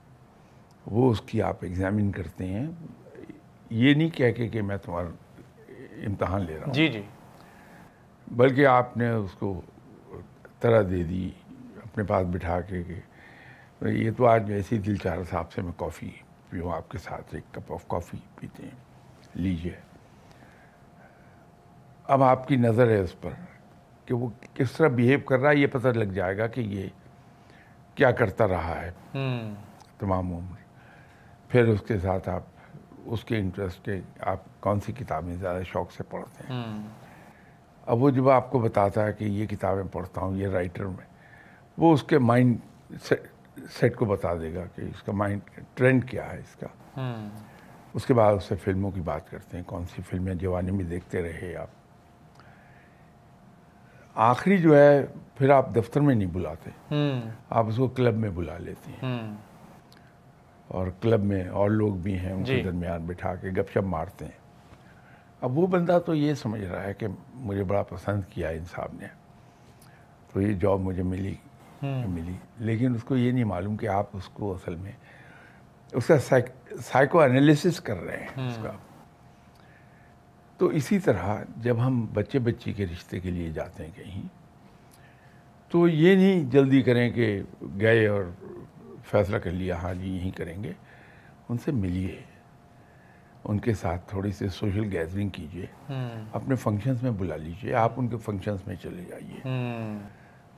وہ 0.85 1.11
اس 1.11 1.21
کی 1.21 1.41
آپ 1.41 1.57
ایگزامن 1.61 2.11
کرتے 2.11 2.47
ہیں۔ 2.47 2.67
یہ 3.69 3.93
نہیں 3.93 4.09
کہہ 4.09 4.31
کے 4.31 4.47
کہ 4.47 4.61
میں 4.61 4.77
تمہارا 4.77 5.07
امتحان 6.05 6.45
لے 6.45 6.55
رہا 6.57 6.65
ہوں۔ 6.65 6.73
جی 6.73 6.87
جی۔ 6.87 7.01
بلکہ 8.27 8.65
آپ 8.65 8.97
نے 8.97 9.09
اس 9.09 9.31
کو 9.31 9.61
طرح 10.59 10.81
دے 10.81 11.03
دی 11.03 11.29
اپنے 11.77 12.03
پاس 12.03 12.27
بٹھا 12.31 12.61
کے 12.61 12.83
کہ 12.83 12.95
یہ 13.87 14.11
تو 14.17 14.25
آج 14.27 14.51
ایسے 14.51 14.75
ہی 14.75 14.81
دل 14.81 14.95
چاہ 14.95 15.15
رہا 15.15 15.23
تھا 15.23 15.39
آپ 15.39 15.51
سے 15.51 15.61
میں 15.61 15.71
کافی 15.77 16.09
پیوں 16.49 16.71
آپ 16.71 16.89
کے 16.89 16.97
ساتھ 16.97 17.35
ایک 17.35 17.53
کپ 17.53 17.73
آف 17.73 17.87
کافی 17.87 18.17
پیتے 18.35 18.63
ہیں۔ 18.63 18.91
لیجیے 19.35 19.75
اب 22.03 22.23
آپ 22.23 22.47
کی 22.47 22.55
نظر 22.55 22.89
ہے 22.89 22.99
اس 22.99 23.21
پر۔ 23.21 23.29
کہ 24.05 24.13
وہ 24.13 24.29
کس 24.53 24.71
طرح 24.71 24.87
بیہیو 24.87 25.19
کر 25.19 25.39
رہا 25.39 25.49
ہے 25.49 25.55
یہ 25.55 25.67
پتہ 25.67 25.87
لگ 25.87 26.03
جائے 26.03 26.37
گا 26.37 26.47
کہ 26.47 26.61
یہ 26.61 26.87
کیا 27.95 28.11
کرتا 28.11 28.47
رہا 28.47 28.81
ہے۔ 28.81 28.91
تمام 29.99 30.33
عمر۔ 30.33 30.61
پھر 31.47 31.67
اس 31.67 31.81
کے 31.81 31.99
ساتھ 31.99 32.29
آپ 32.29 32.43
اس 33.05 33.25
کے 33.25 33.37
انٹرسٹ 33.37 33.85
کے 33.85 34.01
آپ 34.19 34.39
کون 34.59 34.79
سی 34.79 34.91
کتابیں 34.91 35.35
زیادہ 35.35 35.63
شوق 35.63 35.91
سے 35.91 36.03
پڑھتے 36.03 36.53
ہیں؟ 36.53 36.87
اب 37.85 38.03
وہ 38.03 38.09
جب 38.09 38.29
آپ 38.29 38.51
کو 38.51 38.59
بتاتا 38.59 39.07
ہے 39.07 39.13
کہ 39.13 39.23
یہ 39.23 39.45
کتابیں 39.45 39.83
پڑھتا 39.91 40.21
ہوں 40.21 40.37
یہ 40.37 40.47
رائٹر 40.47 40.85
میں 40.85 41.05
وہ 41.77 41.93
اس 41.93 42.03
کے 42.03 42.17
مائنڈ 42.17 42.57
سیٹ 43.71 43.95
کو 43.95 44.05
بتا 44.05 44.33
دے 44.35 44.53
گا 44.53 44.63
کہ 44.75 44.81
اس 44.81 45.03
کا 45.03 45.11
مائنڈ 45.11 45.41
ٹرینڈ 45.73 46.09
کیا 46.09 46.31
ہے 46.31 46.39
اس 46.39 46.55
کا۔ 46.55 46.67
اس 47.93 48.05
کے 48.05 48.13
بعد 48.13 48.33
اس 48.33 48.43
سے 48.43 48.55
فلموں 48.55 48.91
کی 48.91 49.01
بات 49.01 49.31
کرتے 49.31 49.57
ہیں 49.57 49.63
کون 49.63 49.85
سی 49.85 50.01
فلمیں 50.01 50.35
جوانی 50.35 50.71
میں 50.71 50.85
دیکھتے 50.85 51.21
رہے 51.21 51.55
آپ؟ 51.55 51.67
آخری 54.21 54.57
جو 54.57 54.77
ہے 54.77 55.05
پھر 55.35 55.49
آپ 55.49 55.75
دفتر 55.75 56.01
میں 56.01 56.15
نہیں 56.15 56.29
بلاتے۔ 56.29 56.69
آپ 57.49 57.65
اس 57.67 57.77
کو 57.77 57.87
کلب 57.87 58.17
میں 58.17 58.29
بلا 58.29 58.57
لیتے 58.57 58.91
ہیں۔ 58.91 59.31
اور 60.67 60.87
کلب 61.01 61.23
میں 61.23 61.47
اور 61.47 61.69
لوگ 61.69 61.93
بھی 61.95 62.19
ہیں 62.19 62.31
ان 62.31 62.43
کے 62.43 62.55
جی۔ 62.55 62.61
درمیان 62.61 63.05
بٹھا 63.05 63.35
کے 63.35 63.49
گپ 63.49 63.71
شپ 63.71 63.77
مارتے 63.77 64.25
ہیں۔ 64.25 64.39
اب 65.41 65.57
وہ 65.57 65.67
بندہ 65.67 65.99
تو 66.05 66.15
یہ 66.15 66.33
سمجھ 66.33 66.61
رہا 66.61 66.83
ہے 66.83 66.93
کہ 66.93 67.07
مجھے 67.33 67.63
بڑا 67.63 67.83
پسند 67.83 68.21
کیا 68.29 68.49
ان 68.49 68.65
صاحب 68.65 68.89
نے۔ 68.93 69.07
تو 70.33 70.41
یہ 70.41 70.53
جاب 70.53 70.79
مجھے 70.79 71.03
ملی۔ 71.03 71.35
ملی۔ 71.81 72.33
لیکن 72.57 72.95
اس 72.95 73.03
کو 73.03 73.15
یہ 73.15 73.31
نہیں 73.31 73.43
معلوم 73.43 73.77
کہ 73.77 73.87
آپ 73.87 74.05
اس 74.13 74.27
کو 74.27 74.53
اصل 74.53 74.75
میں 74.75 74.91
اس 75.91 76.07
کا 76.07 76.19
سائیکو 76.81 77.21
انالیسس 77.21 77.81
کر 77.81 78.01
رہے 78.01 78.17
ہیں 78.17 78.47
اس 78.47 78.59
کا۔ 78.63 78.71
تو 80.61 80.67
اسی 80.67 80.99
طرح 80.99 81.43
جب 81.57 81.77
ہم 81.87 82.05
بچے 82.13 82.39
بچی 82.39 82.73
کے 82.73 82.85
رشتے 82.85 83.19
کے 83.19 83.31
لیے 83.31 83.51
جاتے 83.51 83.85
ہیں 83.85 83.91
کہیں 83.95 84.27
تو 85.69 85.87
یہ 85.87 86.15
نہیں 86.15 86.51
جلدی 86.51 86.81
کریں 86.81 87.11
کہ 87.11 87.41
گئے 87.79 88.07
اور 88.07 88.23
فیصلہ 89.05 89.37
کر 89.37 89.51
لیا 89.51 89.81
ہاں 89.81 89.93
جی 89.93 90.09
یہیں 90.09 90.31
کریں 90.31 90.63
گے 90.63 90.73
ان 91.49 91.57
سے 91.57 91.71
ملیے 91.71 92.19
ان 93.43 93.59
کے 93.59 93.73
ساتھ 93.73 94.09
تھوڑی 94.09 94.31
سی 94.31 94.47
سوشل 94.47 94.83
گیدرنگ 94.83 95.29
کیجیے 95.29 95.65
اپنے 96.33 96.55
فنکشنز 96.55 97.03
میں 97.03 97.11
بلا 97.11 97.35
لیجیے 97.35 97.73
آپ 97.73 97.91
ان 97.97 98.07
کے 98.07 98.17
فنکشنز 98.17 98.67
میں 98.67 98.75
چلے 98.83 99.03
جائیے۔ 99.09 99.39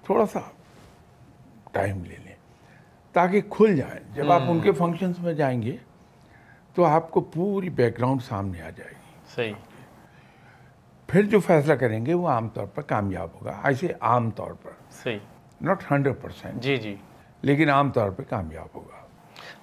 تھوڑا 0.04 0.26
سا 0.26 0.40
ٹائم 1.72 2.04
لے 2.06 2.16
لیں 2.26 2.36
تاکہ 3.14 3.42
کھل 3.50 3.76
جائیں 3.78 4.00
جب 4.16 4.32
آپ 4.32 4.42
ان 4.48 4.60
کے 4.60 4.72
فنکشنز 4.72 5.20
میں 5.20 5.34
جائیں 5.34 5.62
گے 5.62 5.78
تو 6.76 6.84
آپ 6.84 7.12
کو 7.12 7.22
پوری 7.22 7.70
بیک 7.70 7.98
گراؤنڈ 7.98 8.24
سامنے 8.24 8.62
آ 8.62 8.70
جائے 8.70 8.92
گی۔ 8.92 9.26
صحیح۔ 9.36 9.54
پھر 11.14 11.24
جو 11.24 11.40
فیصلہ 11.40 11.74
کریں 11.74 12.06
گے 12.06 12.14
وہ 12.14 12.28
عام 12.28 12.50
طور 12.50 12.66
پر 12.66 12.82
کامیاب 12.82 13.28
ہوگا۔ 13.34 13.62
ایسے 13.64 13.88
عام 14.00 14.32
طور 14.32 14.52
پر۔ 14.52 14.72
صحیح۔ 14.92 15.18
ناٹ 15.62 15.92
ہنڈریڈ 15.92 16.16
پرسینٹ 16.22 16.62
جی 16.62 16.78
جی۔ 16.78 16.96
لیکن 17.42 17.70
عام 17.70 17.92
طور 17.92 18.10
پہ 18.10 18.24
کامیاب 18.30 18.68
ہوگا۔ 18.76 19.08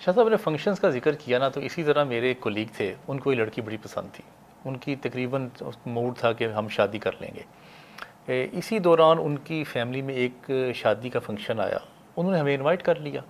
شاہ 0.00 0.14
صاحب 0.14 0.28
نے 0.28 0.36
فنکشنز 0.36 0.80
کا 0.80 0.90
ذکر 0.90 1.14
کیا 1.14 1.38
نا 1.38 1.48
تو 1.48 1.60
اسی 1.60 1.82
طرح 1.82 2.04
میرے 2.04 2.28
ایک 2.28 2.40
کولیگ 2.40 2.64
تھے 2.76 2.94
ان 3.08 3.20
کو 3.20 3.32
یہ 3.32 3.38
لڑکی 3.38 3.60
بڑی 3.60 3.76
پسند 3.82 4.14
تھی۔ 4.14 4.24
ان 4.64 4.76
کی 4.76 4.96
تقریباً 4.96 5.48
موڈ 5.86 6.16
تھا 6.16 6.32
کہ 6.32 6.48
ہم 6.48 6.68
شادی 6.68 6.98
کر 6.98 7.10
لیں 7.20 7.30
گے۔ 7.34 8.46
اسی 8.52 8.78
دوران 8.78 9.16
ان 9.20 9.36
کی 9.36 9.64
فیملی 9.64 10.02
میں 10.02 10.14
ایک 10.14 10.50
شادی 10.74 11.08
کا 11.08 11.18
فنکشن 11.18 11.60
آیا۔ 11.60 11.78
انہوں 12.16 12.32
نے 12.32 12.38
ہمیں 12.38 12.54
انوائٹ 12.54 12.82
کر 12.82 12.94
لیا۔ 12.94 13.20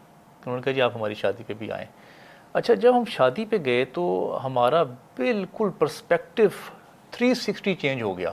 انہوں 0.46 0.56
نے 0.56 0.62
کہا 0.62 0.72
جی 0.72 0.82
آپ 0.82 0.96
ہماری 0.96 1.14
شادی 1.14 1.42
پہ 1.46 1.54
بھی 1.54 1.72
آئیں۔ 1.72 1.86
اچھا 2.52 2.74
جب 2.74 2.98
ہم 2.98 3.04
شادی 3.04 3.44
پہ 3.44 3.56
گئے 3.64 3.84
تو 3.84 4.38
ہمارا 4.44 4.82
بالکل 4.82 5.68
پرسپیکٹو 5.78 6.42
360 7.18 7.74
چینج 7.80 8.02
ہو 8.02 8.18
گیا۔ 8.18 8.30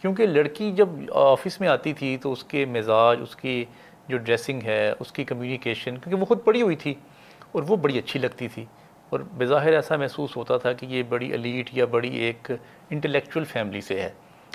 کیونکہ 0.00 0.26
لڑکی 0.26 0.72
جب 0.72 0.88
آفس 1.14 1.60
میں 1.60 1.68
آتی 1.68 1.92
تھی 1.92 2.16
تو 2.16 2.32
اس 2.32 2.44
کے 2.44 2.64
مزاج 2.64 3.18
اس 3.22 3.36
کی 3.36 3.64
جو 4.08 4.18
ڈریسنگ 4.18 4.60
ہے 4.64 4.92
اس 5.00 5.12
کی 5.12 5.24
کمیونیکیشن 5.24 5.90
کیونکہ 5.90 6.20
وہ 6.20 6.24
خود 6.24 6.44
پڑھی 6.44 6.62
ہوئی 6.62 6.76
تھی 6.76 6.94
اور 7.52 7.62
وہ 7.68 7.76
بڑی 7.76 7.98
اچھی 7.98 8.20
لگتی 8.20 8.48
تھی۔ 8.48 8.64
اور 9.10 9.20
بظاہر 9.38 9.72
ایسا 9.72 9.96
محسوس 9.96 10.36
ہوتا 10.36 10.56
تھا 10.56 10.72
کہ 10.72 10.86
یہ 10.86 11.02
بڑی 11.02 11.32
الیٹ 11.32 11.70
یا 11.72 11.84
بڑی 11.84 12.16
ایک 12.16 12.50
انٹلیکچوئل 12.90 13.44
فیملی 13.44 13.80
سے 13.80 14.00
ہے۔ 14.02 14.10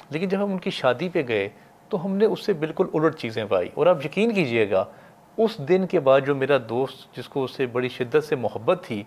لیکن 0.10 0.28
جب 0.28 0.44
ہم 0.44 0.52
ان 0.52 0.60
کی 0.60 0.70
شادی 0.70 1.10
پہ 1.10 1.24
گئے 1.28 1.50
تو 1.90 2.06
ہم 2.06 2.16
نے 2.16 2.26
اس 2.26 2.46
سے 2.46 2.54
بالکل 2.54 2.86
الٹ 2.94 3.16
چیزیں 3.18 3.46
پائی۔ 3.46 3.70
اور 3.74 3.88
آپ 3.88 4.06
یقین 4.06 4.34
کیجیے 4.34 4.72
گا 4.72 4.86
اس 5.38 5.58
دن 5.58 5.88
کے 5.88 6.00
بعد 6.00 6.22
جو 6.22 6.36
میرا 6.36 6.58
دوست 6.70 7.16
جس 7.18 7.28
کو 7.28 7.44
اس 7.44 7.52
سے 7.52 7.66
بڑی 7.66 7.90
شدت 7.90 8.24
سے 8.24 8.36
محبت 8.36 8.84
تھی 8.84 9.04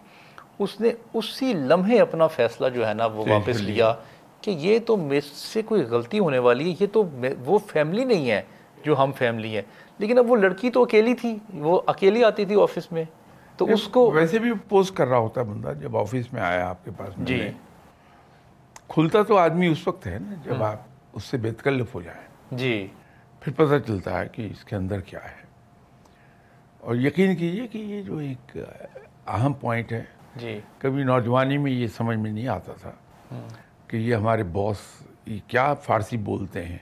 اس 0.58 0.80
نے 0.80 0.90
اسی 1.14 1.52
لمحے 1.52 2.00
اپنا 2.00 2.26
فیصلہ 2.26 2.68
جو 2.68 2.88
ہے 2.88 2.94
نا 2.94 3.06
وہ 3.06 3.24
جی، 3.24 3.30
واپس 3.30 3.58
جی۔ 3.58 3.64
لیا۔ 3.64 3.94
کہ 4.44 4.50
یہ 4.50 4.78
تو 4.78 4.96
مجھ 4.96 5.24
سے 5.24 5.62
کوئی 5.62 5.82
غلطی 5.82 6.18
ہونے 6.18 6.38
والی 6.38 6.70
ہے 6.70 6.76
یہ 6.80 6.86
تو 6.92 7.04
وہ 7.44 7.58
فیملی 7.58 8.04
نہیں 8.04 8.30
ہے 8.30 8.42
جو 8.84 9.02
ہم 9.02 9.12
فیملی 9.12 9.54
ہیں۔ 9.54 9.62
لیکن 9.98 10.18
اب 10.18 10.30
وہ 10.30 10.36
لڑکی 10.36 10.70
تو 10.70 10.82
اکیلی 10.82 11.14
تھی 11.14 11.38
وہ 11.54 11.80
اکیلی 11.86 12.24
آتی 12.24 12.44
تھی 12.44 12.62
آفس 12.62 12.92
میں۔ 12.92 13.04
تو 13.56 13.64
اس 13.64 13.88
کو 13.88 14.10
ویسے 14.10 14.38
بھی 14.38 14.52
پوز 14.68 14.90
کر 14.90 15.06
رہا 15.06 15.18
ہوتا 15.18 15.40
ہے 15.40 15.46
بندہ 15.46 15.72
جب 15.80 15.96
آفس 15.96 16.32
میں 16.32 16.42
آیا 16.42 16.68
آپ 16.68 16.84
کے 16.84 16.90
پاس 16.96 17.08
جی۔ 17.16 17.50
کھلتا 18.88 19.22
تو 19.22 19.36
آدمی 19.36 19.66
اس 19.66 19.88
وقت 19.88 20.06
ہے 20.06 20.18
نا 20.18 20.34
جب 20.44 20.62
آپ 20.62 20.76
اس 21.12 21.24
سے 21.24 21.36
بے 21.36 21.50
تکلف 21.50 21.94
ہو 21.94 22.02
جائیں۔ 22.02 22.20
جی۔ 22.50 22.86
پھر 23.40 23.52
پتہ 23.52 23.86
چلتا 23.86 24.20
ہے 24.20 24.28
کہ 24.32 24.48
اس 24.50 24.64
کے 24.64 24.76
اندر 24.76 25.00
کیا 25.00 25.24
ہے۔ 25.24 25.44
اور 26.80 26.94
یقین 26.94 27.36
کیجیے 27.36 27.66
کہ 27.66 27.78
یہ 27.78 28.02
جو 28.02 28.16
ایک 28.16 28.56
اہم 29.26 29.52
پوائنٹ 29.52 29.92
ہے۔ 29.92 30.04
جی۔ 30.36 30.60
کبھی 30.78 31.02
نوجوانی 31.02 31.58
میں 31.58 31.72
یہ 31.72 31.86
سمجھ 31.86 32.16
میں 32.16 32.32
نہیں 32.32 32.48
آتا 32.48 32.72
تھا۔ 32.72 32.92
کہ 33.88 33.96
یہ 33.96 34.14
ہمارے 34.14 34.42
باس 34.42 34.76
یہ 35.26 35.38
کیا 35.46 35.74
فارسی 35.74 36.16
بولتے 36.16 36.64
ہیں 36.64 36.78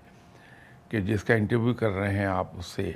کہ 0.88 1.00
جس 1.00 1.24
کا 1.24 1.34
انٹرویو 1.34 1.74
کر 1.74 1.90
رہے 1.90 2.18
ہیں 2.18 2.26
آپ 2.26 2.46
اس 2.52 2.66
سے 2.66 2.92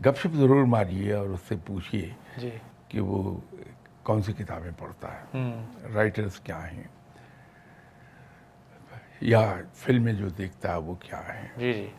گپ 0.00 0.16
شپ 0.18 0.34
ضرور 0.34 0.64
ماریے 0.64 1.12
اور 1.12 1.26
اس 1.26 1.40
سے 1.48 1.54
پوچھیے 1.66 2.12
جی۔ 2.36 2.50
کہ 2.88 3.00
وہ 3.00 3.40
کون 4.02 4.22
سی 4.22 4.32
کتابیں 4.32 4.70
پڑھتا 4.78 5.08
ہے۔ 5.12 5.52
رائٹرز 5.94 6.40
کیا 6.40 6.72
ہیں؟ 6.72 6.82
یا 9.20 9.54
فلمیں 9.74 10.12
جو 10.12 10.28
دیکھتا 10.28 10.72
ہے 10.72 10.76
وہ 10.76 10.94
کیا 10.94 11.20
ہیں؟ 11.20 11.48
جی 11.56 11.72
جی۔ 11.72 11.90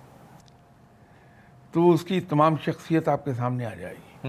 تو 1.72 1.92
اس 1.92 2.04
کی 2.04 2.22
تمام 2.22 2.56
شخصیت 2.58 3.08
آپ 3.08 3.26
کے 3.26 3.34
سامنے 3.34 3.66
آ 3.66 3.74
جائے 3.74 3.96
گی۔ 3.96 4.28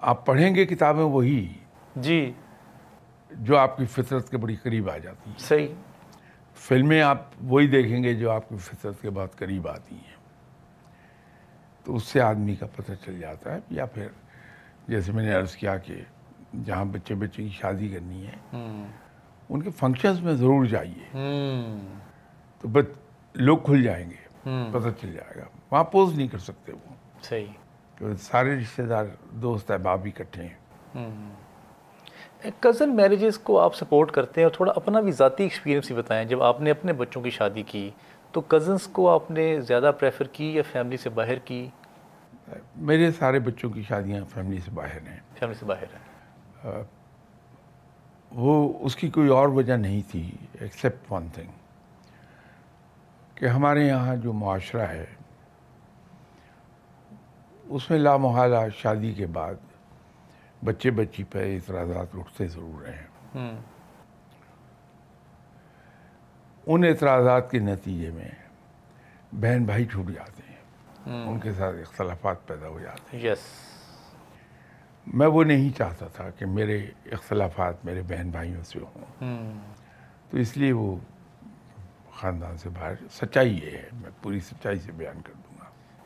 آپ 0.00 0.26
پڑھیں 0.26 0.54
گے 0.54 0.66
کتابیں 0.66 1.04
وہی۔ 1.04 1.54
جی۔ 1.96 2.32
جو 3.30 3.58
آپ 3.58 3.76
کی 3.76 3.84
فطرت 3.84 4.30
کے 4.30 4.36
بڑی 4.36 4.56
قریب 4.56 4.90
آ 4.90 4.98
جاتی 4.98 5.30
ہیں۔ 5.30 5.38
صحیح۔ 5.38 5.68
فلمیں 6.54 7.02
آپ 7.02 7.22
وہی 7.40 7.66
دیکھیں 7.66 8.02
گے 8.02 8.14
جو 8.14 8.30
آپ 8.30 8.48
کی 8.48 8.56
فطرت 8.56 9.02
کے 9.02 9.10
بہت 9.10 9.38
قریب 9.38 9.68
آتی 9.68 9.94
ہیں۔ 9.94 10.18
تو 11.84 11.94
اس 11.94 12.02
سے 12.02 12.20
آدمی 12.20 12.54
کا 12.54 12.66
پتہ 12.76 12.92
چل 13.04 13.20
جاتا 13.20 13.54
ہے 13.54 13.58
یا 13.70 13.86
پھر 13.86 14.08
جیسے 14.88 15.12
میں 15.12 15.24
نے 15.24 15.32
عرض 15.32 15.56
کیا 15.56 15.76
کہ 15.76 15.94
جہاں 16.64 16.84
بچے 16.84 17.14
بچے 17.14 17.42
کی 17.42 17.48
شادی 17.48 17.88
کرنی 17.88 18.26
ہے 18.26 18.56
ان 19.48 19.62
کے 19.62 19.70
فنکشنز 19.70 20.20
میں 20.20 20.32
ضرور 20.32 20.64
جائیے۔ 20.64 21.16
تو 22.60 22.68
بس 22.68 22.84
لوگ 23.34 23.58
کھل 23.58 23.82
جائیں 23.82 24.10
گے۔ 24.10 24.28
پتہ 24.72 24.88
چل 25.00 25.12
جائے 25.12 25.38
گا۔ 25.38 25.44
وہاں 25.70 25.84
پوز 25.84 26.14
نہیں 26.14 26.28
کر 26.28 26.38
سکتے 26.38 26.72
وہ۔ 26.72 26.94
صحیح۔ 27.22 27.46
سارے 28.20 28.56
رشتہ 28.58 28.82
دار 28.82 29.04
دوست 29.30 29.70
احباب 29.70 30.06
اکٹھے 30.06 30.42
ہیں۔ 30.42 30.54
کزن 32.60 32.96
میرجز 32.96 33.38
کو 33.38 33.60
آپ 33.60 33.76
سپورٹ 33.76 34.10
کرتے 34.10 34.40
ہیں 34.40 34.46
اور 34.46 34.54
تھوڑا 34.56 34.72
اپنا 34.76 35.00
بھی 35.00 35.12
ذاتی 35.12 35.42
ایکسپیرینس 35.42 35.90
ہی 35.90 35.96
بتائیں۔ 35.96 36.24
جب 36.24 36.42
آپ 36.42 36.60
نے 36.60 36.70
اپنے 36.70 36.92
بچوں 36.92 37.22
کی 37.22 37.30
شادی 37.30 37.62
کی 37.62 37.90
تو 38.32 38.40
کزنس 38.40 38.86
کو 38.86 39.10
آپ 39.10 39.30
نے 39.30 39.60
زیادہ 39.60 39.92
پریفر 40.00 40.24
کی 40.24 40.54
یا 40.54 40.62
فیملی 40.72 40.96
سے 40.96 41.10
باہر 41.10 41.38
کی؟ 41.38 41.68
میرے 42.76 43.12
سارے 43.12 43.38
بچوں 43.38 43.70
کی 43.70 43.82
شادیاں 43.82 44.24
فیملی 44.24 44.58
سے 44.64 44.70
باہر 44.70 45.08
ہیں۔ 45.08 45.20
فیملی 45.38 45.54
سے 45.54 45.64
باہر 45.64 45.82
ہیں۔ 45.82 46.82
وہ 48.32 48.78
اس 48.80 48.96
کی 48.96 49.10
کوئی 49.10 49.28
اور 49.28 49.48
وجہ 49.48 49.76
نہیں 49.76 50.00
تھی 50.10 50.30
ایکسیپٹ 50.60 51.12
ون 51.12 51.28
تھنگ 51.34 51.50
کہ 53.34 53.46
ہمارے 53.46 53.86
یہاں 53.86 54.16
جو 54.16 54.32
معاشرہ 54.32 54.86
ہے 54.86 55.06
اس 57.64 57.90
میں 57.90 57.98
لامحالہ 57.98 58.56
شادی 58.76 59.12
کے 59.12 59.26
بعد 59.26 59.54
بچے 60.64 60.90
بچی 60.90 61.24
پہ 61.24 61.54
اعتراضات 61.54 62.06
اٹھتے 62.14 62.46
ضرور 62.46 62.88
ہیں۔ 62.88 63.06
ان 66.66 66.84
اعتراضات 66.84 67.50
کے 67.50 67.58
نتیجے 67.58 68.10
میں 68.10 68.28
بہن 69.32 69.64
بھائی 69.64 69.84
چھوٹ 69.84 70.06
جاتے 70.10 70.42
ہیں۔ 70.48 70.58
ان 71.28 71.40
کے 71.40 71.52
ساتھ 71.52 71.76
اختلافات 71.76 72.46
پیدا 72.46 72.68
ہو 72.68 72.80
جاتے 72.80 73.16
ہیں۔ 73.16 73.24
یس۔ 73.26 73.38
میں 75.06 75.26
وہ 75.26 75.44
نہیں 75.44 75.78
چاہتا 75.78 76.06
تھا 76.06 76.30
کہ 76.30 76.46
میرے 76.46 76.86
اختلافات 77.12 77.84
میرے 77.84 78.02
بہن 78.02 78.30
بھائیوں 78.30 78.62
سے 78.62 78.78
ہوں۔ 78.78 79.60
تو 80.30 80.36
اس 80.36 80.56
لیے 80.56 80.72
وہ 80.72 80.96
خاندان 82.12 82.56
سے 82.56 82.68
باہر 82.68 82.92
سچائی 83.10 83.58
یہ 83.64 83.70
ہے 83.70 83.88
میں 83.92 84.10
پوری 84.22 84.40
سچائی 84.40 84.78
سے 84.78 84.92
بیان 84.92 85.20
کر 85.22 85.32
دوں 85.32 85.37
گا 85.37 85.37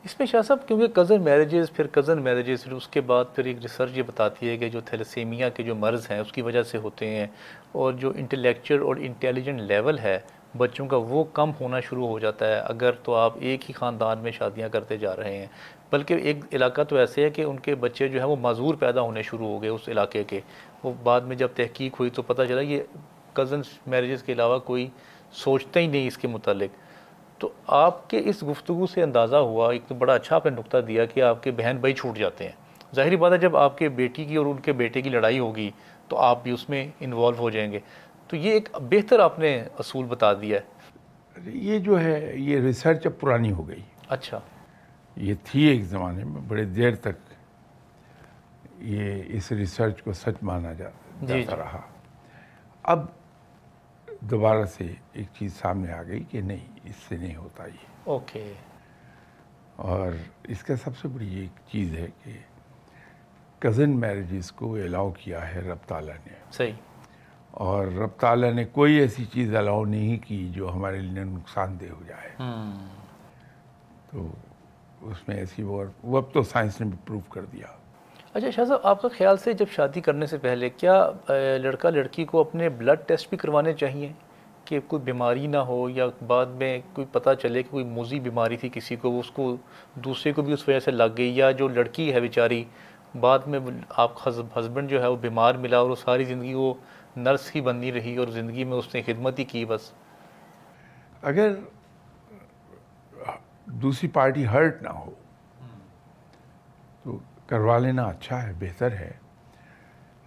اس 0.05 0.17
میں 0.19 0.25
شاہ 0.27 0.41
صاحب، 0.41 0.67
کیونکہ 0.67 0.87
کزن 0.87 1.21
میرجز 1.21 1.71
پھر 1.71 1.87
کزن 1.87 2.21
میرجز 2.21 2.63
پھر 2.63 2.71
اس 2.71 2.87
کے 2.87 3.01
بعد 3.01 3.25
پھر 3.35 3.45
ایک 3.45 3.57
ریسرچ 3.61 3.97
یہ 3.97 4.03
بتاتی 4.03 4.49
ہے 4.49 4.57
کہ 4.57 4.69
جو 4.69 4.79
تھیلسیمیا 4.85 5.49
کے 5.49 5.63
جو 5.63 5.75
مرض 5.75 6.07
ہیں، 6.11 6.19
اس 6.19 6.31
کی 6.31 6.41
وجہ 6.41 6.63
سے 6.63 6.77
ہوتے 6.77 7.07
ہیں 7.07 7.27
اور 7.71 7.93
جو 7.93 8.11
انٹلیکچر 8.15 8.79
اور 8.79 8.95
انٹیلیجنٹ 8.99 9.61
لیول 9.61 9.99
ہے 9.99 10.19
بچوں 10.57 10.87
کا، 10.87 10.97
وہ 10.97 11.23
کم 11.33 11.51
ہونا 11.59 11.79
شروع 11.79 12.07
ہو 12.07 12.19
جاتا 12.19 12.47
ہے۔ 12.47 12.59
اگر 12.59 12.91
تو 13.03 13.15
آپ 13.15 13.37
ایک 13.39 13.69
ہی 13.69 13.73
خاندان 13.73 14.19
میں 14.19 14.31
شادیاں 14.31 14.69
کرتے 14.69 14.97
جا 14.97 15.15
رہے 15.15 15.37
ہیں، 15.37 15.47
بلکہ 15.91 16.13
ایک 16.13 16.43
علاقہ 16.53 16.81
تو 16.81 16.95
ایسے 16.95 17.23
ہے 17.23 17.29
کہ 17.29 17.41
ان 17.41 17.59
کے 17.59 17.75
بچے 17.75 18.07
جو 18.07 18.19
ہیں 18.19 18.27
وہ 18.27 18.35
معذور 18.35 18.75
پیدا 18.75 19.01
ہونے 19.01 19.21
شروع 19.21 19.47
ہو 19.47 19.61
گئے 19.61 19.69
اس 19.69 19.89
علاقے 19.89 20.23
کے۔ 20.23 20.39
وہ 20.83 20.93
بعد 21.03 21.21
میں 21.21 21.35
جب 21.35 21.47
تحقیق 21.55 21.99
ہوئی 21.99 22.09
تو 22.09 22.21
پتہ 22.21 22.41
چلا 22.47 22.61
یہ 22.61 22.81
کزن 23.33 23.61
میرجز 23.87 24.23
کے 24.23 24.33
علاوہ 24.33 24.59
کوئی 24.59 24.87
سوچتا 25.31 25.79
ہی 25.79 25.87
نہیں 25.87 26.07
اس 26.07 26.17
کے 26.17 26.27
متعلق۔ 26.27 26.82
تو 27.43 27.51
آپ 27.67 28.09
کے 28.09 28.21
اس 28.25 28.43
گفتگو 28.43 28.87
سے 28.87 29.03
اندازہ 29.03 29.35
ہوا 29.35 29.71
ایک 29.71 29.81
تو 29.87 29.95
بڑا 29.95 30.13
اچھا 30.13 30.35
آپ 30.35 30.45
نے 30.45 30.51
نقطہ 30.51 30.77
دیا 30.77 31.05
کہ 31.05 31.21
آپ 31.21 31.43
کے 31.43 31.51
بہن 31.51 31.77
بھائی 31.79 31.93
چھوٹ 31.93 32.17
جاتے 32.17 32.43
ہیں۔ 32.43 32.51
ظاہری 32.95 33.15
بات 33.15 33.31
ہے 33.31 33.37
جب 33.37 33.57
آپ 33.57 33.77
کے 33.77 33.89
بیٹی 33.89 34.25
کی 34.25 34.35
اور 34.35 34.45
ان 34.45 34.59
کے 34.59 34.73
بیٹے 34.73 35.01
کی 35.01 35.09
لڑائی 35.09 35.39
ہوگی 35.39 35.71
تو 36.07 36.17
آپ 36.17 36.43
بھی 36.43 36.51
اس 36.51 36.69
میں 36.69 36.87
انوالو 36.99 37.37
ہو 37.37 37.49
جائیں 37.49 37.71
گے۔ 37.71 37.79
تو 38.27 38.35
یہ 38.35 38.51
ایک 38.51 38.69
بہتر 38.73 39.19
آپ 39.19 39.39
نے 39.39 39.63
اصول 39.79 40.05
بتا 40.05 40.33
دیا 40.33 40.59
ہے۔ 40.59 40.91
یہ 41.45 41.79
جو 41.79 42.03
ہے 42.03 42.31
یہ 42.35 42.59
ریسرچ 42.59 43.05
اب 43.05 43.19
پرانی 43.19 43.51
ہو 43.51 43.67
گئی۔ 43.67 43.81
اچھا۔ 44.09 44.39
یہ 45.15 45.33
تھی 45.43 45.61
ایک 45.61 45.83
زمانے 45.83 46.23
میں 46.23 46.41
بڑے 46.47 46.63
دیر 46.63 46.95
تک 46.95 47.33
یہ 48.77 49.23
اس 49.27 49.51
ریسرچ 49.51 50.01
کو 50.03 50.13
سچ 50.13 50.35
مانا 50.41 50.73
جا 50.73 50.89
جی، 51.21 51.27
جاتا 51.27 51.55
جی۔ 51.55 51.61
رہا۔ 51.61 51.81
اب 52.83 53.05
دوبارہ 54.29 54.65
سے 54.65 54.93
ایک 55.13 55.27
چیز 55.39 55.53
سامنے 55.53 55.93
آ 55.93 56.03
گئی 56.03 56.23
کہ 56.23 56.41
نہیں 56.41 56.67
اس 56.83 56.95
سے 56.95 57.17
نہیں 57.17 57.35
ہوتا 57.35 57.65
یہ۔ 57.65 57.85
اوکے۔ 58.03 58.53
اور 59.75 60.11
اس 60.43 60.63
کا 60.63 60.75
سب 60.75 60.97
سے 60.97 61.07
بڑی 61.07 61.35
ایک 61.35 61.59
چیز 61.71 61.95
ہے 61.95 62.07
کہ 62.23 62.31
کزن 63.59 63.99
میرجز 63.99 64.51
کو 64.51 64.75
الاؤ 64.75 65.11
کیا 65.11 65.53
ہے 65.53 65.59
رب 65.59 65.77
تعالیٰ 65.87 66.15
نے۔ 66.15 66.33
صحیح۔ 66.51 66.71
اور 67.51 67.87
رب 67.87 68.09
تعالیٰ 68.19 68.53
نے 68.53 68.65
کوئی 68.65 68.93
ایسی 68.93 69.25
چیز 69.25 69.55
الاؤ 69.55 69.85
نہیں 69.85 70.17
کی 70.27 70.49
جو 70.49 70.73
ہمارے 70.73 70.99
لیے 70.99 71.23
نقصان 71.23 71.79
دہ 71.79 71.85
ہو 71.85 72.01
جائے۔ 72.07 72.35
تو 74.11 74.27
اس 75.01 75.27
میں 75.27 75.37
ایسی 75.37 75.63
وہ 75.63 75.83
وہ 76.03 76.17
اب 76.17 76.33
تو 76.33 76.43
سائنس 76.43 76.81
نے 76.81 76.87
بھی 76.87 76.97
پروف 77.05 77.29
کر 77.29 77.45
دیا۔ 77.45 77.67
اچھا 78.33 78.49
شاہ 78.49 78.65
صاحب، 78.65 78.79
آپ 78.83 79.01
کا 79.01 79.07
خیال 79.17 79.37
سے 79.37 79.51
جب 79.53 79.65
شادی 79.71 80.01
کرنے 80.01 80.25
سے 80.25 80.37
پہلے 80.41 80.69
کیا 80.69 80.93
لڑکا 81.61 81.89
لڑکی 81.89 82.23
کو 82.25 82.39
اپنے 82.41 82.69
بلڈ 82.77 82.99
ٹیسٹ 83.07 83.29
بھی 83.29 83.37
کروانے 83.37 83.73
چاہیے؟ 83.79 84.11
کہ 84.65 84.79
کوئی 84.87 85.01
بیماری 85.03 85.47
نہ 85.47 85.57
ہو 85.67 85.89
یا 85.89 86.05
بعد 86.27 86.45
میں 86.59 86.77
کوئی 86.93 87.07
پتہ 87.11 87.29
چلے 87.41 87.63
کہ 87.63 87.71
کوئی 87.71 87.83
موزی 87.85 88.19
بیماری 88.19 88.57
تھی 88.57 88.69
کسی 88.73 88.95
کو 88.95 89.17
اس 89.19 89.29
کو 89.31 89.55
دوسرے 90.05 90.33
کو 90.33 90.41
بھی 90.41 90.53
اس 90.53 90.67
وجہ 90.67 90.79
سے 90.79 90.91
لگ 90.91 91.17
گئی 91.17 91.37
یا 91.37 91.51
جو 91.51 91.67
لڑکی 91.67 92.11
ہے 92.13 92.19
بیچاری، 92.19 92.63
بعد 93.19 93.39
میں 93.47 93.59
آپ 94.03 94.27
ہسبینڈ 94.27 94.89
جو 94.89 95.01
ہے 95.01 95.07
وہ 95.07 95.15
بیمار 95.21 95.55
ملا 95.55 95.79
اور 95.79 95.89
وہ 95.89 95.95
ساری 95.95 96.23
زندگی 96.23 96.53
وہ 96.53 96.73
نرس 97.15 97.55
ہی 97.55 97.61
بنی 97.61 97.91
رہی 97.93 98.15
اور 98.17 98.27
زندگی 98.33 98.63
میں 98.63 98.77
اس 98.77 98.93
نے 98.93 99.01
خدمت 99.05 99.39
ہی 99.39 99.43
کی 99.43 99.65
بس۔ 99.65 99.91
اگر 101.21 101.53
دوسری 103.81 104.09
پارٹی 104.13 104.47
ہرٹ 104.47 104.81
نہ 104.81 104.89
ہو 104.89 105.11
کروا 107.53 107.77
لینا 107.77 108.03
اچھا 108.03 108.47
ہے 108.47 108.51
بہتر 108.59 108.91
ہے۔ 108.91 109.11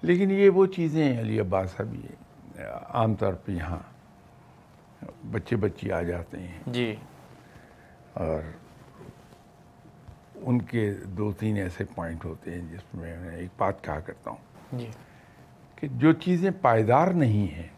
لیکن 0.03 0.31
یہ 0.31 0.51
وہ 0.51 0.67
چیزیں 0.67 1.21
علی 1.21 1.41
عباس 1.41 1.71
صاحب 1.71 1.95
یہ 1.95 2.63
عام 2.89 3.15
طور 3.15 3.33
پہ 3.33 3.53
یہاں 3.53 3.79
بچے 5.31 5.57
بچی 5.57 5.93
آ 5.93 6.03
جاتے 6.03 6.39
ہیں۔ 6.39 6.59
جی۔ 6.67 6.97
اور 8.13 8.41
ان 10.35 10.63
کے 10.63 10.95
دو 11.05 11.33
تین 11.33 11.57
ایسے 11.57 11.85
پوائنٹ 11.85 12.25
ہوتے 12.25 12.51
ہیں 12.55 12.63
جس 12.73 12.95
میں 12.95 13.21
میں 13.21 13.37
ایک 13.37 13.49
بات 13.59 13.85
کہا 13.85 14.01
کرتا 14.01 14.31
ہوں۔ 14.31 14.79
جی۔ 14.79 14.91
کہ 15.77 15.89
جو 15.91 16.13
چیزیں 16.13 16.51
پائیدار 16.61 17.09
نہیں 17.09 17.55
ہیں 17.55 17.69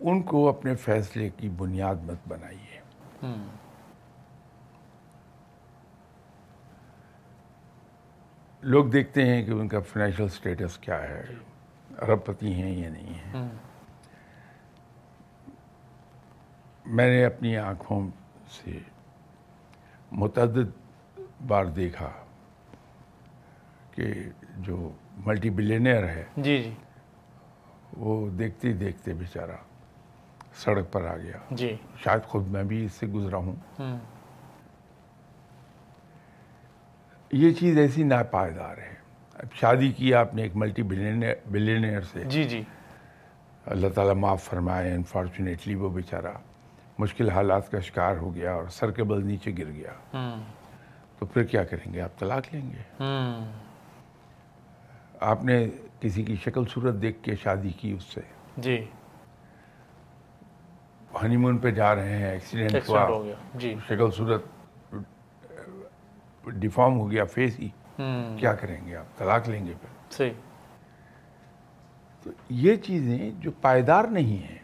ان 0.00 0.22
کو 0.22 0.48
اپنے 0.48 0.74
فیصلے 0.74 1.30
کی 1.36 1.48
بنیاد 1.48 1.94
مت 2.02 2.28
بنائیے۔ 2.28 2.80
لوگ 8.64 8.84
دیکھتے 8.86 9.26
ہیں 9.26 9.42
کہ 9.42 9.50
ان 9.50 9.68
کا 9.68 9.80
فائنینشیل 9.80 10.28
سٹیٹس 10.28 10.78
کیا 10.78 11.02
ہے 11.02 11.22
ارب 12.02 12.24
پتی 12.24 12.52
ہیں 12.52 12.70
یا 12.76 12.90
نہیں 12.90 13.14
ہیں۔ 13.14 13.48
میں 16.86 17.08
نے 17.08 17.24
اپنی 17.24 17.56
آنکھوں 17.56 18.00
سے 18.50 18.78
متعدد 20.12 20.70
بار 21.46 21.64
دیکھا 21.64 22.10
کہ 23.90 24.12
جو 24.56 24.92
ملٹی 25.26 25.50
بلینئر 25.50 26.08
ہے 26.08 26.24
جی 26.36 26.62
جی۔ 26.62 26.74
وہ 27.96 28.30
دیکھتے 28.30 28.72
دیکھتے 28.72 29.12
بیچارہ 29.12 29.56
سڑک 30.54 30.92
پر 30.92 31.04
آ 31.04 31.16
گیا۔ 31.16 31.38
جی۔ 31.50 31.76
شاید 32.04 32.22
خود 32.22 32.46
میں 32.46 32.62
بھی 32.62 32.84
اس 32.84 32.92
سے 32.92 33.06
گزرا 33.06 33.36
ہوں۔ 33.36 33.56
یہ 37.36 37.52
چیز 37.52 37.78
ایسی 37.78 38.02
ناپائیدار 38.02 38.78
ہے۔ 38.78 38.94
اب 39.34 39.54
شادی 39.54 39.92
کی 39.92 40.14
آپ 40.14 40.34
نے 40.34 40.42
ایک 40.42 40.56
ملٹی 40.56 40.82
بلینئر 41.46 42.00
سے۔ 42.00 42.24
جی 42.24 42.44
جی۔ 42.44 42.62
اللہ 43.66 43.88
تعالیٰ 43.88 44.14
معاف 44.14 44.42
فرمائے 44.42 44.94
انفارچونیٹلی 44.94 45.74
وہ 45.74 45.90
بیچارہ 45.90 46.32
مشکل 46.98 47.28
حالات 47.30 47.70
کا 47.70 47.80
شکار 47.80 48.16
ہو 48.16 48.34
گیا 48.34 48.52
اور 48.52 48.64
سر 48.70 48.90
کے 48.90 49.04
بل 49.04 49.26
نیچے 49.26 49.50
گر 49.58 49.70
گیا۔ 49.70 49.92
تو 51.18 51.26
پھر 51.26 51.42
کیا 51.42 51.64
کریں 51.64 51.92
گے؟ 51.92 52.00
آپ 52.00 52.18
طلاق 52.18 52.54
لیں 52.54 52.70
گے۔ 52.70 53.04
آپ 55.20 55.44
نے 55.44 55.68
کسی 56.00 56.22
کی 56.22 56.36
شکل 56.36 56.64
صورت 56.70 57.02
دیکھ 57.02 57.22
کے 57.22 57.36
شادی 57.36 57.70
کی 57.70 57.92
اس 57.92 58.04
سے۔ 58.04 58.20
جی۔ 58.56 58.84
ہنی 61.22 61.36
مون 61.36 61.58
پہ 61.58 61.70
جا 61.70 61.94
رہے 61.94 62.16
ہیں 62.16 62.30
ایکسیڈنٹ 62.30 62.88
ہوا۔ 62.88 63.22
جی۔ 63.54 63.74
شکل 63.88 64.10
صورت 64.10 64.44
ڈیفارم 66.50 66.98
ہو 66.98 67.10
گیا 67.10 67.24
فیس 67.24 67.60
ہی 67.60 67.68
کیا 68.38 68.54
کریں 68.54 68.86
گے 68.86 68.96
آپ؟ 68.96 69.18
طلاق 69.18 69.48
لیں 69.48 69.66
گے 69.66 69.72
پھر۔ 69.80 70.12
صحیح۔ 70.12 70.30
تو 72.22 72.30
یہ 72.48 72.76
چیزیں 72.76 73.30
جو 73.30 73.50
پائیدار 73.60 74.04
نہیں 74.04 74.42
ہیں 74.42 74.58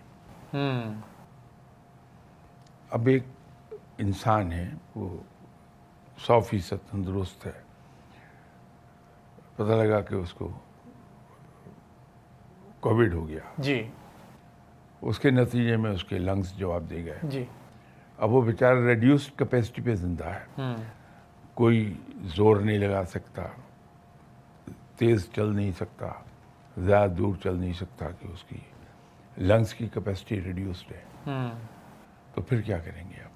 اب 2.91 3.07
ایک 3.07 3.23
انسان 3.99 4.53
ہے 4.53 4.71
وہ 4.95 5.17
سو 6.19 6.41
فیصد 6.41 6.91
تندرست 6.91 7.47
ہے۔ 7.47 7.53
پتہ 9.57 9.63
لگا 9.63 10.01
کہ 10.01 10.15
اس 10.15 10.33
کو 10.33 10.49
کووڈ 12.81 13.15
ہو 13.15 13.29
گیا۔ 13.29 13.41
جی۔ 13.59 13.89
اس 15.03 15.19
کے 15.19 15.31
نتیجے 15.31 15.77
میں 15.77 15.91
اس 15.91 16.05
کے 16.05 16.19
لنگس 16.19 16.57
جواب 16.57 16.91
دے 16.91 17.05
گئے۔ 17.05 17.19
جی۔ 17.23 17.45
اب 18.19 18.31
وہ 18.31 18.43
بیچارہ 18.43 18.79
ریڈیوسڈ 18.79 19.39
کیپیسٹی 19.39 19.83
پہ 19.83 19.95
زندہ 19.95 20.25
ہے۔ 20.25 20.63
کوئی 21.61 21.95
زور 22.23 22.57
نہیں 22.57 22.79
لگا 22.79 23.05
سکتا 23.05 23.43
تیز 24.97 25.29
چل 25.37 25.57
نہیں 25.57 25.73
سکتا 25.73 26.07
زیادہ 26.77 27.11
دور 27.11 27.35
چل 27.43 27.57
نہیں 27.57 27.73
سکتا 27.73 28.11
کہ 28.11 28.27
اس 28.33 28.45
کی 28.45 28.57
لنگس 29.39 29.75
کی 29.75 29.89
کیپیسٹی 29.89 30.43
ریڈیوسڈ 30.43 30.93
ہے۔ 30.93 31.03
تو 32.35 32.43
پھر 32.43 32.61
کیا 32.61 32.79
کریں 32.79 33.05
گے 33.11 33.23
آپ؟ 33.25 33.31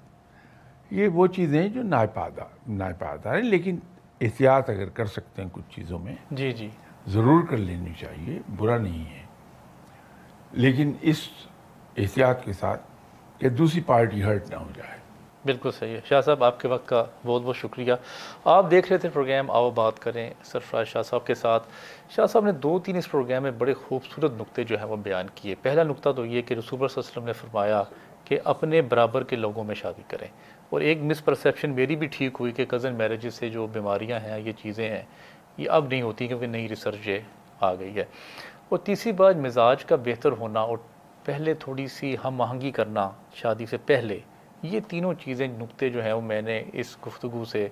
یہ 0.93 1.07
وہ 1.07 1.27
چیزیں 1.27 1.61
ہیں 1.61 1.69
جو 1.69 1.83
ناپادہ 1.83 2.43
ناپادہ 2.67 3.29
ہیں 3.29 3.41
لیکن 3.41 3.79
احتیاط 4.21 4.69
اگر 4.69 4.89
کر 4.89 5.05
سکتے 5.05 5.41
ہیں 5.41 5.49
کچھ 5.51 5.75
چیزوں 5.75 5.99
میں 5.99 6.15
جی 6.31 6.51
جی۔ 6.51 6.69
ضرور 7.07 7.47
کر 7.47 7.57
لینی 7.57 7.93
چاہیے 7.99 8.39
برا 8.55 8.77
نہیں 8.77 9.05
ہے۔ 9.05 9.25
لیکن 10.51 10.93
اس 11.01 11.29
احتیاط 11.97 12.43
کے 12.43 12.53
ساتھ 12.53 12.81
کہ 13.37 13.49
دوسری 13.49 13.81
پارٹی 13.81 14.23
ہرٹ 14.23 14.49
نہ 14.49 14.55
ہو 14.55 14.71
جائے۔ 14.75 15.04
بالکل 15.45 15.71
صحیح 15.71 15.95
ہے۔ 15.95 16.01
شاہ 16.09 16.21
صاحب، 16.21 16.43
آپ 16.43 16.59
کے 16.59 16.67
وقت 16.67 16.87
کا 16.87 17.05
بہت 17.25 17.41
بہت 17.41 17.57
شکریہ۔ 17.57 17.93
آپ 18.45 18.71
دیکھ 18.71 18.89
رہے 18.89 18.97
تھے 18.97 19.09
پروگرام، 19.09 19.51
آؤ 19.51 19.71
بات 19.71 19.99
کریں 19.99 20.33
سرفراز 20.43 20.87
شاہ 20.87 21.01
صاحب 21.01 21.25
کے 21.25 21.35
ساتھ۔ 21.35 21.67
شاہ 22.09 22.25
صاحب 22.25 22.45
نے 22.45 22.51
دو 22.51 22.79
تین 22.79 22.97
اس 22.97 23.11
پروگرام 23.11 23.43
میں 23.43 23.51
بڑے 23.51 23.73
خوبصورت 23.73 24.31
نقطے 24.31 24.63
جو 24.63 24.77
ہیں 24.77 24.85
وہ 24.85 24.95
بیان 24.95 25.27
کیے۔ 25.35 25.55
پہلا 25.61 25.83
نقطہ 25.83 26.09
تو 26.15 26.25
یہ 26.25 26.41
کہ 26.41 26.53
رسول 26.53 26.79
اللہ 26.79 26.85
علیہ 26.85 26.99
وسلم 26.99 27.23
نے 27.23 27.33
فرمایا 27.33 27.83
کہ 28.23 28.39
اپنے 28.43 28.81
برابر 28.81 29.23
کے 29.23 29.35
لوگوں 29.35 29.63
میں 29.63 29.75
شادی 29.75 30.01
کریں۔ 30.07 30.27
اور 30.69 30.81
ایک 30.81 30.97
مس 31.01 31.25
پرسیپشن 31.25 31.71
میری 31.71 31.95
بھی 31.95 32.07
ٹھیک 32.07 32.37
ہوئی 32.39 32.51
کہ 32.51 32.65
کزن 32.65 32.93
میرجز 32.93 33.33
سے 33.33 33.49
جو 33.49 33.67
بیماریاں 33.67 34.19
ہیں، 34.19 34.39
یہ 34.39 34.51
چیزیں 34.51 34.89
ہیں، 34.89 35.03
یہ 35.57 35.69
اب 35.69 35.87
نہیں 35.87 36.01
ہوتی 36.01 36.27
کیونکہ 36.27 36.47
نئی 36.47 36.69
ریسرچ 36.69 37.07
یہ 37.07 37.19
آ 37.61 37.73
گئی 37.73 37.95
ہے۔ 37.95 38.05
اور 38.69 38.77
تیسری 38.77 39.11
بات، 39.11 39.35
مزاج 39.35 39.85
کا 39.85 39.95
بہتر 39.95 40.31
ہونا 40.31 40.59
اور 40.59 40.77
پہلے 41.23 41.53
تھوڑی 41.53 41.87
سی 41.87 42.15
ہم 42.25 42.41
آہنگی 42.41 42.71
کرنا 42.71 43.09
شادی 43.33 43.65
سے 43.65 43.77
پہلے 43.85 44.19
یہ 44.65 44.79
تینوں 44.87 45.13
چیزیں، 45.13 45.47
نقطے 45.47 45.89
جو 45.89 46.03
ہیں، 46.03 46.13
وہ 46.13 46.21
میں 46.21 46.41
نے 46.41 46.63
اس 46.73 46.97
گفتگو 47.07 47.45
سے 47.45 47.67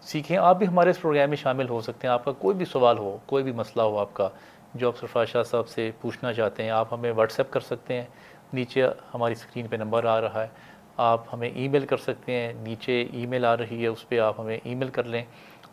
سیکھیں 0.00 0.36
آپ 0.36 0.56
بھی 0.56 0.66
ہمارے 0.66 0.90
اس 0.90 1.00
پروگرام 1.00 1.28
میں 1.28 1.36
شامل 1.36 1.68
ہو 1.68 1.80
سکتے 1.80 2.06
ہیں۔ 2.06 2.14
آپ 2.14 2.24
کا 2.24 2.32
کوئی 2.32 2.56
بھی 2.56 2.64
سوال 2.64 2.98
ہو، 2.98 3.18
کوئی 3.26 3.44
بھی 3.44 3.52
مسئلہ 3.52 3.82
ہو 3.82 3.98
آپ 3.98 4.14
کا، 4.14 4.28
جو 4.74 4.88
آپ 4.88 4.98
سرفراز 4.98 5.28
شاہ 5.28 5.42
صاحب 5.42 5.68
سے 5.68 5.90
پوچھنا 6.00 6.32
چاہتے 6.32 6.62
ہیں، 6.62 6.70
آپ 6.70 6.94
ہمیں 6.94 7.12
واٹس 7.12 7.40
ایپ 7.40 7.50
کر 7.50 7.60
سکتے 7.60 7.94
ہیں۔ 7.94 8.04
نیچے 8.52 8.86
ہماری 9.14 9.32
اسکرین 9.32 9.66
پہ 9.66 9.76
نمبر 9.76 10.04
آ 10.04 10.20
رہا 10.20 10.42
ہے۔ 10.42 10.48
آپ 10.96 11.34
ہمیں 11.34 11.48
ای 11.48 11.68
میل 11.68 11.86
کر 11.86 11.96
سکتے 11.96 12.32
ہیں۔ 12.32 12.52
نیچے 12.56 13.06
ای 13.12 13.26
میل 13.26 13.44
آ 13.44 13.56
رہی 13.56 13.82
ہے، 13.82 13.86
اس 13.86 14.08
پہ 14.08 14.18
آپ 14.18 14.40
ہمیں 14.40 14.58
ای 14.64 14.74
میل 14.74 14.88
کر 14.88 15.04
لیں۔ 15.04 15.24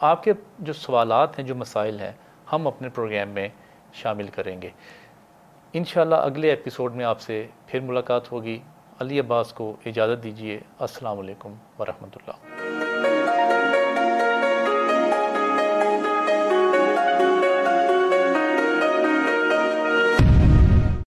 آپ 0.01 0.23
کے 0.23 0.33
جو 0.59 0.73
سوالات 0.73 1.39
ہیں، 1.39 1.45
جو 1.45 1.55
مسائل 1.55 1.99
ہیں، 1.99 2.11
ہم 2.51 2.67
اپنے 2.67 2.89
پروگرام 2.89 3.29
میں 3.29 3.47
شامل 3.93 4.27
کریں 4.27 4.61
گے۔ 4.61 4.69
انشاءاللہ 5.73 6.15
اگلے 6.15 6.49
ایپیسوڈ 6.49 6.95
میں 6.95 7.05
آپ 7.05 7.19
سے 7.19 7.47
پھر 7.67 7.79
ملاقات 7.79 8.31
ہوگی۔ 8.31 8.59
علی 9.01 9.19
عباس 9.19 9.53
کو 9.53 9.75
اجازت 9.85 10.23
دیجیے 10.23 10.59
السلام 10.79 11.19
علیکم 11.19 11.53
ورحمۃ 11.79 12.15
اللہ۔ 12.15 12.58